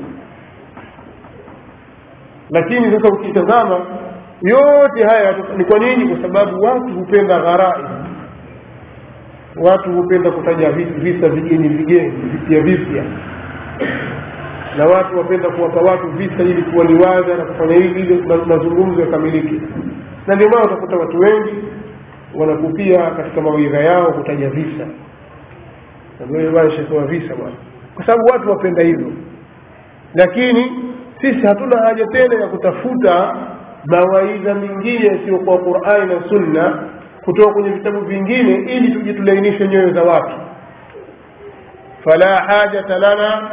Lakini 2.49 2.91
sasa 2.91 3.09
ukitazama 3.13 3.79
yote 4.41 5.03
haya 5.03 5.35
ni 5.57 5.65
kwa 5.65 5.79
nini? 5.79 6.07
Kwa 6.15 6.21
sababu 6.21 6.61
watu 6.63 6.93
hupenda 6.93 7.39
gharai. 7.39 7.83
Watu 9.55 9.91
hupenda 9.91 10.31
kutaja 10.31 10.71
visa 10.71 11.29
vigeni 11.29 11.67
vigeni 11.69 12.09
vipya 12.11 12.61
vipya 12.61 13.03
na 14.77 14.85
watu 14.85 15.17
wapenda 15.17 15.49
kuwapa 15.49 15.79
watu 15.81 16.07
visa 16.07 16.43
ili 16.43 16.61
kuwaliwaza 16.61 17.35
na 17.37 17.45
kufanya 17.45 17.75
hivi 17.75 17.99
ili 18.01 18.21
mazungumzo 18.45 19.01
yakamilike. 19.01 19.61
Na 20.27 20.35
ndio 20.35 20.49
maana 20.49 20.63
utakuta 20.65 20.97
watu 20.97 21.19
wengi 21.19 21.53
wanakupia 22.35 23.11
katika 23.11 23.41
mawidha 23.41 23.79
yao 23.79 24.13
kutaja 24.13 24.49
visa. 24.49 24.87
Shatoa 26.77 27.05
visa 27.05 27.35
bwana. 27.35 27.55
Kwa 27.95 28.05
sababu 28.05 28.25
watu 28.31 28.49
wapenda 28.49 28.83
hivyo. 28.83 29.11
Lakini 30.15 30.71
sisi 31.21 31.47
hatuna 31.47 31.77
haja 31.77 32.07
tena 32.07 32.41
ya 32.41 32.47
kutafuta 32.47 33.35
mawaidha 33.85 34.53
mengine 34.55 35.05
yasiyokuwa 35.05 35.57
qurani 35.57 36.13
na 36.15 36.29
sunna 36.29 36.83
kutoka 37.25 37.53
kwenye 37.53 37.69
vitabu 37.69 37.99
vingine 38.01 38.55
ili 38.55 38.91
tujitulainishe 38.93 39.67
nyoyo 39.67 39.93
za 39.93 40.03
watu. 40.03 40.35
Fala 42.03 42.35
hajata 42.35 42.97
lana 42.97 43.49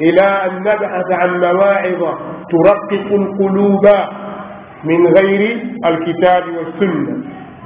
إلى 0.00 0.20
أن 0.20 0.60
نبحث 0.60 1.08
عن 1.12 1.40
مواعظ 1.40 2.02
ترقق 2.50 3.06
القلوب 3.12 3.86
من 4.84 5.06
غير 5.06 5.62
الكتاب 5.86 6.42
والسنة. 6.56 7.16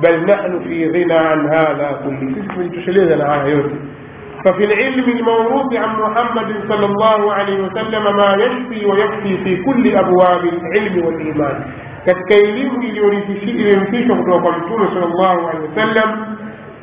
بل 0.02 0.24
نحن 0.26 0.60
في 0.64 0.90
غنى 0.90 1.14
عن 1.14 1.46
هذا 1.48 2.00
كله. 2.04 2.34
ففي 4.44 4.64
العلم 4.64 5.04
الموروث 5.18 5.76
عن 5.76 5.88
محمد 6.00 6.54
صلى 6.68 6.86
الله 6.86 7.32
عليه 7.32 7.58
وسلم 7.60 8.16
ما 8.16 8.34
يشفي 8.44 8.86
ويكفي 8.86 9.44
في 9.44 9.56
كل 9.62 9.96
أبواب 9.96 10.40
العلم 10.44 11.06
والإيمان. 11.06 11.64
katika 12.06 12.34
elimu 12.34 12.82
شيء 12.82 14.08
kutoka 14.16 14.38
kwa 14.40 14.88
صلى 14.94 15.04
الله 15.04 15.48
عليه 15.48 15.60
وسلم 15.68 16.38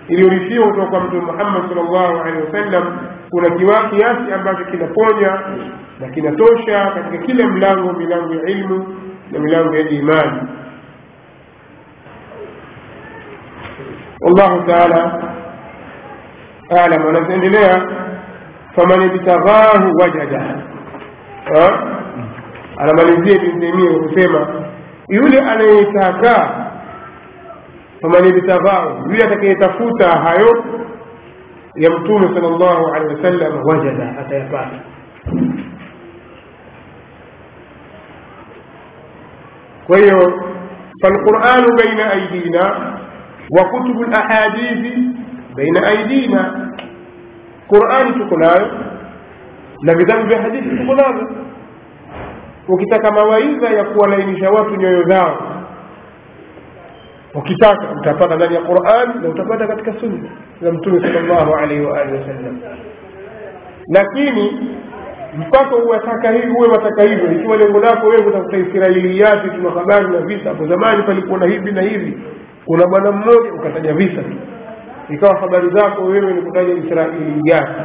iliyorithiwa 0.08 0.68
kutoka 0.68 0.88
kwa 0.88 1.00
mtume 1.00 1.22
muhammad 1.22 1.64
salllahu 1.70 2.22
alehi 2.24 2.44
wasallam 2.46 2.98
kuna 3.30 3.50
kiasi 3.90 4.34
ambacho 4.34 4.66
kinaponya 4.66 5.40
na 6.00 6.08
kinatosha 6.10 6.92
katika 6.92 7.18
kila 7.26 7.48
mlango 7.48 7.94
milango 7.94 8.34
ya 8.34 8.42
ilmu 8.50 8.96
na 9.32 9.40
milango 9.40 9.76
ya 9.76 9.90
imani. 9.90 10.42
Wallahu 14.22 14.62
taala 14.68 15.22
alam. 16.70 17.08
Anaendelea 17.08 17.82
faman 18.76 19.02
ibtaghahu 19.02 19.92
wajada. 20.02 20.56
Anamalizia 22.78 23.36
Ibn 23.36 23.60
Taimia 23.60 23.92
kwa 23.92 24.00
kusema 24.10 24.48
yule 25.10 25.40
anayetaka 25.42 26.65
faman 28.02 28.26
ibtaghahu, 28.26 29.12
yule 29.12 29.24
atakayetafuta 29.24 30.10
hayo 30.10 30.64
ya 31.76 31.90
Mtume 31.90 32.28
sallallahu 32.34 32.88
alaihi 32.88 33.16
wasallam, 33.16 33.66
wajada, 33.66 34.16
atayapata. 34.20 34.80
Kwa 39.88 39.98
hiyo 39.98 40.42
falquranu 41.02 41.76
baina 41.78 42.12
aidina 42.12 42.64
wa 43.50 43.66
kutubu 43.70 44.04
lahadithi 44.04 45.10
baina 45.56 45.88
aidina, 45.88 46.72
Qurani 47.68 48.12
tuko 48.14 48.38
nayo 48.38 48.68
na 49.82 49.94
vitabu 49.96 50.28
vya 50.28 50.42
hadithi 50.42 50.78
tuko 50.78 50.96
navyo. 50.96 51.28
Ukitaka 52.68 53.12
mawaidha 53.12 53.70
ya 53.70 53.84
kuwalainisha 53.84 54.50
watu 54.52 54.76
nyoyo 54.76 55.04
zao 55.04 55.55
ukitaka 57.36 57.92
utapata 58.02 58.36
ndani 58.36 58.56
ya 58.56 58.62
Qur'an 58.62 59.22
na 59.22 59.30
utapata 59.30 59.68
katika 59.68 60.00
sunna 60.00 60.30
za 60.62 60.72
Mtume 60.72 61.00
sallallahu 61.02 61.54
alaihi 61.56 61.82
wa 61.86 62.02
alihi 62.02 62.18
wasallam. 62.18 62.60
Lakini 63.88 64.70
mpaka 65.38 65.76
uwataka 65.76 66.32
hivi 66.32 66.52
uwe 66.52 66.68
wataka 66.68 67.04
hivyo, 67.04 67.32
ikiwa 67.32 67.58
lengo 67.58 67.80
lako 67.80 68.08
wewe 68.08 68.22
kutafuta 68.24 68.58
Israiliyati, 68.58 69.50
tuna 69.50 69.70
habari 69.72 70.08
na 70.08 70.20
visa. 70.20 70.50
Hapo 70.50 70.68
zamani 70.68 71.04
palikuwa 71.04 71.40
na 71.40 71.46
hivi 71.46 71.72
na 71.72 71.82
hivi, 71.82 72.18
kuna 72.66 72.88
bwana 72.88 73.12
mmoja 73.12 73.54
ukataja 73.54 73.94
visa 73.94 74.24
tu, 74.24 74.36
ikawa 75.10 75.40
habari 75.40 75.70
zako 75.70 76.04
wewe 76.04 76.34
ni 76.34 76.42
kutaja 76.42 76.74
Israiliyati 76.74 77.82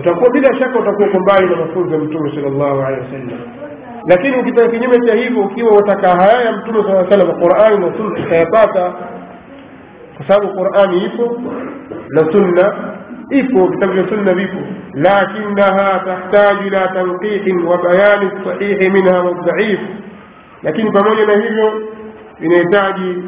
utakuwa 0.00 0.30
bila 0.30 0.54
shaka 0.58 0.78
utakuwa 0.78 1.08
uko 1.08 1.20
mbali 1.20 1.46
na 1.50 1.56
mafunzo 1.56 1.94
ya 1.94 2.00
mtume 2.00 2.30
sallallahu 2.34 2.80
alaihi 2.80 3.00
wasallam 3.04 3.40
lakini 4.06 4.36
ukitaka 4.36 4.68
kinyume 4.68 5.06
cha 5.06 5.14
hivyo 5.14 5.42
ukiwa 5.42 5.76
wataka 5.76 6.08
haya 6.16 6.40
ya 6.40 6.52
mtume 6.52 6.82
saa 6.84 7.10
salam 7.10 7.40
qurani 7.40 7.78
na 7.86 7.96
sunna 7.96 8.26
utayapata 8.26 8.92
kwa 10.16 10.26
sababu 10.28 10.54
qurani 10.54 11.04
ipo 11.04 11.40
na 12.08 12.32
sunna 12.32 12.74
ipo 13.30 13.66
vitabu 13.66 13.92
vya 13.92 14.08
sunna 14.08 14.34
vipo. 14.34 14.56
Lakinaha 14.94 15.98
tahtaju 16.04 16.66
ila 16.66 16.88
tanqihin 16.88 17.62
wa 17.66 17.78
bayani 17.82 18.30
sahihi 18.44 18.90
minha 18.90 19.22
wadhaif 19.22 19.80
lakini 20.62 20.90
pamoja 20.90 21.26
na 21.26 21.32
hivyo 21.32 21.82
inahitaji 22.40 23.22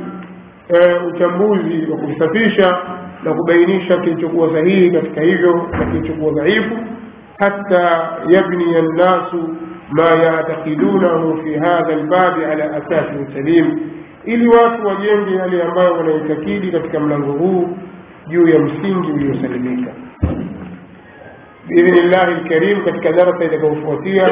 uchambuzi 1.09 1.87
wa 1.91 1.97
kuvisafisha 1.99 2.79
na 3.25 3.35
kubainisha 3.35 3.97
kilichokuwa 3.99 4.53
sahihi 4.53 4.91
katika 4.91 5.21
hivyo 5.21 5.69
na 5.73 5.87
kilichokuwa 5.87 6.33
dhaifu 6.33 6.77
hata 7.39 8.09
yabnia 8.29 8.83
nnasu 8.83 9.57
ما 9.99 10.11
يعتقدونه 10.11 11.43
في 11.43 11.59
هذا 11.59 11.93
الباب 11.95 12.41
على 12.41 12.65
أساس 12.79 13.07
سليم. 13.35 13.81
إلي 14.29 14.47
واس 14.47 14.81
وجندي 14.81 15.41
علي 15.41 15.63
أما 15.63 15.89
ولا 15.91 16.15
يتكيدي 16.15 16.71
كتك 16.71 16.97
من 16.97 17.13
الغروب 17.13 17.77
جو 18.31 18.47
يمسينج 18.47 19.05
ويسلميك 19.07 19.89
بإذن 21.69 21.99
الله 21.99 22.25
الكريم 22.29 22.79
قد 22.87 22.97
كدرت 23.01 23.43
إلى 23.43 23.59
بوفوتية 23.59 24.27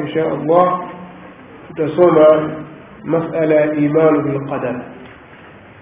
إن 0.00 0.08
شاء 0.14 0.34
الله 0.34 0.80
تصوم 1.76 2.50
مسألة 3.04 3.72
إيمان 3.72 4.22
بالقدر. 4.22 4.82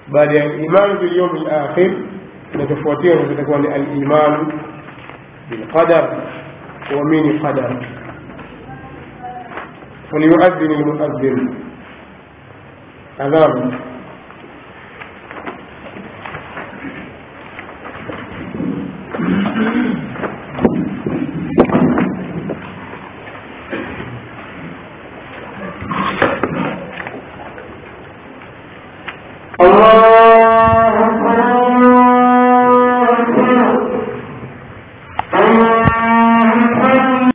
بعد 0.09 0.30
الإيمان 0.34 0.96
باليوم 0.98 1.36
الآخر 1.36 1.90
نتفوتية 2.57 3.14
وستكون 3.14 3.64
الإيمان 3.66 4.48
بالقدر 5.51 6.05
ومين 6.94 7.38
قدر. 7.38 7.99
فليؤذن 10.11 10.70
المؤذن. 10.70 11.38
أذان. 13.20 13.90
الله 29.61 30.19